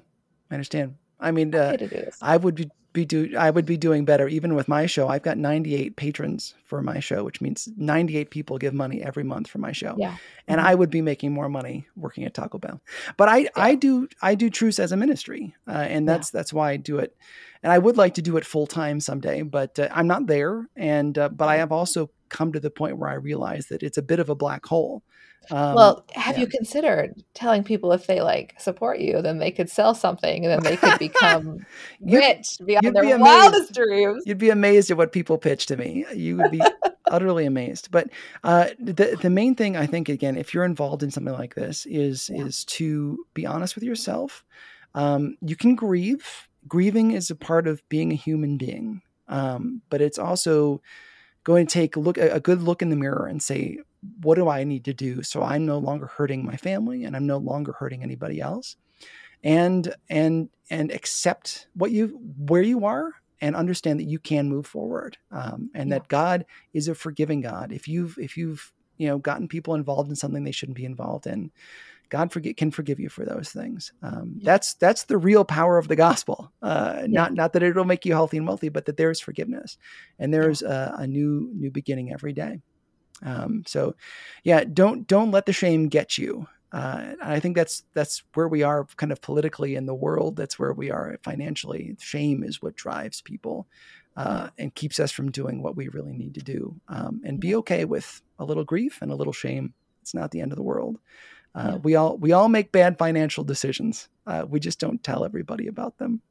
I 0.50 0.54
understand. 0.56 0.96
I 1.20 1.32
mean, 1.32 1.54
I 1.56 1.58
uh, 1.60 1.72
pay 1.72 1.78
to 1.78 1.88
do 1.88 1.96
this 2.06 2.18
I 2.22 2.38
would 2.38 2.56
be, 2.56 2.70
be 2.94 3.06
do 3.06 3.36
I 3.38 3.50
would 3.50 3.66
be 3.66 3.78
doing 3.78 4.06
better 4.06 4.28
even 4.28 4.56
with 4.56 4.68
my 4.68 4.86
show. 4.86 5.08
I've 5.08 5.22
got 5.24 5.38
98 5.38 5.96
patrons 5.96 6.56
for 6.66 6.82
my 6.82 7.00
show, 7.00 7.24
which 7.24 7.42
means 7.42 7.68
98 7.78 8.30
people 8.32 8.58
give 8.58 8.74
money 8.74 9.04
every 9.04 9.24
month 9.24 9.48
for 9.48 9.60
my 9.60 9.72
show. 9.72 9.96
yeah 9.98 10.16
And 10.48 10.60
Mhm. 10.62 10.66
I 10.66 10.76
would 10.76 10.90
be 10.90 11.02
making 11.02 11.34
more 11.34 11.50
money 11.50 11.88
working 11.96 12.24
at 12.26 12.34
Taco 12.34 12.58
Bell. 12.58 12.82
But 13.18 13.30
I 13.30 13.50
I 13.56 13.76
do 13.76 14.08
I 14.22 14.36
do 14.36 14.50
truce 14.50 14.80
as 14.80 14.92
a 14.92 14.98
ministry, 14.98 15.56
uh, 15.68 15.72
and 15.72 16.08
Yeah. 16.08 16.14
that's 16.14 16.32
that's 16.32 16.54
why 16.54 16.72
I 16.72 16.78
do 16.78 16.98
it. 17.00 17.16
And 17.64 17.72
I 17.72 17.78
would 17.80 17.98
like 17.98 18.14
to 18.16 18.22
do 18.22 18.38
it 18.38 18.46
full 18.46 18.68
time 18.68 19.00
someday, 19.00 19.42
but 19.42 19.78
uh, 19.80 19.90
I'm 19.92 20.08
not 20.08 20.28
there. 20.28 20.68
And 20.76 21.18
uh, 21.18 21.30
but 21.30 21.50
I 21.50 21.58
have 21.58 21.72
also 21.72 22.10
come 22.30 22.52
to 22.54 22.60
the 22.60 22.70
point 22.72 22.98
where 22.98 23.10
I 23.10 23.16
realize 23.16 23.68
that 23.68 23.84
it's 23.84 23.98
a 23.98 24.02
bit 24.02 24.20
of 24.20 24.30
a 24.30 24.36
black 24.36 24.66
hole. 24.66 25.04
Um, 25.52 25.76
well 25.76 26.06
have 26.14 26.38
yeah. 26.38 26.42
you 26.42 26.48
considered 26.48 27.24
telling 27.34 27.64
people 27.64 27.92
if 27.94 28.08
they 28.08 28.22
like 28.22 28.56
support 28.60 29.00
you 29.00 29.22
then 29.22 29.38
they 29.38 29.52
could 29.52 29.70
sell 29.70 29.94
something 29.96 30.46
and 30.46 30.52
then 30.54 30.64
they 30.64 30.78
could 30.78 31.00
become 31.08 31.66
rich 32.02 32.58
beyond 32.66 32.86
you'd 32.86 32.96
their 32.96 33.04
be 33.04 33.14
wildest 33.14 33.74
dreams 33.74 34.24
You'd 34.26 34.38
be 34.38 34.50
amazed 34.50 34.92
at 34.92 34.98
what 34.98 35.12
people 35.12 35.38
pitch 35.38 35.68
to 35.68 35.78
me. 35.78 36.06
You 36.14 36.38
would 36.38 36.52
be 36.52 36.62
utterly 37.12 37.46
amazed. 37.46 37.90
But 37.92 38.10
uh, 38.44 38.70
the 38.80 39.18
the 39.22 39.30
main 39.30 39.56
thing 39.56 39.78
I 39.78 39.86
think 39.86 40.10
again, 40.10 40.38
if 40.38 40.54
you're 40.54 40.66
involved 40.66 41.04
in 41.04 41.12
something 41.12 41.34
like 41.34 41.56
this, 41.56 41.86
is 41.86 42.30
Yeah. 42.34 42.46
is 42.46 42.66
to 42.66 43.26
be 43.34 43.46
honest 43.46 43.76
with 43.76 43.84
yourself. 43.84 44.44
Um, 44.94 45.38
you 45.42 45.56
can 45.56 45.76
grieve. 45.76 46.48
Grieving 46.68 47.12
is 47.12 47.30
a 47.30 47.36
part 47.36 47.68
of 47.68 47.82
being 47.88 48.12
a 48.12 48.16
human 48.16 48.58
being, 48.58 49.02
um, 49.28 49.82
but 49.90 50.02
it's 50.02 50.20
also 50.20 50.82
going 51.44 51.66
to 51.66 51.74
take 51.74 51.96
a 51.96 52.00
look 52.00 52.18
a 52.18 52.40
good 52.42 52.62
look 52.62 52.82
in 52.82 52.90
the 52.90 52.96
mirror 52.96 53.28
and 53.28 53.42
say, 53.42 53.78
what 54.22 54.36
do 54.36 54.48
I 54.48 54.64
need 54.64 54.86
to 54.86 54.94
do 54.94 55.24
so 55.24 55.42
I'm 55.44 55.66
no 55.66 55.78
longer 55.80 56.08
hurting 56.08 56.46
my 56.46 56.56
family 56.58 57.04
and 57.04 57.16
I'm 57.16 57.26
no 57.28 57.38
longer 57.38 57.74
hurting 57.74 58.04
anybody 58.04 58.40
else, 58.40 58.76
and 59.44 59.94
and 60.10 60.50
and 60.70 60.92
accept 60.92 61.68
what 61.74 61.92
you 61.92 62.20
where 62.38 62.62
you 62.62 62.86
are 62.86 63.12
and 63.42 63.56
understand 63.56 64.00
that 64.00 64.06
you 64.10 64.20
can 64.20 64.50
move 64.50 64.66
forward 64.66 65.18
um, 65.32 65.70
and 65.76 65.90
Yeah. 65.90 66.00
that 66.00 66.08
God 66.08 66.46
is 66.74 66.88
a 66.88 66.96
forgiving 66.96 67.42
God. 67.42 67.72
If 67.72 67.88
you've 67.88 68.18
if 68.18 68.38
you've 68.38 68.74
you 68.98 69.08
know 69.08 69.18
gotten 69.20 69.48
people 69.48 69.76
involved 69.76 70.10
in 70.10 70.16
something 70.16 70.44
they 70.44 70.52
shouldn't 70.52 70.78
be 70.78 70.86
involved 70.86 71.28
in, 71.28 71.52
God 72.10 72.32
forget 72.32 72.58
can 72.58 72.72
forgive 72.72 73.00
you 73.00 73.10
for 73.10 73.26
those 73.26 73.50
things. 73.50 73.92
Um, 74.02 74.36
Yeah. 74.40 74.52
That's 74.54 74.74
that's 74.76 75.04
the 75.06 75.18
real 75.18 75.46
power 75.46 75.78
of 75.78 75.88
the 75.88 75.96
gospel. 75.96 76.52
Uh, 76.62 77.00
Yeah. 77.02 77.08
Not 77.08 77.34
not 77.34 77.54
that 77.54 77.64
it'll 77.64 77.84
make 77.86 78.06
you 78.06 78.14
healthy 78.14 78.38
and 78.38 78.48
wealthy, 78.48 78.70
but 78.70 78.86
that 78.86 78.98
there's 78.98 79.20
forgiveness 79.20 79.78
and 80.20 80.34
there's 80.34 80.62
a, 80.62 80.96
a 81.00 81.08
new 81.08 81.52
new 81.56 81.72
beginning 81.72 82.12
every 82.14 82.34
day. 82.34 82.62
Um, 83.24 83.64
so, 83.66 83.96
yeah, 84.44 84.64
don't 84.64 85.08
don't 85.08 85.32
let 85.32 85.46
the 85.46 85.54
shame 85.54 85.88
get 85.90 86.18
you. 86.18 86.48
Uh, 86.72 87.00
and 87.02 87.22
I 87.22 87.40
think 87.40 87.56
that's 87.56 87.84
that's 87.94 88.24
where 88.34 88.48
we 88.48 88.62
are, 88.64 88.86
kind 88.98 89.12
of 89.12 89.22
politically 89.22 89.76
in 89.76 89.86
the 89.86 89.96
world. 89.96 90.36
That's 90.36 90.60
where 90.60 90.74
we 90.74 90.92
are 90.92 91.18
financially. 91.24 91.96
Shame 92.00 92.44
is 92.44 92.62
what 92.62 92.76
drives 92.76 93.22
people 93.22 93.68
uh, 94.18 94.50
and 94.58 94.76
keeps 94.76 95.00
us 95.00 95.12
from 95.12 95.32
doing 95.32 95.62
what 95.62 95.76
we 95.78 95.88
really 95.88 96.14
need 96.14 96.34
to 96.36 96.42
do. 96.42 96.76
Um, 96.90 97.22
and 97.24 97.40
be 97.40 97.56
okay 97.56 97.86
with 97.86 98.22
a 98.38 98.46
little 98.46 98.66
grief 98.66 99.00
and 99.02 99.12
a 99.12 99.16
little 99.16 99.34
shame. 99.34 99.74
It's 100.02 100.14
not 100.14 100.32
the 100.32 100.42
end 100.42 100.52
of 100.52 100.58
the 100.58 100.64
world. 100.64 101.00
Uh, 101.56 101.72
Yeah. 101.72 101.76
We 101.78 101.96
all 101.96 102.18
we 102.18 102.34
all 102.34 102.50
make 102.50 102.72
bad 102.72 102.98
financial 102.98 103.44
decisions. 103.44 104.10
Uh, 104.26 104.46
we 104.48 104.60
just 104.60 104.80
don't 104.80 105.04
tell 105.04 105.24
everybody 105.24 105.68
about 105.68 105.98
them. 105.98 106.22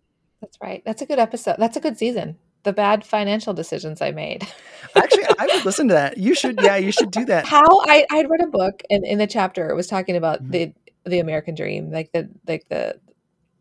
That's 0.40 0.58
right. 0.60 0.82
That's 0.84 1.02
a 1.02 1.06
good 1.06 1.18
episode. 1.18 1.56
That's 1.58 1.76
a 1.76 1.80
good 1.80 1.96
season. 1.96 2.36
The 2.66 2.72
bad 2.72 3.06
financial 3.06 3.54
decisions 3.54 4.02
I 4.02 4.10
made. 4.10 4.42
Actually, 4.96 5.24
I 5.38 5.46
would 5.46 5.64
listen 5.64 5.86
to 5.86 5.94
that. 5.94 6.18
You 6.18 6.34
should, 6.34 6.58
yeah, 6.60 6.74
you 6.76 6.90
should 6.90 7.12
do 7.12 7.24
that. 7.26 7.46
How 7.46 7.64
I 7.84 8.04
I'd 8.10 8.28
read 8.28 8.42
a 8.42 8.48
book 8.48 8.82
and 8.90 9.04
in 9.06 9.18
the 9.18 9.26
chapter 9.28 9.70
it 9.70 9.76
was 9.76 9.86
talking 9.86 10.16
about 10.16 10.42
Mhm. 10.42 10.50
the 10.50 10.74
the 11.08 11.18
American 11.20 11.54
dream, 11.54 11.92
like 11.92 12.10
the 12.10 12.28
like 12.48 12.66
the, 12.68 12.98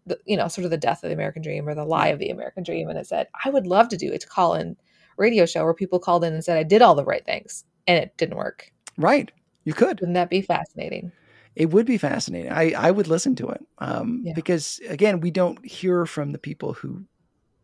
the 0.07 0.17
you 0.25 0.35
know 0.35 0.47
sort 0.47 0.65
of 0.65 0.71
the 0.71 0.77
death 0.77 1.03
of 1.03 1.09
the 1.09 1.13
American 1.13 1.43
dream 1.43 1.69
or 1.69 1.75
the 1.75 1.85
lie 1.85 2.07
of 2.07 2.17
the 2.17 2.31
American 2.31 2.63
dream, 2.63 2.89
and 2.89 2.97
it 2.97 3.05
said 3.05 3.27
I 3.45 3.51
would 3.51 3.67
love 3.67 3.89
to 3.89 3.97
do 3.97 4.11
it 4.11 4.21
to 4.21 4.27
call 4.27 4.55
in 4.55 4.75
radio 5.17 5.45
show 5.45 5.63
where 5.63 5.75
people 5.75 5.99
called 5.99 6.23
in 6.23 6.33
and 6.33 6.43
said 6.43 6.57
I 6.57 6.63
did 6.63 6.81
all 6.81 6.95
the 6.95 7.05
right 7.05 7.23
things 7.23 7.63
and 7.87 7.99
it 8.03 8.17
didn't 8.17 8.37
work. 8.37 8.71
Right, 8.97 9.31
you 9.65 9.73
could. 9.73 9.99
Wouldn't 10.01 10.15
that 10.15 10.31
be 10.31 10.41
fascinating? 10.41 11.11
It 11.55 11.69
would 11.69 11.85
be 11.85 11.99
fascinating. 11.99 12.51
I, 12.51 12.71
I 12.71 12.89
would 12.89 13.07
listen 13.07 13.35
to 13.35 13.49
it 13.49 13.63
um, 13.77 14.23
Yeah. 14.25 14.33
because 14.33 14.81
again, 14.89 15.19
we 15.21 15.29
don't 15.29 15.63
hear 15.63 16.07
from 16.07 16.31
the 16.31 16.39
people 16.39 16.73
who 16.73 17.05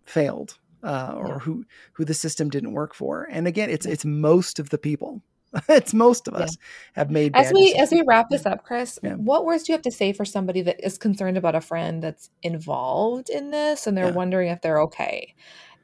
failed 0.05 0.59
uh, 0.83 1.13
or 1.15 1.27
Yeah. 1.27 1.39
who 1.39 1.65
who 1.93 2.05
the 2.05 2.13
system 2.13 2.49
didn't 2.49 2.73
work 2.73 2.93
for. 2.93 3.27
And 3.29 3.47
again, 3.47 3.69
it's 3.69 3.85
it's 3.85 4.05
most 4.05 4.59
of 4.59 4.69
the 4.69 4.77
people. 4.77 5.21
it's 5.69 5.93
most 5.93 6.27
of 6.27 6.33
us 6.33 6.55
yeah. 6.57 7.01
have 7.01 7.11
made 7.11 7.35
as 7.35 7.51
we 7.51 7.65
decisions. 7.65 7.81
as 7.81 7.91
we 7.91 8.03
wrap 8.07 8.29
this 8.29 8.45
up 8.45 8.63
chris 8.63 8.97
yeah. 9.03 9.15
what 9.15 9.43
words 9.45 9.63
do 9.63 9.71
you 9.71 9.75
have 9.75 9.81
to 9.81 9.91
say 9.91 10.13
for 10.13 10.23
somebody 10.23 10.61
that 10.61 10.81
is 10.81 10.97
concerned 10.97 11.37
about 11.37 11.55
a 11.55 11.61
friend 11.61 12.01
that's 12.01 12.29
involved 12.41 13.29
in 13.29 13.51
this 13.51 13.85
and 13.85 13.97
they're 13.97 14.13
wondering 14.13 14.49
if 14.49 14.61
they're 14.61 14.79
okay 14.79 15.35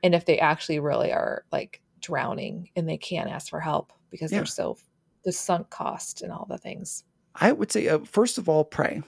and 0.03 0.15
if 0.15 0.25
they 0.25 0.39
actually 0.39 0.79
really 0.79 1.11
are 1.11 1.43
like 1.51 1.81
drowning 1.99 2.69
and 2.77 2.87
they 2.87 2.97
can't 2.97 3.29
ask 3.29 3.49
for 3.49 3.59
help 3.59 3.91
because 4.09 4.31
they're 4.31 4.45
so 4.45 4.77
the 5.25 5.33
sunk 5.33 5.69
cost 5.69 6.21
and 6.21 6.31
all 6.31 6.45
the 6.49 6.57
things 6.57 7.03
i 7.35 7.51
would 7.51 7.71
say 7.71 7.89
uh, 7.89 7.99
first 7.99 8.37
of 8.37 8.47
all 8.47 8.63
pray 8.63 9.01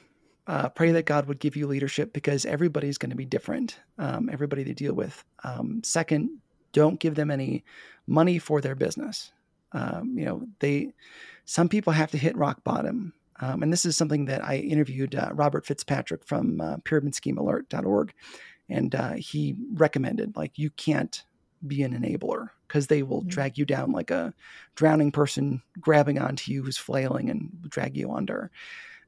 uh, 0.50 0.68
pray 0.68 0.92
that 0.92 1.06
God 1.06 1.28
would 1.28 1.40
give 1.40 1.56
you 1.56 1.68
leadership 1.68 2.12
because 2.12 2.44
everybody's 2.44 2.98
going 2.98 3.12
to 3.12 3.16
be 3.16 3.24
different, 3.24 3.78
um, 4.00 4.30
everybody 4.34 4.64
to 4.64 4.74
deal 4.74 4.96
with. 4.96 5.24
Um, 5.44 5.82
second, 5.84 6.40
don't 6.74 7.00
give 7.00 7.14
them 7.14 7.30
any 7.30 7.64
money 8.08 8.40
for 8.40 8.60
their 8.60 8.74
business. 8.74 9.32
Um, 9.74 10.18
you 10.18 10.26
know, 10.26 10.48
they 10.58 10.94
some 11.46 11.70
people 11.70 11.94
have 11.94 12.10
to 12.12 12.18
hit 12.18 12.36
rock 12.36 12.64
bottom. 12.64 13.14
Um, 13.40 13.62
and 13.62 13.72
this 13.72 13.86
is 13.86 13.96
something 13.96 14.26
that 14.26 14.44
I 14.44 14.58
interviewed 14.58 15.14
uh, 15.14 15.30
Robert 15.34 15.68
Fitzpatrick 15.68 16.26
from 16.26 16.60
uh, 16.60 16.78
pyramidschemealert.org. 16.78 18.14
And 18.68 18.94
uh, 18.94 19.14
he 19.14 19.56
recommended, 19.74 20.36
like, 20.36 20.58
you 20.58 20.72
can't 20.72 21.24
be 21.66 21.84
an 21.84 21.94
enabler 21.94 22.50
because 22.68 22.88
they 22.88 23.02
will 23.02 23.22
mm-hmm. 23.22 23.30
drag 23.30 23.58
you 23.58 23.66
down 23.66 23.92
like 23.92 24.12
a 24.12 24.34
drowning 24.76 25.12
person 25.12 25.62
grabbing 25.80 26.20
onto 26.20 26.52
you 26.52 26.64
who's 26.64 26.78
flailing 26.78 27.30
and 27.30 27.50
drag 27.70 27.96
you 27.96 28.12
under. 28.12 28.52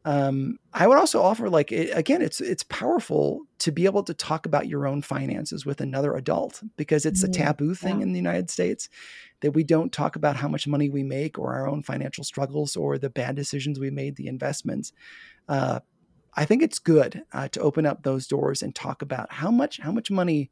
Um, 0.04 0.58
I 0.74 0.88
would 0.88 0.98
also 0.98 1.22
offer, 1.22 1.50
like, 1.50 1.72
it, 1.72 1.96
again, 1.96 2.22
it's 2.22 2.42
it's 2.42 2.64
powerful 2.64 3.44
to 3.60 3.72
be 3.72 3.86
able 3.86 4.04
to 4.04 4.14
talk 4.14 4.46
about 4.48 4.68
your 4.68 4.88
own 4.88 5.04
finances 5.04 5.66
with 5.66 5.80
another 5.80 6.16
adult 6.16 6.64
because 6.76 7.06
it's 7.06 7.24
mm-hmm. 7.24 7.32
a 7.32 7.46
taboo 7.46 7.76
thing 7.76 7.98
yeah. 7.98 8.04
in 8.04 8.12
the 8.12 8.18
United 8.18 8.50
States 8.50 8.90
that 9.42 9.52
we 9.52 9.64
don't 9.64 9.92
talk 9.92 10.16
about 10.16 10.38
how 10.38 10.48
much 10.48 10.68
money 10.68 10.90
we 10.90 11.04
make 11.04 11.38
or 11.38 11.54
our 11.54 11.68
own 11.68 11.84
financial 11.84 12.24
struggles 12.24 12.76
or 12.76 12.98
the 12.98 13.10
bad 13.10 13.36
decisions 13.36 13.80
we 13.80 13.92
made, 13.92 14.16
the 14.16 14.28
investments. 14.28 14.92
Uh, 15.48 15.82
I 16.34 16.46
think 16.46 16.64
it's 16.64 16.80
good 16.80 17.24
uh, 17.34 17.50
to 17.50 17.60
open 17.60 17.86
up 17.86 18.04
those 18.04 18.26
doors 18.26 18.64
and 18.64 18.74
talk 18.74 19.02
about 19.02 19.32
how 19.32 19.52
much 19.52 19.80
how 19.80 19.92
much 19.92 20.10
money 20.10 20.50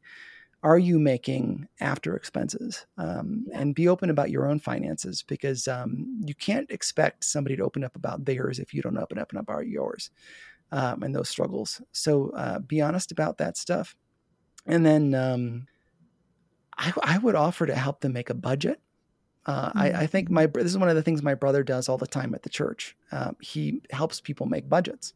are 0.62 0.78
you 0.78 0.98
making 0.98 1.68
after 1.80 2.14
expenses? 2.14 2.86
Um, 2.98 3.46
and 3.52 3.74
be 3.74 3.88
open 3.88 4.10
about 4.10 4.30
your 4.30 4.46
own 4.46 4.58
finances 4.58 5.22
because 5.22 5.66
um, 5.68 6.20
you 6.24 6.34
can't 6.34 6.70
expect 6.70 7.24
somebody 7.24 7.56
to 7.56 7.64
open 7.64 7.84
up 7.84 7.96
about 7.96 8.24
theirs 8.24 8.58
if 8.58 8.74
you 8.74 8.82
don't 8.82 8.98
open 8.98 9.18
up 9.18 9.30
and 9.30 9.40
about 9.40 9.66
yours 9.66 10.10
um, 10.72 11.02
and 11.02 11.14
those 11.14 11.28
struggles. 11.28 11.80
So 11.92 12.30
uh, 12.30 12.58
be 12.58 12.80
honest 12.80 13.12
about 13.12 13.38
that 13.38 13.56
stuff. 13.56 13.96
And 14.66 14.84
then 14.84 15.14
um, 15.14 15.66
I, 16.76 16.92
I, 17.02 17.18
would 17.18 17.34
offer 17.34 17.64
to 17.64 17.74
help 17.74 18.00
them 18.00 18.12
make 18.12 18.28
a 18.28 18.34
budget. 18.34 18.78
Uh, 19.46 19.70
mm-hmm. 19.70 19.78
I, 19.78 20.00
I, 20.00 20.06
think 20.06 20.30
my 20.30 20.46
this 20.46 20.66
is 20.66 20.76
one 20.76 20.90
of 20.90 20.96
the 20.96 21.02
things 21.02 21.22
my 21.22 21.34
brother 21.34 21.62
does 21.62 21.88
all 21.88 21.96
the 21.96 22.06
time 22.06 22.34
at 22.34 22.42
the 22.42 22.50
church. 22.50 22.94
Uh, 23.10 23.32
he 23.40 23.80
helps 23.90 24.20
people 24.20 24.44
make 24.44 24.68
budgets 24.68 25.14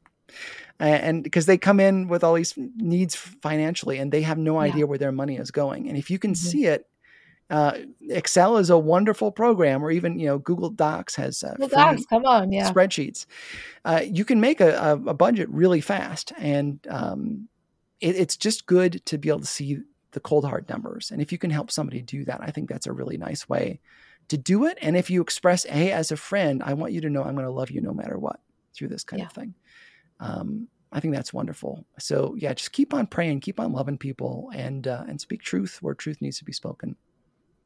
and 0.80 1.22
because 1.22 1.46
they 1.46 1.58
come 1.58 1.80
in 1.80 2.08
with 2.08 2.24
all 2.24 2.34
these 2.34 2.54
needs 2.76 3.14
financially 3.14 3.98
and 3.98 4.12
they 4.12 4.22
have 4.22 4.38
no 4.38 4.58
idea 4.58 4.80
yeah. 4.80 4.84
where 4.84 4.98
their 4.98 5.12
money 5.12 5.36
is 5.36 5.50
going 5.50 5.88
and 5.88 5.96
if 5.96 6.10
you 6.10 6.18
can 6.18 6.32
mm-hmm. 6.32 6.48
see 6.48 6.66
it 6.66 6.88
uh, 7.50 7.76
excel 8.08 8.56
is 8.56 8.70
a 8.70 8.78
wonderful 8.78 9.30
program 9.30 9.84
or 9.84 9.90
even 9.90 10.18
you 10.18 10.26
know 10.26 10.38
google 10.38 10.70
docs 10.70 11.14
has 11.14 11.42
uh, 11.44 11.52
google 11.52 11.68
docs 11.68 12.06
come 12.06 12.24
on 12.24 12.50
yeah 12.50 12.70
spreadsheets 12.70 13.26
uh, 13.84 14.00
you 14.04 14.24
can 14.24 14.40
make 14.40 14.60
a, 14.60 14.74
a, 14.76 14.92
a, 15.10 15.14
budget 15.14 15.48
really 15.50 15.80
fast 15.80 16.32
and 16.38 16.86
um, 16.88 17.48
it, 18.00 18.16
it's 18.16 18.36
just 18.36 18.66
good 18.66 19.04
to 19.04 19.18
be 19.18 19.28
able 19.28 19.40
to 19.40 19.46
see 19.46 19.78
the 20.12 20.20
cold 20.20 20.44
hard 20.44 20.68
numbers 20.68 21.10
and 21.10 21.20
if 21.20 21.30
you 21.32 21.38
can 21.38 21.50
help 21.50 21.70
somebody 21.70 22.00
do 22.00 22.24
that 22.24 22.40
i 22.40 22.50
think 22.50 22.68
that's 22.68 22.86
a 22.86 22.92
really 22.92 23.18
nice 23.18 23.48
way 23.48 23.78
to 24.28 24.38
do 24.38 24.64
it 24.64 24.78
and 24.80 24.96
if 24.96 25.10
you 25.10 25.20
express 25.20 25.64
hey 25.64 25.92
as 25.92 26.10
a 26.10 26.16
friend 26.16 26.62
i 26.62 26.72
want 26.72 26.92
you 26.92 27.00
to 27.00 27.10
know 27.10 27.22
i'm 27.22 27.34
going 27.34 27.44
to 27.44 27.52
love 27.52 27.70
you 27.70 27.80
no 27.80 27.92
matter 27.92 28.18
what 28.18 28.40
through 28.74 28.88
this 28.88 29.04
kind 29.04 29.20
yeah. 29.20 29.26
of 29.26 29.32
thing 29.32 29.54
um, 30.24 30.68
I 30.90 31.00
think 31.00 31.14
that's 31.14 31.34
wonderful. 31.34 31.84
So 31.98 32.34
yeah, 32.38 32.54
just 32.54 32.72
keep 32.72 32.94
on 32.94 33.06
praying, 33.06 33.40
keep 33.40 33.60
on 33.60 33.72
loving 33.72 33.98
people, 33.98 34.50
and 34.54 34.86
uh, 34.86 35.04
and 35.06 35.20
speak 35.20 35.42
truth 35.42 35.78
where 35.82 35.94
truth 35.94 36.18
needs 36.20 36.38
to 36.38 36.44
be 36.44 36.52
spoken. 36.52 36.96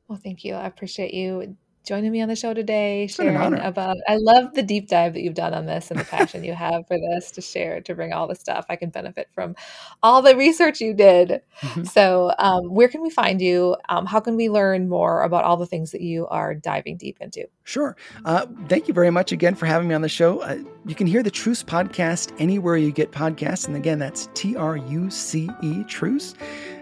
Well, 0.09 0.19
thank 0.23 0.45
you. 0.45 0.55
I 0.55 0.67
appreciate 0.67 1.15
you 1.15 1.57
joining 1.89 2.13
me 2.13 2.21
on 2.21 2.29
the 2.29 2.37
show 2.37 2.53
today, 2.53 3.07
sharing 3.07 3.55
about. 3.55 3.97
I 4.07 4.17
love 4.17 4.53
the 4.53 4.63
deep 4.63 4.89
dive 4.89 5.15
that 5.15 5.23
you've 5.23 5.33
done 5.33 5.55
on 5.55 5.65
this 5.65 5.91
and 5.91 5.99
the 5.99 6.05
passion 6.05 6.45
you 6.45 6.53
have 6.53 6.87
for 6.87 6.99
this 6.99 7.31
to 7.33 7.41
share, 7.41 7.81
to 7.81 7.95
bring 7.95 8.13
all 8.13 8.29
the 8.29 8.35
stuff. 8.35 8.67
I 8.69 8.77
can 8.77 8.91
benefit 8.91 9.29
from 9.33 9.57
all 10.03 10.21
the 10.21 10.37
research 10.37 10.83
you 10.83 10.93
did. 10.93 11.41
Mm-hmm. 11.63 11.85
So, 11.85 12.35
um, 12.39 12.75
where 12.75 12.89
can 12.89 13.01
we 13.01 13.09
find 13.09 13.41
you? 13.41 13.75
Um, 13.89 14.05
how 14.05 14.21
can 14.21 14.37
we 14.37 14.51
learn 14.51 14.91
more 14.91 15.23
about 15.23 15.45
all 15.45 15.57
the 15.57 15.67
things 15.67 15.93
that 15.93 16.03
you 16.03 16.27
are 16.27 16.55
diving 16.55 16.99
deep 16.99 17.17
into? 17.23 17.49
Sure. 17.65 17.97
Uh, 18.27 18.45
thank 18.69 18.87
you 18.87 18.93
very 18.93 19.11
much 19.11 19.33
again 19.33 19.55
for 19.55 19.65
having 19.65 19.89
me 19.89 19.95
on 19.95 20.03
the 20.03 20.09
show. 20.11 20.41
Uh, 20.41 20.59
you 20.85 20.95
can 20.95 21.07
hear 21.07 21.23
the 21.23 21.31
Truce 21.31 21.63
podcast 21.63 22.35
anywhere 22.39 22.77
you 22.77 22.93
get 22.93 23.13
podcasts. 23.13 23.67
And 23.67 23.77
again, 23.77 23.99
that's 23.99 24.29
T 24.35 24.57
R 24.57 24.77
U 24.77 25.09
C 25.09 25.49
E, 25.63 25.85
Truce. 25.85 26.35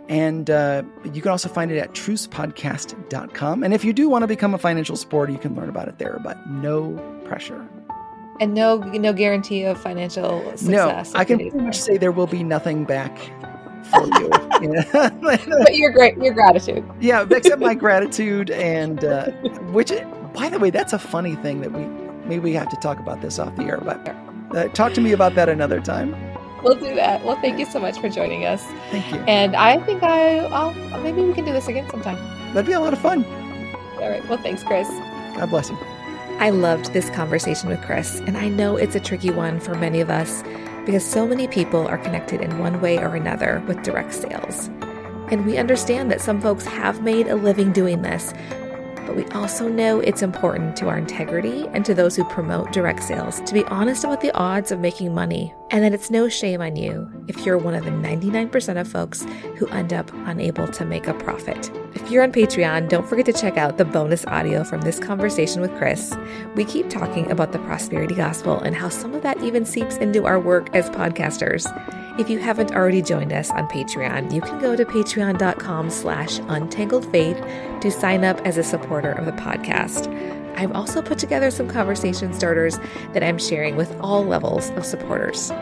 And 0.09 0.50
uh, 0.50 0.82
you 1.12 1.20
can 1.20 1.30
also 1.30 1.48
find 1.48 1.70
it 1.70 1.78
at 1.78 1.92
trucepodcast.com. 1.92 3.62
And 3.64 3.74
if 3.74 3.84
you 3.84 3.92
do 3.92 4.09
want 4.09 4.22
to 4.22 4.28
become 4.28 4.54
a 4.54 4.59
financial 4.59 4.96
supporter, 4.96 5.32
you 5.32 5.38
can 5.38 5.54
learn 5.54 5.68
about 5.68 5.88
it 5.88 5.98
there, 5.98 6.20
but 6.22 6.48
no 6.48 6.92
pressure. 7.24 7.66
And 8.38 8.54
no 8.54 8.76
no 8.76 9.12
guarantee 9.12 9.64
of 9.64 9.80
financial 9.80 10.42
success. 10.57 11.12
No, 11.12 11.18
I 11.18 11.24
can 11.24 11.38
pretty 11.38 11.57
much 11.57 11.80
say 11.80 11.96
there 11.96 12.12
will 12.12 12.26
be 12.26 12.44
nothing 12.44 12.84
back 12.84 13.18
for 13.90 14.04
you. 14.04 14.28
but 14.92 15.74
your 15.74 15.90
great 15.90 16.18
your 16.18 16.34
gratitude. 16.34 16.84
Yeah, 17.00 17.26
except 17.30 17.62
my 17.62 17.74
gratitude 17.86 18.50
and 18.50 19.02
uh, 19.04 19.30
which 19.72 19.90
by 20.34 20.50
the 20.50 20.59
way, 20.59 20.68
that's 20.68 20.92
a 20.92 20.98
funny 20.98 21.34
thing 21.36 21.62
that 21.62 21.72
we 21.72 21.86
maybe 22.28 22.40
we 22.40 22.52
have 22.52 22.68
to 22.68 22.76
talk 22.76 22.98
about 23.00 23.22
this 23.22 23.38
off 23.38 23.57
the 23.57 23.64
air, 23.64 23.80
but 23.82 24.07
uh, 24.54 24.68
talk 24.68 24.92
to 24.92 25.00
me 25.00 25.12
about 25.12 25.34
that 25.34 25.48
another 25.48 25.80
time 25.80 26.14
we'll 26.66 26.74
do 26.74 26.94
that. 26.96 27.24
Well, 27.24 27.36
thank 27.40 27.58
you 27.58 27.66
so 27.66 27.78
much 27.78 27.98
for 28.00 28.08
joining 28.08 28.44
us. 28.44 28.62
Thank 28.90 29.12
you. 29.12 29.18
And 29.20 29.54
I 29.54 29.78
think 29.84 30.02
I, 30.02 30.38
I'll, 30.38 30.74
maybe 31.00 31.22
we 31.22 31.32
can 31.32 31.44
do 31.44 31.52
this 31.52 31.68
again 31.68 31.88
sometime. 31.90 32.16
That'd 32.52 32.66
be 32.66 32.72
a 32.72 32.80
lot 32.80 32.92
of 32.92 32.98
fun. 32.98 33.24
All 34.00 34.10
right. 34.10 34.26
Well, 34.28 34.38
thanks, 34.38 34.62
Chris. 34.62 34.88
God 34.88 35.48
bless 35.50 35.70
you. 35.70 35.78
I 36.38 36.50
loved 36.50 36.92
this 36.92 37.08
conversation 37.10 37.68
with 37.68 37.80
Chris, 37.82 38.20
and 38.20 38.36
I 38.36 38.48
know 38.48 38.76
it's 38.76 38.94
a 38.94 39.00
tricky 39.00 39.30
one 39.30 39.58
for 39.58 39.74
many 39.74 40.00
of 40.00 40.10
us 40.10 40.42
because 40.84 41.04
so 41.04 41.26
many 41.26 41.48
people 41.48 41.86
are 41.86 41.98
connected 41.98 42.40
in 42.40 42.58
one 42.58 42.80
way 42.80 42.98
or 42.98 43.14
another 43.14 43.62
with 43.66 43.82
direct 43.82 44.12
sales. 44.12 44.68
And 45.30 45.46
we 45.46 45.56
understand 45.56 46.10
that 46.10 46.20
some 46.20 46.40
folks 46.40 46.66
have 46.66 47.02
made 47.02 47.26
a 47.26 47.36
living 47.36 47.72
doing 47.72 48.02
this, 48.02 48.34
but 49.06 49.16
we 49.16 49.24
also 49.26 49.68
know 49.68 50.00
it's 50.00 50.22
important 50.22 50.76
to 50.76 50.88
our 50.88 50.98
integrity 50.98 51.66
and 51.68 51.84
to 51.86 51.94
those 51.94 52.16
who 52.16 52.24
promote 52.24 52.72
direct 52.72 53.02
sales 53.02 53.40
to 53.40 53.54
be 53.54 53.64
honest 53.64 54.04
about 54.04 54.20
the 54.20 54.32
odds 54.32 54.70
of 54.70 54.80
making 54.80 55.14
money, 55.14 55.54
and 55.70 55.82
that 55.82 55.92
it's 55.92 56.10
no 56.10 56.28
shame 56.28 56.60
on 56.60 56.76
you 56.76 57.08
if 57.28 57.44
you're 57.44 57.58
one 57.58 57.74
of 57.74 57.84
the 57.84 57.90
99% 57.90 58.80
of 58.80 58.86
folks 58.86 59.26
who 59.56 59.66
end 59.68 59.92
up 59.92 60.10
unable 60.26 60.68
to 60.68 60.84
make 60.84 61.06
a 61.06 61.14
profit. 61.14 61.70
If 61.94 62.10
you're 62.10 62.22
on 62.22 62.32
Patreon, 62.32 62.88
don't 62.88 63.08
forget 63.08 63.26
to 63.26 63.32
check 63.32 63.56
out 63.56 63.78
the 63.78 63.84
bonus 63.84 64.24
audio 64.26 64.62
from 64.64 64.82
this 64.82 64.98
conversation 64.98 65.60
with 65.60 65.74
Chris. 65.76 66.14
We 66.54 66.64
keep 66.64 66.88
talking 66.88 67.30
about 67.30 67.52
the 67.52 67.58
prosperity 67.60 68.14
gospel 68.14 68.60
and 68.60 68.76
how 68.76 68.88
some 68.88 69.14
of 69.14 69.22
that 69.22 69.42
even 69.42 69.64
seeps 69.64 69.96
into 69.96 70.24
our 70.24 70.38
work 70.38 70.74
as 70.74 70.88
podcasters. 70.90 71.66
If 72.18 72.30
you 72.30 72.38
haven't 72.38 72.72
already 72.72 73.02
joined 73.02 73.32
us 73.32 73.50
on 73.50 73.68
Patreon, 73.68 74.32
you 74.32 74.40
can 74.40 74.58
go 74.58 74.74
to 74.74 74.84
patreon.com 74.84 75.90
slash 75.90 76.38
untangledfaith 76.40 77.80
to 77.80 77.90
sign 77.90 78.24
up 78.24 78.40
as 78.46 78.56
a 78.56 78.62
supporter 78.62 79.12
of 79.12 79.26
the 79.26 79.32
podcast. 79.32 80.06
I've 80.57 80.72
also 80.72 81.02
put 81.02 81.18
together 81.18 81.50
some 81.50 81.68
conversation 81.68 82.32
starters 82.32 82.78
that 83.12 83.22
I'm 83.22 83.38
sharing 83.38 83.76
with 83.76 83.94
all 84.00 84.24
levels 84.24 84.70
of 84.70 84.84
supporters. 84.84 85.52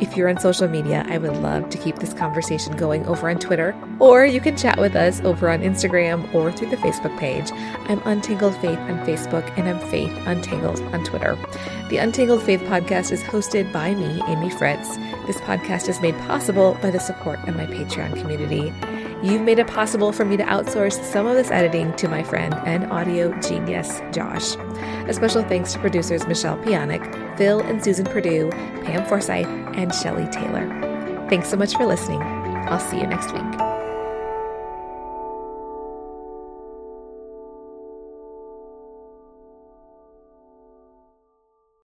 If 0.00 0.16
you're 0.16 0.30
on 0.30 0.38
social 0.38 0.66
media, 0.66 1.04
I 1.10 1.18
would 1.18 1.36
love 1.36 1.68
to 1.68 1.76
keep 1.76 1.96
this 1.96 2.14
conversation 2.14 2.74
going 2.74 3.04
over 3.06 3.28
on 3.28 3.38
Twitter, 3.38 3.76
or 3.98 4.24
you 4.24 4.40
can 4.40 4.56
chat 4.56 4.78
with 4.78 4.96
us 4.96 5.20
over 5.20 5.50
on 5.50 5.60
Instagram 5.60 6.34
or 6.34 6.50
through 6.50 6.70
the 6.70 6.78
Facebook 6.78 7.16
page. 7.18 7.50
I'm 7.86 8.00
Untangled 8.06 8.56
Faith 8.56 8.78
on 8.78 8.98
Facebook, 9.06 9.46
and 9.58 9.68
I'm 9.68 9.78
Faith 9.90 10.12
Untangled 10.26 10.80
on 10.94 11.04
Twitter. 11.04 11.36
The 11.90 11.98
Untangled 11.98 12.42
Faith 12.42 12.62
podcast 12.62 13.12
is 13.12 13.22
hosted 13.22 13.70
by 13.74 13.94
me, 13.94 14.22
Amy 14.26 14.48
Fritz. 14.48 14.96
This 15.26 15.36
podcast 15.42 15.86
is 15.88 16.00
made 16.00 16.16
possible 16.20 16.78
by 16.80 16.90
the 16.90 16.98
support 16.98 17.38
of 17.46 17.54
my 17.54 17.66
Patreon 17.66 18.18
community. 18.18 18.72
You've 19.22 19.42
made 19.42 19.58
it 19.58 19.66
possible 19.66 20.12
for 20.12 20.24
me 20.24 20.38
to 20.38 20.44
outsource 20.44 21.02
some 21.04 21.26
of 21.26 21.36
this 21.36 21.50
editing 21.50 21.94
to 21.96 22.08
my 22.08 22.22
friend 22.22 22.54
and 22.64 22.90
audio 22.90 23.38
genius, 23.40 24.00
Josh. 24.12 24.56
A 25.06 25.12
special 25.12 25.42
thanks 25.42 25.74
to 25.74 25.78
producers 25.78 26.26
Michelle 26.26 26.56
Pionic, 26.56 27.02
Phil 27.36 27.60
and 27.60 27.84
Susan 27.84 28.06
Purdue, 28.06 28.48
Pam 28.82 29.06
Forsyth, 29.06 29.46
and 29.76 29.94
Shelley 29.94 30.26
Taylor. 30.28 30.66
Thanks 31.28 31.50
so 31.50 31.56
much 31.56 31.74
for 31.74 31.84
listening. 31.84 32.22
I'll 32.22 32.80
see 32.80 32.98
you 32.98 33.06
next 33.06 33.32
week. 33.32 33.59